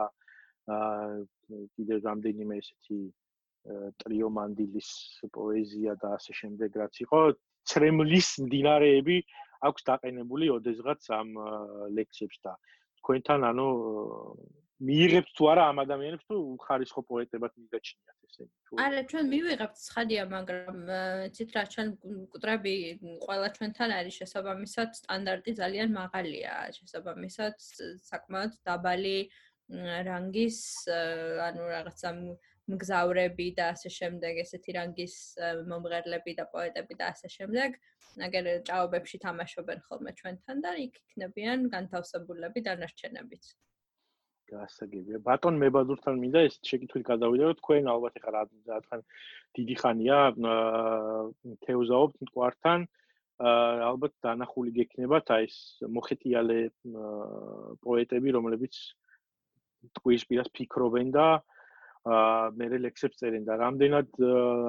კიდე 1.80 1.96
რამდენიმე 2.04 2.58
ესეთი 2.62 3.00
ტრიო 4.04 4.30
მანდილის 4.38 4.90
პოეზია 5.36 5.96
და 6.04 6.16
ასე 6.18 6.36
შემდეგ 6.42 6.80
რაც 6.84 7.00
იყო 7.06 7.20
ცრემლის 7.70 8.30
დინარეები 8.54 9.18
აქვს 9.70 9.86
დაყენებული 9.90 10.52
ოდესღაც 10.56 11.10
ამ 11.20 11.30
ლექსებს 11.96 12.38
და 12.46 12.56
თქვენთან 13.02 13.46
ანუ 13.52 13.68
მიიღებთ 14.88 15.32
თუ 15.38 15.48
არა 15.52 15.64
ამ 15.70 15.80
ადამიანებს 15.84 16.26
თუ 16.30 16.36
ხარისხო 16.64 17.02
პოეტებად 17.10 17.52
მიგაჩნიათ 17.62 18.18
ესე 18.28 18.46
თუ 18.68 18.80
არა 18.84 19.02
ჩვენ 19.12 19.26
მივიღებთ 19.34 19.82
ცხადია 19.86 20.24
მაგრამ 20.34 20.78
ცით 21.36 21.50
რა 21.58 21.64
ჩვენ 21.74 21.90
კუტრები 22.36 22.76
ყველა 23.26 23.50
ჩვენთან 23.58 23.94
არის 24.00 24.20
შესაბამისად 24.22 24.90
სტანდარტი 25.02 25.52
ძალიან 25.62 25.90
მაღალია. 26.00 26.54
შესაბამისად 26.80 27.56
საკმაოდ 28.08 28.54
დაბალი 28.70 29.18
რანგის 30.10 30.60
ანუ 31.50 31.64
რაღაცა 31.76 32.10
მგზავრები 32.70 33.48
და 33.60 33.66
ასე 33.76 33.90
შემდეგ 34.00 34.44
ესეთი 34.48 34.72
რანგის 34.80 35.16
მომღერლები 35.70 36.34
და 36.40 36.46
პოეტები 36.54 36.94
და 37.02 37.06
ასე 37.14 37.28
შემდეგ 37.38 37.80
აგერ 38.28 38.46
ჭაობებში 38.70 39.18
თამაშობენ 39.26 39.80
ხოლმე 39.88 40.12
ჩვენთან 40.20 40.62
და 40.66 40.72
იქ 40.86 41.02
იქნებიან 41.04 41.68
განთავსებულები 41.74 42.64
დანარჩენებიც 42.70 43.52
გასაგებია. 44.52 45.20
ბატონ 45.26 45.60
მებადურთან 45.64 46.16
მინდა 46.22 46.44
ეს 46.50 46.56
შეკითხვით 46.70 47.04
გადავიდე, 47.10 47.44
რომ 47.50 47.60
თქვენ 47.62 47.92
ალბათ 47.94 48.18
ახლა 48.20 48.42
რა 48.70 48.80
თან 48.88 49.04
დიდი 49.60 49.76
ხანია 49.82 50.20
თეოზაობთ 51.66 52.16
მტკვართან. 52.26 52.80
ალბათ 53.90 54.14
დანახული 54.26 54.72
გექნებათ 54.80 55.32
აი 55.36 55.46
ეს 55.48 55.58
მოხეტიალე 55.96 56.60
პოეტები, 57.86 58.30
რომლებიც 58.36 58.76
ტყუის 59.96 60.28
პირას 60.28 60.50
ფიქრობენ 60.52 61.16
და 61.16 61.28
აა 61.40 61.59
მე 62.08 62.68
ლექსებს 62.80 63.20
წერენ 63.20 63.44
და 63.44 63.58
რამდენად 63.60 64.08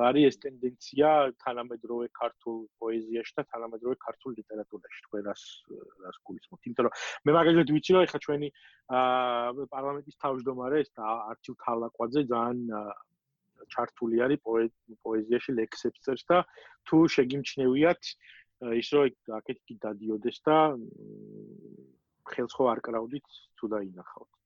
არის 0.03 0.25
ეს 0.31 0.37
ტენდენცია 0.43 1.11
თანამედროვე 1.45 2.09
ქართულ 2.19 2.57
პოეზიაში 2.83 3.37
და 3.39 3.45
თანამედროვე 3.55 3.97
ქართულ 4.03 4.35
ლიტერატურაში 4.35 5.05
თქვენ 5.07 5.23
რას 5.31 5.45
გულისხმობთ? 6.27 6.67
იმიტომ 6.67 6.85
რომ 6.89 6.95
მე 7.25 7.31
მაგალითად 7.39 7.71
ვიცი 7.71 7.95
რომ 7.95 8.07
ეხა 8.09 8.19
ჩვენი 8.27 8.49
პარლამენტის 8.91 10.21
თავმჯდომარე 10.27 10.83
ეს 10.83 10.91
არჩილ 11.07 11.55
თალაკვაძე 11.63 12.23
ძალიან 12.35 12.61
ჩართული 13.71 14.17
არის 14.27 14.43
პოეზიაში 15.07 15.55
ლექსებს 15.55 16.03
წერს 16.03 16.25
და 16.27 16.43
თუ 16.91 16.99
შეგიმჩნევიათ 17.15 18.03
ის 18.83 18.89
რომ 18.91 19.39
აქეთ 19.39 19.59
კი 19.71 19.79
დადიოდეს 19.87 20.39
და 20.51 20.59
ხელს 22.35 22.53
ხო 22.59 22.65
არ 22.75 22.81
კრავდით 22.91 23.27
თუ 23.55 23.65
დაინახავთ? 23.71 24.40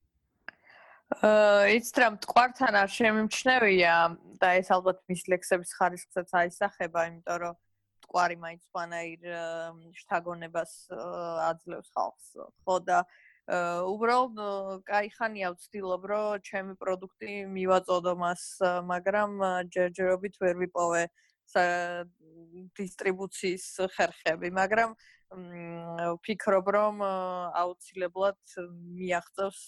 აა 1.09 1.69
იცით 1.73 1.97
რა 2.01 2.07
მტკვართან 2.15 2.75
არ 2.79 2.91
შემიმჩნევია 2.93 3.93
და 4.41 4.49
ეს 4.59 4.69
ალბათ 4.75 4.99
მის 5.09 5.23
ლექსების 5.33 5.71
ხარისხსაც 5.79 6.29
აისახება, 6.41 7.05
იმიტომ 7.09 7.39
რომ 7.43 7.55
მტკვარი 7.57 8.37
მაინც 8.43 8.63
ვანაირ 8.77 9.25
შთაგონებას 10.01 10.73
აძლევს 11.49 11.89
ხალხს. 11.97 12.27
ხო 12.61 12.75
და 12.85 12.99
უბრალოდ 13.49 14.37
кай 14.85 15.09
ხანია 15.09 15.49
ვცდილობ 15.57 16.03
რომ 16.13 16.41
ჩემი 16.45 16.73
პროდუქტი 16.77 17.33
მივაწოდო 17.57 18.13
მას, 18.21 18.43
მაგრამ 18.85 19.31
ჯერჯერობით 19.73 20.37
ვერ 20.37 20.55
ვიპოვე 20.61 21.03
დისტრიბუციის 22.77 23.65
ხერხები, 23.97 24.53
მაგრამ 24.53 24.93
ვფიქრობ, 25.34 26.66
რომ 26.76 27.02
აუცილებლად 27.04 28.38
მიაღწევს 28.98 29.62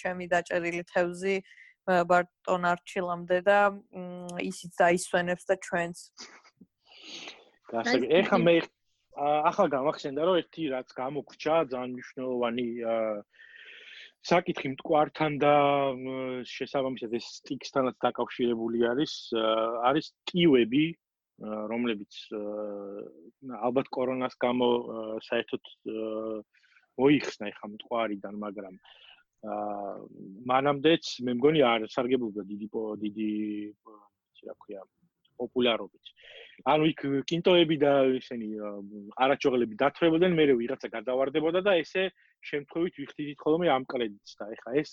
ჩემი 0.00 0.26
დაჭერილი 0.32 0.84
თევზი 0.92 1.36
ბარტონ 1.86 2.66
არჩილამდე 2.70 3.38
და 3.46 3.58
ისიც 4.44 4.76
დაისვენებს 4.80 5.44
და 5.48 5.56
ჩვენც. 5.66 5.96
გასაგე, 7.72 8.06
ეხა 8.20 8.38
მე 8.44 8.54
ახლა 9.20 9.66
გამახსენდა, 9.74 10.20
რომ 10.26 10.40
ერთი 10.42 10.62
რაც 10.74 10.88
გამოგრჩა, 10.96 11.54
ძალიან 11.72 11.90
მნიშვნელოვანი 11.96 12.68
საკითხი 14.20 14.68
მტკვართან 14.76 15.32
და 15.40 15.54
შესაბამისად 16.44 17.14
ეს 17.16 17.26
სტიქსთანაც 17.40 17.96
დაკავშირებული 18.04 18.84
არის, 18.92 19.12
არის 19.88 20.12
ტიუები, 20.28 20.84
რომლებიც 21.40 22.16
ალბათ 23.68 23.88
კორონას 23.96 24.36
გამო 24.44 24.68
საერთოდ 25.24 25.70
მოიხსნა 27.00 27.48
ეხა 27.52 27.70
მტყარიდან, 27.74 28.34
მაგრამ 28.44 28.74
აა 29.50 29.92
მანამდეც 30.52 31.04
მე 31.24 31.32
მგონი 31.40 31.60
არ 31.64 31.86
სარგებლობდა 31.88 32.42
დიდი 32.44 32.66
დიდი 33.04 33.28
ისი 33.72 34.48
რა 34.48 34.54
ქვია 34.60 34.82
პოპულარობით. 35.40 36.12
ანუ 36.68 36.88
იქ 36.92 37.00
კინტოები 37.30 37.76
და 37.80 37.92
ისინი 38.20 38.48
არაჩოღლები 39.24 39.80
დათრებოდნენ, 39.80 40.36
მე 40.36 40.44
ვიღაცა 40.60 40.92
გადავარდებოდა 40.92 41.64
და 41.64 41.72
ესე 41.80 42.10
შემთხვევით 42.50 43.00
ვიხდიდით 43.00 43.40
ხოლმე 43.40 43.72
ამ 43.72 43.84
კრედიტს 43.88 44.36
და 44.40 44.48
ეხა 44.56 44.70
ეს 44.80 44.92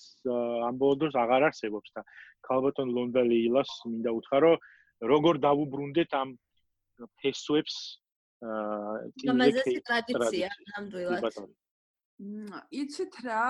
ამ 0.68 0.80
ბოლო 0.80 0.96
დროს 1.04 1.16
აღარ 1.20 1.48
არსებობს 1.50 1.94
და 1.96 2.04
ქალბატონ 2.48 2.92
ლონდალეილას 2.96 3.72
მინდა 3.92 4.12
უთხრა 4.20 4.40
რომ 4.48 4.64
როგორ 5.02 5.40
დავუბრუნდეთ 5.46 6.12
ამ 6.22 6.30
ფესვებს 7.22 7.78
აა 8.42 8.98
ტიმზე 9.22 9.62
ტრადიცია. 9.86 10.50
ნამდვილად 10.74 11.56
იცით 12.74 13.16
რა 13.26 13.42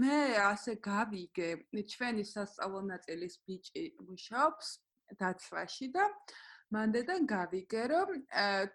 მე 0.00 0.20
ასე 0.48 0.72
გავიგე 0.80 1.48
ჩვენი 1.92 2.24
სასწავლო 2.24 2.80
ნაწილის 2.88 3.34
ბიჭი 3.44 3.84
მუშაობს 4.08 4.68
დაცვაში 5.20 5.88
და 5.96 6.04
მანდედან 6.72 7.28
გავიგე 7.28 7.82
რომ 7.92 8.10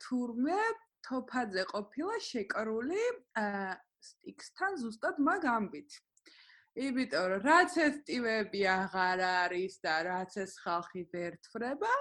თურმე 0.05 0.59
თოფაძე 1.07 1.63
ყოფილა 1.73 2.15
შეკრული 2.29 3.01
სტიქსთან 4.09 4.77
ზუსტად 4.83 5.17
მაგ 5.29 5.49
ამბით 5.57 5.97
იმიტომ 6.79 7.25
რომ 7.33 7.41
რაც 7.49 7.75
ეს 7.85 7.95
ტივები 8.07 8.61
აღარ 8.71 9.23
არის 9.29 9.73
და 9.83 9.95
რაც 10.07 10.37
ეს 10.43 10.53
ხალხი 10.63 11.03
ვერთვრება, 11.13 11.93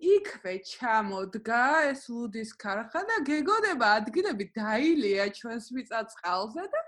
იქვე 0.00 0.54
ჩამოდგა 0.70 1.64
ეს 1.92 2.02
ლუდის 2.12 2.52
ქარხანა, 2.60 3.16
გეგონება 3.28 3.88
ადგილები 4.00 4.46
დაილია 4.56 5.26
ჩვენს 5.38 5.66
მიწაწყალზე 5.76 6.64
და 6.74 6.82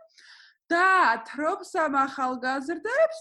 დაათრობს 0.73 1.73
ამ 1.85 1.97
ახალგაზრდებს, 2.03 3.21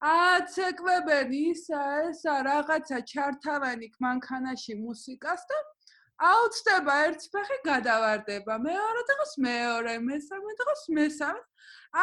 აცეკვებენ 0.00 1.32
ისა 1.40 1.82
ესა 2.08 2.36
რაღაცა 2.48 2.98
ჩართავენი 3.12 3.88
მანქანაში 4.04 4.74
მუსიკას 4.84 5.44
და 5.50 5.58
აუცდება 6.20 6.94
ერთ 7.08 7.22
ფეხი 7.32 7.58
გადავარდება, 7.64 8.56
მეორე 8.64 9.02
დღეს 9.10 9.32
მეორე, 9.44 9.94
მესამე 10.04 10.56
დღეს 10.60 10.82
მესამე. 10.98 11.40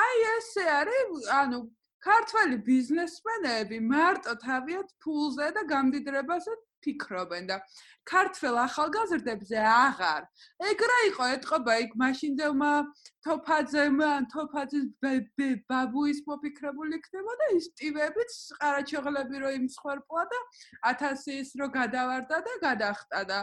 აი 0.02 0.24
ესე 0.38 0.66
არის, 0.78 1.28
ანუ 1.42 1.60
ქართველი 2.08 2.58
ბიზნესმენები 2.70 3.78
მარტო 3.92 4.34
თავიანთ 4.42 4.90
ფულზე 5.04 5.48
და 5.58 5.62
გამდიდრებაზე 5.74 6.56
ფიქრობენ 6.86 7.48
და 7.52 7.58
ქართველ 8.08 8.56
ახალგაზრდებზე 8.64 9.60
აღარ. 9.68 10.22
ეგრე 10.72 11.00
იყო 11.12 11.26
ეთყობა 11.36 11.74
იქ 11.84 11.92
მაშინდელმა 12.02 12.74
თოფაძემ 13.28 14.00
ან 14.08 14.28
თოფაძის 14.32 14.86
ბაბუის 15.70 16.20
მოფიქრებული 16.28 16.96
იქნება 17.00 17.34
და 17.42 17.48
ის 17.58 17.66
ტივებიც 17.80 18.36
ყარაჩოღლები 18.60 19.42
რო 19.44 19.50
იმსხვერპლა 19.60 20.24
და 20.32 20.40
1000 20.92 21.36
ის 21.42 21.52
რო 21.60 21.68
გადავარდა 21.76 22.38
და 22.48 22.54
გადახტა 22.64 23.22
და 23.32 23.40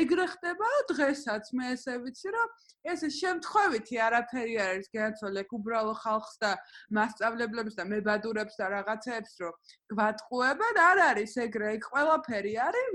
ეგრე 0.00 0.26
ხდება 0.34 0.68
დღესაც 0.90 1.50
მე 1.58 1.72
ესე 1.74 1.94
ვიცი 2.04 2.30
რომ 2.34 2.48
ეს 2.92 3.02
შემთხვევითი 3.16 3.98
არაფერი 4.06 4.56
არის 4.64 4.88
განაცოლე 4.94 5.42
უბრალო 5.58 5.94
ხალხს 6.04 6.34
და 6.44 6.50
მასშტაბლებლებს 6.98 7.78
და 7.78 7.84
მებადურებს 7.90 8.58
და 8.60 8.66
რაღაცებს 8.74 9.34
რო 9.42 9.50
გვატყუებენ 9.94 10.80
არ 10.88 11.02
არის 11.10 11.36
ეგრე 11.46 11.68
ეგ 11.78 11.88
ყველაფერი 11.94 12.54
არის 12.68 12.88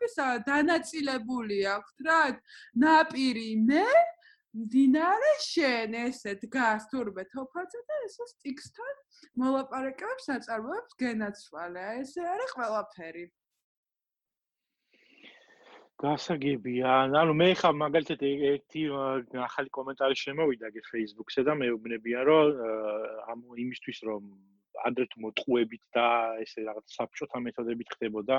მოლაპარაკებების 0.00 0.44
დანაწილებული 0.46 1.58
აქვს 1.74 1.94
რა 2.06 2.20
ნაპირი 2.82 3.50
მე 3.68 3.84
დინარე 4.72 5.32
შენ 5.46 5.94
ესე 6.06 6.34
დგას 6.40 6.88
თურმე 6.90 7.24
თოფაძე 7.34 7.80
და 7.90 7.98
ესე 8.06 8.24
სტიქსთან 8.32 8.94
მოლაპარაკებებს 9.42 10.26
აწარმოებს 10.36 10.96
გენაცვალე. 11.02 11.84
ესე 12.00 12.22
არის 12.32 12.50
ყველაფერი. 12.56 13.24
გასაგებია. 16.00 17.12
ანუ 17.20 17.32
მე 17.36 17.48
ხა 17.60 17.70
მაგალითად 17.76 18.20
ერთი 18.24 18.82
ახალი 19.36 19.68
კომენტარი 19.68 20.16
შემოვიდა 20.24 20.66
გე 20.74 20.80
Facebook-ზე 20.90 21.44
და 21.44 21.52
მეუბნებიან 21.60 22.22
რომ 22.24 22.46
ამ 23.30 23.38
იმისთვის 23.64 23.98
რომ 24.08 24.22
ადრე 24.88 25.04
თუ 25.12 25.16
მოტყუებით 25.28 25.82
და 25.94 26.06
ესე 26.40 26.64
რაღაც 26.64 26.86
საბჭოთა 26.96 27.38
მეთოდებით 27.44 27.88
ხდებოდა 27.94 28.38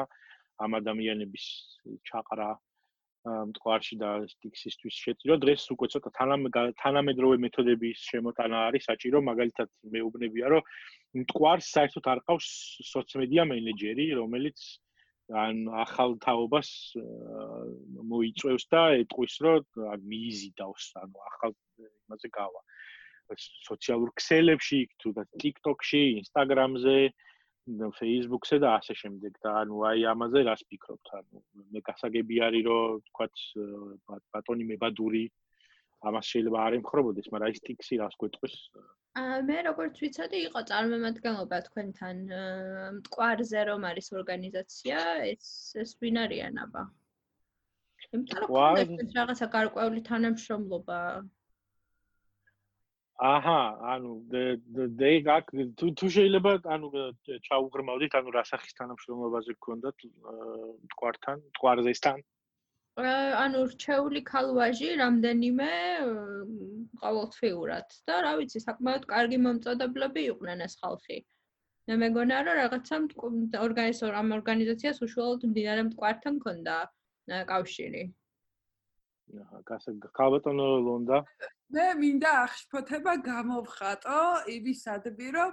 ამ 0.66 0.78
ადამიანების 0.82 1.46
ჩაყრა 2.10 2.50
მტკვარში 3.22 3.96
და 4.02 4.12
სტიქსისთვის 4.34 4.96
შეწირო 5.06 5.36
დღეს 5.44 5.66
უკვე 5.74 5.88
ცოტა 5.94 6.12
თანამედროვე 6.82 7.38
მეთოდების 7.46 8.06
შემოტანა 8.12 8.62
არის 8.70 8.88
საჭირო 8.90 9.22
მაგალითად 9.30 9.70
მეუბნებია 9.96 10.48
რომ 10.54 10.72
მტკვარს 11.22 11.68
საერთოდ 11.76 12.10
არ 12.14 12.24
ყავს 12.26 12.48
სოციმედია 12.94 13.46
მენეჯერი 13.52 14.08
რომელიც 14.22 14.58
ან 15.32 15.70
ახალ 15.86 16.18
თაობას 16.26 16.70
მოიწევს 18.12 18.66
და 18.74 18.82
ეტყვის 19.04 19.36
რომ 19.46 19.64
მიიზიდავს 20.12 20.86
ანუ 21.04 21.18
ახალ 21.32 21.54
იმაზე 21.80 22.30
გავა. 22.36 22.62
სოციალურ 23.68 24.10
ქსელებში 24.20 24.80
თუ 25.00 25.10
და 25.16 25.24
TikTok-ში, 25.40 26.02
Instagram-ზე 26.20 26.98
Facebook-ზე 27.70 28.58
და 28.64 28.70
ასე 28.78 28.94
შემდეგ 29.02 29.38
და 29.44 29.50
ანუ 29.62 29.84
აი 29.90 30.06
ამაზე 30.14 30.42
რას 30.48 30.64
ფიქრობთ? 30.70 31.08
ანუ 31.20 31.44
მე 31.74 31.82
გასაგები 31.90 32.36
არის 32.48 32.64
რომ 32.68 33.02
თქვათ 33.10 33.36
ბატონი 34.34 34.66
მებადური 34.72 35.24
ამას 36.10 36.26
შეიძლება 36.32 36.60
არ 36.66 36.74
ემხრობოდეს, 36.80 37.30
მაგრამ 37.34 37.54
ის 37.54 37.62
ტიქსი 37.68 38.02
რას 38.02 38.16
გვეტყვის? 38.22 38.56
მე 39.46 39.58
როგორც 39.68 39.96
ვიცოდი, 40.02 40.40
იყო 40.48 40.60
წარმომადგენლობა 40.72 41.58
თქვენთან 41.68 42.18
მტკვარზე 42.98 43.62
რომ 43.70 43.86
არის 43.92 44.08
ორგანიზაცია, 44.18 44.98
ეს 45.34 45.46
ეს 45.84 45.92
ვინ 46.02 46.18
არიან 46.26 46.58
აბა? 46.66 46.84
იმიტომ 48.12 48.44
რომ 48.50 49.14
რაღაცა 49.20 49.48
გარკვეული 49.58 50.02
თანამშრომლობა 50.10 51.00
აჰა, 53.22 53.62
ანუ 53.94 54.12
დე 54.98 55.12
გაკ 55.26 55.52
თუ 55.78 55.88
თუ 55.94 56.08
შეიძლება 56.16 56.52
ანუ 56.76 56.88
ჩაუღრმავდით, 57.48 58.14
ანუ 58.18 58.30
რასახის 58.34 58.74
თანამშრომლობაზე 58.80 59.54
გქონდათ 59.62 59.98
მტკვართან, 60.86 61.44
მტკვარზესთან? 61.52 62.18
ანუ 63.42 63.60
რჩეული 63.74 64.22
ქალვაჟი 64.32 64.90
რამდენიმე 65.02 65.70
ყოველთვიურად 67.04 67.88
და 68.10 68.16
რა 68.26 68.34
ვიცი, 68.42 68.60
საკმაოდ 68.66 69.06
კარგი 69.14 69.38
მომწოდებლები 69.46 70.22
იყვნენ 70.32 70.66
ეს 70.66 70.74
ხალხი. 70.82 71.18
მე 71.90 71.96
მეგონა 72.02 72.42
რომ 72.48 72.58
რაღაცა 72.62 72.98
ორგანიზაცია 73.68 74.18
ამ 74.22 74.34
ორგანიზაციას 74.40 74.98
უშუალოდ 75.06 75.42
მდინარე 75.52 75.82
მტკვართან 75.88 76.36
ქონდა 76.46 76.76
კავშირი. 77.54 78.04
აჰა, 79.42 79.60
გასაგ 79.72 80.08
ქალბატონო 80.18 80.68
ლონდა. 80.88 81.18
მე 81.72 81.86
მინდა 82.02 82.32
აღშფოთება 82.44 83.14
გამოვხატო 83.26 84.22
იმისადმი 84.56 85.28
რომ 85.36 85.52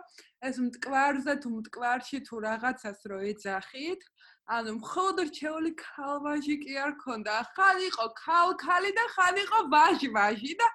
ეს 0.49 0.57
მტკვარზე 0.67 1.35
თუ 1.45 1.49
მტკვარში 1.59 2.19
თუ 2.27 2.41
რაღაცას 2.47 2.99
რო 3.13 3.19
ეძახით 3.31 4.03
ანუ 4.49 4.73
მხოლოდ 4.81 5.19
რჩეული 5.29 5.71
ქალვაჟი 5.77 6.55
კი 6.61 6.77
არ 6.83 6.93
ქონდა 7.01 7.33
ხან 7.57 7.81
იყო 7.87 8.05
ქალქალი 8.21 8.93
და 8.99 9.05
ხან 9.15 9.41
იყო 9.45 9.59
ვაჟვაჟი 9.75 10.53
და 10.61 10.69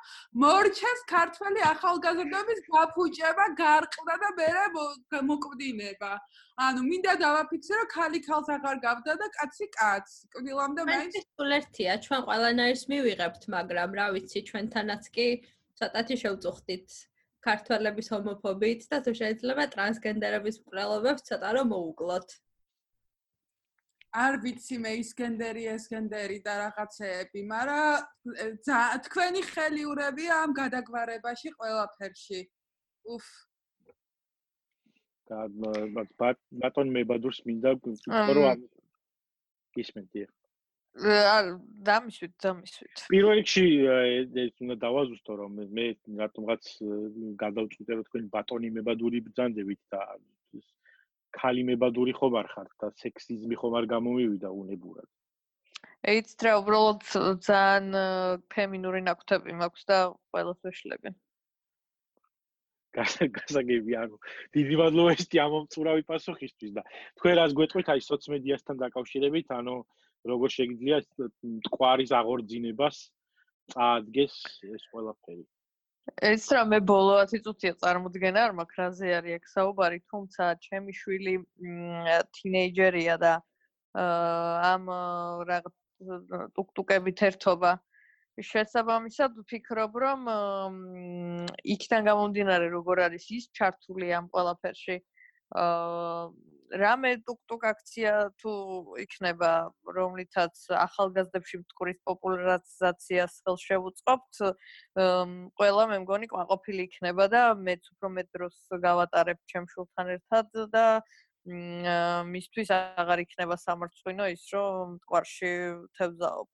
მორჩეს 0.43 1.01
ქართველი 1.11 1.63
ახალგაზრდების 1.69 2.61
გაფუჭება 2.75 3.47
გარყდა 3.61 4.17
და 4.25 4.29
მე 4.41 4.49
მოკვდინება. 5.29 6.11
ანუ 6.67 6.85
მინდა 6.89 7.13
დავაფიქსირო 7.23 7.87
ქალი 7.95 8.21
ქალს 8.27 8.53
აღარ 8.57 8.77
გავდა 8.85 9.17
და 9.23 9.31
კაცი 9.39 9.67
კაცს 9.77 10.21
კვილამდე 10.37 10.87
მაინც 10.91 11.17
სულ 11.25 11.57
ერთია. 11.57 11.97
ჩვენ 12.05 12.21
ყველანაირს 12.29 12.85
მივიღებთ 12.93 13.49
მაგრამ 13.57 13.97
რა 13.97 14.07
ვიცი 14.13 14.45
ჩვენთანაც 14.53 15.03
კი 15.17 15.27
ცოტათი 15.81 16.15
შევწუხდით. 16.21 16.87
ქართველების 17.43 18.07
ჰომოფობიით 18.13 18.81
და 18.91 18.97
თუ 19.05 19.11
შეიძლება 19.19 19.63
ტრანსგენდერების 19.73 20.61
მკვლელობებს 20.61 21.25
ცოტა 21.27 21.49
რომ 21.57 21.67
მოუკლოთ 21.73 22.29
არ 24.13 24.35
ვიცი 24.43 24.77
მე 24.77 24.91
ისკენდერი 25.01 25.63
ესკენდერი 25.73 26.37
და 26.45 26.53
რაღაცეები, 26.59 27.41
მაგრამ 27.49 28.03
თქვენი 29.07 29.41
ხელიურებია 29.49 30.33
ამ 30.43 30.51
გადაგვარებაში 30.59 31.49
ყველაფერში. 31.57 32.41
უფ. 33.15 33.25
და 35.27 35.47
ბატონ 36.61 36.87
მებადურს 36.93 37.39
მინდა 37.47 37.71
თქო 37.79 38.33
რომ 38.37 38.63
ისმენდი. 39.81 40.27
არ 40.93 41.45
დამიშვით, 41.89 42.33
დამიშვით. 42.43 42.95
პირველ 43.09 43.39
რიგში 43.41 43.65
ეს 44.43 44.53
უნდა 44.61 44.75
დავაზუსტო 44.83 45.33
რომ 45.41 45.51
მე 45.77 45.85
რატომღაც 46.21 46.63
გადავწყვიტე 47.43 47.91
რომ 47.97 48.03
თქვენ 48.09 48.29
ბატონი 48.35 48.69
მებადური 48.77 49.23
ბრძანდებით 49.25 49.81
და 49.89 50.01
ქალი 51.39 51.63
მებადური 51.69 52.13
ხომ 52.19 52.37
არ 52.41 52.47
ხართ 52.53 52.71
და 52.83 52.89
სექსიზმი 53.01 53.59
ხომ 53.61 53.75
არ 53.79 53.89
გამომივიდა 53.93 54.49
უნებურად. 54.61 55.09
ეიც 56.13 56.35
რა 56.45 56.53
უბრალოდ 56.61 57.03
ძალიან 57.47 57.85
ფემინური 58.53 59.01
ნაკვთები 59.07 59.55
მაქვს 59.61 59.83
და 59.91 59.97
ყველას 60.31 60.59
ვეშლებიან. 60.67 61.15
გასაგები 62.93 63.95
ანუ 63.97 64.19
დიდი 64.53 64.75
მადლობა 64.81 65.13
ესეთი 65.15 65.39
ამომწურავი 65.43 66.03
პასუხისთვის 66.09 66.73
და 66.77 66.83
თქვენ 67.17 67.33
რას 67.39 67.55
გვეტყვით 67.57 67.87
აი 67.93 68.03
სოციმედიასთან 68.07 68.81
დაკავშირებით 68.83 69.53
ანუ 69.57 69.75
როგორ 70.31 70.53
შეგიძლია 70.57 70.99
მტკვარის 71.55 72.13
აღორძინებას 72.19 72.99
წაადგეს 73.73 74.35
ეს 74.75 74.85
ყველაფერი 74.93 75.43
ეს 76.29 76.45
რა 76.51 76.63
მე 76.67 76.79
ბოლო 76.89 77.15
10 77.31 77.43
წუთია 77.45 77.73
წარმოდგენა 77.83 78.41
არ 78.47 78.53
მაქვს 78.59 78.79
რაზე 78.81 79.11
არის 79.17 79.35
აქ 79.39 79.45
საუბარი 79.53 79.99
თუმცა 80.11 80.47
ჩემი 80.65 80.95
შვილი 80.99 81.35
თინეიჯერია 82.37 83.15
და 83.23 83.33
ამ 84.73 84.91
რაღაც 85.51 85.75
ტუკტუკებით 86.57 87.25
ერთობა. 87.29 87.73
შესაბამისად 88.33 89.35
ვფიქრობ 89.39 89.97
რომ 90.03 90.21
იქიდან 91.73 92.07
გამომდინარე 92.09 92.69
როგორ 92.73 93.01
არის 93.07 93.25
ის 93.37 93.45
ჩართული 93.59 94.09
ამ 94.19 94.25
ყველაფერში 94.33 94.95
აა 95.63 96.52
რამე 96.81 97.11
ტუკტუკ 97.27 97.65
აქცია 97.69 98.13
თუ 98.41 98.51
იქნება 99.03 99.49
რომლითაც 99.97 100.61
ახალგაზრდებში 100.83 101.59
მტკვრის 101.63 101.99
პოპულარიზაციას 102.09 103.35
ხელს 103.45 103.65
შევუწყობთ 103.67 104.41
ყველა 105.59 105.83
მე 105.91 105.97
მგონი 106.05 106.29
ყვაყოფილი 106.33 106.87
იქნება 106.89 107.27
და 107.35 107.43
მეც 107.67 107.91
უფრო 107.93 108.13
მეტ 108.17 108.31
დროს 108.37 108.57
გავატარებ 108.87 109.39
ჩემ 109.53 109.69
შულთან 109.75 110.11
ერთად 110.17 110.49
და 110.73 110.87
მისთვის 111.45 112.69
აღარ 112.73 113.23
იქნება 113.27 113.55
სამარცხვინო 113.59 114.27
ის 114.33 114.43
რომ 114.55 114.97
მტკვარში 114.97 115.53
თევზაობ. 115.99 116.47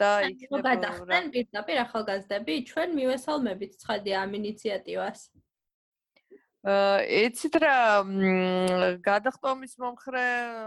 და 0.00 0.10
იქნება 0.32 0.60
გადახდნენ 0.64 1.26
პირდაპირ 1.34 1.78
ახალგაზრდები 1.84 2.54
ჩვენ 2.70 2.94
მივესალმებით 2.96 3.72
ცხადია 3.82 4.22
ამ 4.24 4.30
ინიციატივას 4.38 5.28
ეცით 6.60 7.56
რა 7.56 8.04
გადახტომის 9.00 9.78
მომხრე 9.80 10.24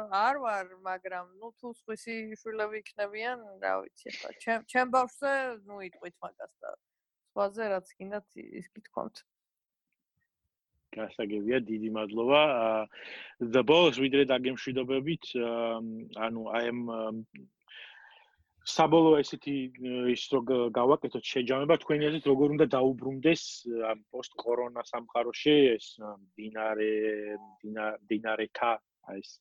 არ 0.09 0.39
ვარ, 0.41 0.65
მაგრამ 0.81 1.27
ნუ 1.37 1.53
თუ 1.61 1.69
სხვისი 1.77 2.33
შვილები 2.41 2.81
იქნებიან, 2.81 3.37
რა 3.61 3.73
ვიცი 3.85 4.09
ახლა. 4.09 4.29
ჩემ 4.41 4.65
ჩემ 4.65 4.89
ბავშვზე 4.89 5.33
ნუ 5.69 5.75
იტყვით 5.93 6.15
მაგას 6.17 6.53
და 6.65 6.69
სხვაზე 7.29 7.63
რაც 7.77 7.87
გინდათ 7.93 8.27
ის 8.41 8.67
გითქვამთ. 8.73 9.21
გასაგებია, 10.97 11.57
დიდი 11.61 11.89
მადლობა. 11.93 12.41
და 13.53 13.61
ბოლოს 13.61 13.97
ვიდრე 14.01 14.25
დაგემშვიდობებით, 14.33 15.25
ანუ 16.17 16.41
აი 16.57 16.65
ამ 16.73 16.81
საბოლოო 18.72 19.20
ესეთი 19.20 19.53
ის 20.14 20.24
რო 20.32 20.39
გავაკეთოთ 20.76 21.26
შეჯამება 21.30 21.76
თქვენი 21.84 22.07
აზრით 22.09 22.28
როგორ 22.32 22.53
უნდა 22.55 22.68
დაუბრუნდეს 22.76 23.43
ამ 23.91 24.03
პოსტ-კორონა 24.14 24.84
სამყაროში 24.88 25.55
ეს 25.76 25.88
დინარე 26.39 26.91
დინარეთა 28.11 28.72
აი 29.11 29.24
ეს 29.24 29.32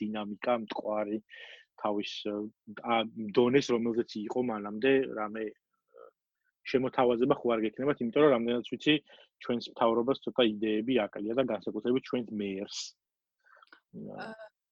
დინამიკა 0.00 0.54
მტყვარი 0.64 1.18
თავის 1.84 2.12
დონეს 3.36 3.68
რომელზეც 3.74 4.16
იყო 4.24 4.44
მანამდე 4.52 4.92
რამე 5.20 5.44
შემოთავაზება 6.72 7.36
ხო 7.40 7.52
არ 7.56 7.64
გექნებათ 7.66 8.00
იმიტომ 8.00 8.24
რომ 8.24 8.32
რამდენიც 8.36 8.72
ვიცი 8.72 8.94
ჩვენს 9.44 9.70
მთავრობას 9.74 10.24
ცოტა 10.24 10.48
იდეები 10.54 10.98
აკლია 11.04 11.36
და 11.36 11.44
განსაკუთრებით 11.52 12.08
ჩვენს 12.08 12.32
მეერს 12.40 12.80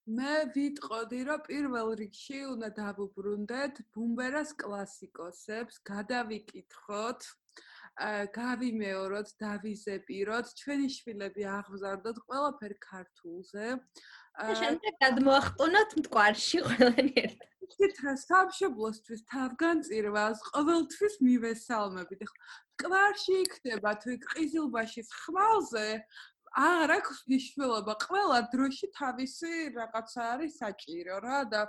მე 0.08 0.34
ვიტყოდი, 0.54 1.18
რომ 1.28 1.40
პირველ 1.44 1.90
რიგში 2.00 2.38
უნდა 2.48 2.68
დავუბრუნდეთ 2.78 3.80
ბუმბერას 3.92 4.54
კლასიკოსებს, 4.62 5.80
გადავიკითხოთ, 5.90 7.26
გავიმეოროთ, 8.32 9.28
დავიზეპიროთ, 9.42 10.54
ჩვენი 10.60 10.88
შვილები 10.96 11.44
აღზარდოთ 11.58 12.18
ყველაფერ 12.24 12.74
ქართულზე. 12.88 13.66
და 14.38 14.54
შემდეგ 14.62 14.92
გადმოახტუნოთ 15.02 15.90
მტკვარში 15.98 16.58
ყველანი 16.68 17.12
ერთად. 17.26 17.48
ისეთ 17.68 17.94
რა 18.04 18.14
სამშობლოსთვის 18.22 19.22
თავგანწირვას 19.28 20.38
ყოველთვის 20.50 21.14
მივესალმებით. 21.26 22.22
მტკვარში 22.78 23.34
იქნება 23.44 23.92
თუ 24.02 24.14
ყიზილბაშის 24.30 25.08
ხმალზე, 25.20 25.88
არ 26.56 26.92
აქვს 26.98 27.18
მნიშვნელობა. 27.28 27.94
ყველა 28.04 28.38
დროში 28.52 28.86
თავისი 28.98 29.52
რაღაცა 29.76 30.22
არის 30.32 30.52
საჭირო 30.62 31.16
რა 31.24 31.38
და 31.52 31.60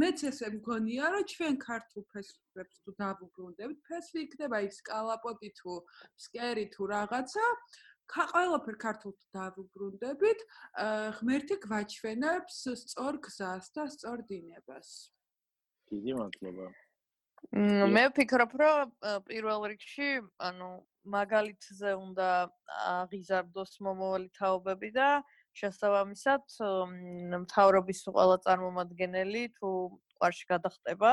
მეც 0.00 0.18
ესე 0.30 0.48
მგონია 0.56 1.06
რომ 1.14 1.24
ჩვენ 1.32 1.54
ქართულ 1.66 2.02
ფესვებს 2.12 2.76
თუ 2.84 2.90
დავუბრუნდებთ 3.02 3.78
ფესვი 3.88 4.18
იქნება 4.26 4.58
ის 4.68 4.78
კალაპოტი 4.90 5.50
თუ 5.60 5.72
სკერი 6.26 6.66
თუ 6.76 6.82
რაღაცა 6.94 7.46
ყველაფერ 8.06 8.76
ქართულთ 8.86 9.20
დავუბრუნდებით 9.34 10.40
ღმერთი 11.18 11.56
გვაჩვენებს 11.66 12.58
სწორ 12.82 13.18
გზას 13.26 13.66
და 13.74 13.90
სწორ 13.90 14.22
დინებას. 14.30 15.10
დიდი 15.90 16.12
მადლობა 16.18 16.66
მე 17.96 18.02
ვფიქრობ 18.10 18.52
რომ 18.60 18.92
პირველ 19.28 19.66
რიგში 19.72 20.08
ანუ 20.48 20.70
მაგალითზე 21.14 21.92
უნდა 21.96 22.28
აღიზარდოს 22.92 23.78
მომავალი 23.86 24.28
თაობები 24.38 24.90
და 24.96 25.08
შესაბამისად 25.56 26.56
მთავრობის 27.44 28.00
ყველა 28.08 28.38
წარმომადგენელი 28.46 29.44
თუ 29.58 29.70
ყარში 30.20 30.48
გადახტება 30.52 31.12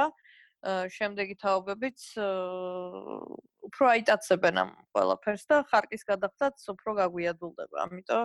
შემდეგი 0.96 1.36
თაობებიც 1.44 2.08
უფრო 3.68 3.90
აიტაცებენ 3.94 4.60
ამ 4.64 4.70
ყველაფერს 4.96 5.44
და 5.52 5.62
ხარკის 5.72 6.04
გადახდაც 6.08 6.68
უფრო 6.74 6.96
გაგვიადულდება. 7.00 7.76
ამიტომ 7.84 8.24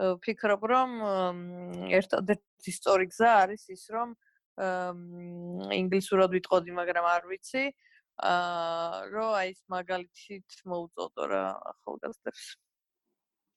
ვფიქრობ 0.00 0.62
რომ 0.72 0.90
ერთადერთი 1.98 2.72
სწორი 2.72 3.06
გზა 3.12 3.30
არის 3.44 3.64
ის 3.76 3.84
რომ 3.96 4.14
ინგლისურად 4.58 6.30
ვიტყოდი, 6.36 6.70
მაგრამ 6.80 7.06
არ 7.10 7.22
ვიცი. 7.30 7.64
აა 8.20 9.08
რო 9.08 9.26
აი 9.40 9.48
ეს 9.54 9.60
მაგალითით 9.72 10.48
მოუწოდო 10.68 11.24
რა 11.30 11.44
ახალგაზრდებს. 11.72 12.44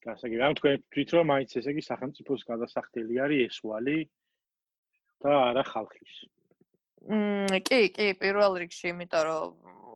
გასაგები, 0.03 0.41
ამ 0.43 0.55
თქვენ 0.59 0.77
თვით 0.93 1.09
რომ 1.15 1.25
მაინც 1.31 1.49
ესე 1.59 1.71
იგი 1.75 1.83
სახელმწიფოს 1.83 2.41
გადასახდელი 2.47 3.19
არის 3.23 3.43
ეს 3.47 3.57
ვალი 3.63 3.99
და 5.23 5.31
არა 5.51 5.63
ხალხის. 5.67 6.13
მმ 7.03 7.59
კი, 7.67 7.81
კი, 7.91 8.07
პირველ 8.23 8.55
რიგში, 8.63 8.87
იმიტომ 8.95 9.23
რომ 9.27 9.51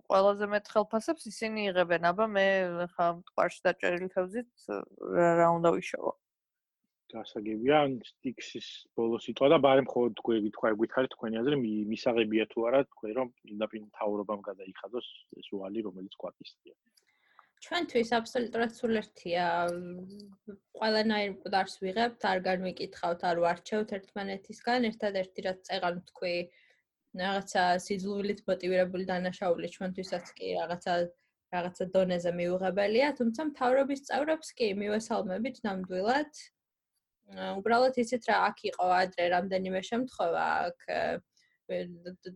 ყველაზე 0.08 0.46
მეტ 0.52 0.66
ხელფასებს 0.72 1.24
ისინი 1.32 1.68
იღებენ, 1.72 2.08
აბა 2.12 2.26
მე 2.32 2.48
ხა 2.96 3.08
მტყარში 3.20 3.60
დაჭერილი 3.68 4.08
თევზით 4.16 4.52
რა 5.16 5.48
უნდა 5.60 5.70
ვიშოვო. 5.76 6.12
გასაგებია 7.14 7.80
სტიქსის 8.10 8.68
ბოლო 9.00 9.20
სიტყვა 9.24 9.48
და 9.54 9.58
ბარემ 9.66 9.88
ხო 9.92 10.04
თქვენ 10.20 10.50
თქვა 10.56 10.72
გითხარით 10.82 11.14
თქვენი 11.16 11.40
აზრი 11.42 11.58
მისაღებია 11.92 12.46
თუ 12.52 12.68
არა 12.70 12.82
თქვენ 12.92 13.14
რომ 13.20 13.32
ინდაპირ 13.54 13.84
თავრობამ 14.00 14.42
გადაიხადოს 14.50 15.08
ეს 15.42 15.48
უალი 15.58 15.84
რომელიც 15.88 16.18
კვაკისტია. 16.24 16.76
ჩვენთვის 17.66 18.10
აბსოლუტურად 18.18 18.74
სულ 18.78 19.00
ერთია 19.02 19.46
ყველანაირ 20.80 21.32
მკვდარს 21.36 21.76
ვიღებთ 21.84 22.28
არ 22.32 22.42
განვიკითხავთ 22.48 23.24
არ 23.30 23.42
ვარჩევთ 23.44 23.94
ერთმანეთისგან 23.98 24.90
ერთადერთი 24.92 25.46
რაც 25.48 25.64
წეღან 25.70 26.04
თქვი 26.12 26.36
რაღაცა 27.22 27.64
სიძულვილით 27.86 28.44
მოტივირებული 28.52 29.08
დანაშაული 29.10 29.72
ჩვენთვისაც 29.76 30.30
კი 30.38 30.54
რაღაცა 30.60 30.94
რაღაცა 31.56 31.86
დონეზე 31.96 32.32
მიუღებელია 32.38 33.10
თუმცა 33.18 33.48
მთავრობის 33.50 34.06
წევრებს 34.12 34.54
კი 34.60 34.68
მივესალმებით 34.84 35.60
ნამდვილად 35.68 36.46
უბრალოდ 37.36 37.98
იცით 38.04 38.30
რა 38.30 38.38
აქ 38.50 38.62
იყო 38.72 38.86
ადრე 38.98 39.26
რამდენიმე 39.36 39.82
შემთხვევა 39.90 40.46
აქ 40.68 40.86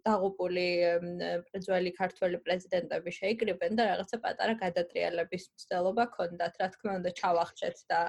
დაღუპული 0.03 0.65
პრეზიდენტი 1.47 1.91
ქართველი 1.99 2.39
პრეზიდენტები 2.47 3.11
შეიკრიბნენ 3.17 3.79
და 3.79 3.85
რაღაცა 3.91 4.17
პატარა 4.25 4.57
გადატრიალების 4.63 5.47
მცდელობა 5.53 6.05
ქონდათ 6.17 6.59
რა 6.59 6.67
თქმა 6.75 6.97
უნდა 6.99 7.11
ჩავახჩეთ 7.21 7.77
და 7.93 8.01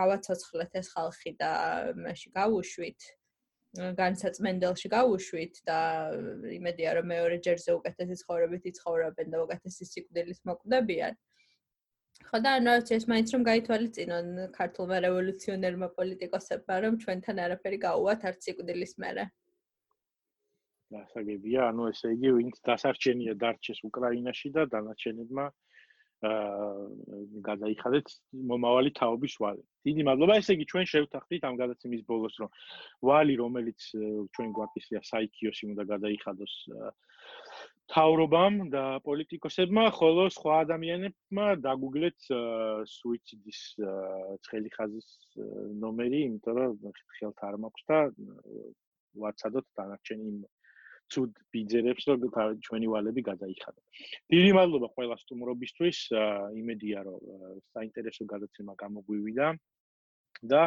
გავაცოცხლეთ 0.00 0.80
ეს 0.80 0.88
ხალხი 0.96 1.32
და 1.40 1.52
მაშინ 2.00 2.32
გავუშვით 2.40 3.00
განსაცმენდელში 3.76 4.88
გავუშვით 4.92 5.60
და 5.68 5.78
იმედია 6.56 6.96
რომ 6.96 7.06
მეორე 7.12 7.36
ჯერზე 7.44 7.72
უკეთესი 7.76 8.16
ცხოვრებით 8.24 8.68
იცხოვრებენ 8.72 9.32
და 9.32 9.42
უკეთესი 9.44 9.84
სიკვდილით 9.92 10.40
მოკვდებიან. 10.48 11.18
ხო 12.24 12.38
და 12.44 12.52
ანუ 12.58 12.72
ეს 12.96 13.04
მაინც 13.12 13.32
რომ 13.34 13.42
გაითვალისწინონ 13.48 14.28
ქართულმა 14.56 14.96
რევოლუციონერმა 15.04 15.88
პოლიტიკოსებმა 15.98 16.76
რომ 16.84 16.94
ჩვენთან 17.02 17.42
არაფერი 17.46 17.78
გაუვათ 17.86 18.24
არც 18.30 18.48
სიკვდილის 18.48 18.94
მერე. 19.04 19.24
გასაგებია, 20.96 21.60
ანუ 21.70 21.88
ესე 21.92 22.08
იგი 22.16 22.30
ვინც 22.38 22.58
დასარჩენია 22.66 23.34
დარჩეს 23.42 23.80
უკრაინაში 23.88 24.48
და 24.56 24.66
დანარჩენებმა 24.74 25.46
აა 26.26 26.84
გადაიხადეთ 27.46 28.06
მომავალი 28.50 28.90
თაობის 28.98 29.34
ვალი. 29.42 29.62
დიდი 29.84 30.02
მადლობა. 30.08 30.38
ესე 30.40 30.56
იგი 30.56 30.64
ჩვენ 30.72 30.86
შევთანხმდით 30.92 31.42
ამ 31.44 31.56
გადაცემის 31.62 32.02
ბოლოს 32.08 32.34
რომ 32.40 32.50
ვალი 33.08 33.34
რომელიც 33.42 33.80
ჩვენ 34.32 34.48
გვაკისია 34.56 35.00
საიქიოსი 35.10 35.64
უნდა 35.72 35.84
გადაიხადოს 35.92 36.54
აა 36.72 36.90
თავრობამ 37.92 38.54
და 38.74 38.84
პოლიტიკოსებმა, 39.06 39.84
ხოლო 39.98 40.26
სხვა 40.34 40.54
ადამიანებმა 40.64 41.46
დაგუგლეთ 41.66 42.18
სუიციდის 42.90 43.60
ცხელი 44.46 44.70
ხაზის 44.74 45.08
ნომერი, 45.84 46.20
იმიტომ 46.28 46.58
რომ 46.62 47.00
ხელთ 47.18 47.44
არ 47.46 47.58
მაქვს 47.62 47.86
და 47.90 47.98
ვაცადოთ 49.22 49.66
დანარჩენი 49.78 50.30
ცუდ 51.14 51.32
ბიძერებს, 51.54 52.04
რომ 52.10 52.20
ჩვენი 52.66 52.86
ვალები 52.90 53.22
გადაიხადო. 53.30 53.80
დიდი 54.34 54.50
მადლობა 54.58 54.88
ყველა 54.96 55.16
სტუმრობისთვის. 55.22 55.98
იმედია, 56.58 56.98
რომ 57.06 57.18
საინტერესო 57.70 58.26
გადაცემა 58.26 58.72
გამოგვივიდა 58.82 59.46
და 60.50 60.62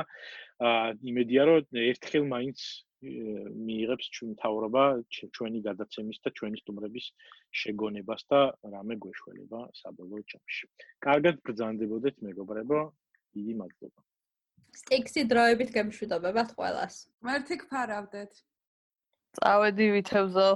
იმედია, 1.12 1.42
რომ 1.52 1.84
ერთხელ 1.92 2.24
მაინც 2.32 2.60
მიიღებს 3.00 4.06
ჩვენ 4.16 4.32
თავრობა 4.44 4.84
ჩვენი 5.16 5.60
გადაცემის 5.68 6.20
და 6.24 6.30
ჩვენი 6.36 6.58
სტუმრების 6.62 7.06
შეგონებას 7.62 8.22
და 8.32 8.40
რამე 8.74 8.96
გვეშველება 9.06 9.60
საბოლოო 9.80 10.22
ჯამში. 10.34 10.66
კარგად 11.08 11.36
ბრძანდებოდეთ 11.48 12.16
მეგობრებო, 12.28 12.80
დიდი 13.36 13.54
მადლობა. 13.62 14.02
სტიქსი 14.84 15.22
დროებით 15.32 15.70
გემშვიდობებათ 15.78 16.50
ყველას. 16.60 16.96
მერტი 17.24 17.56
გფარავდეთ. 17.64 18.32
წავედი 19.40 19.86
ვითევზო. 19.96 20.50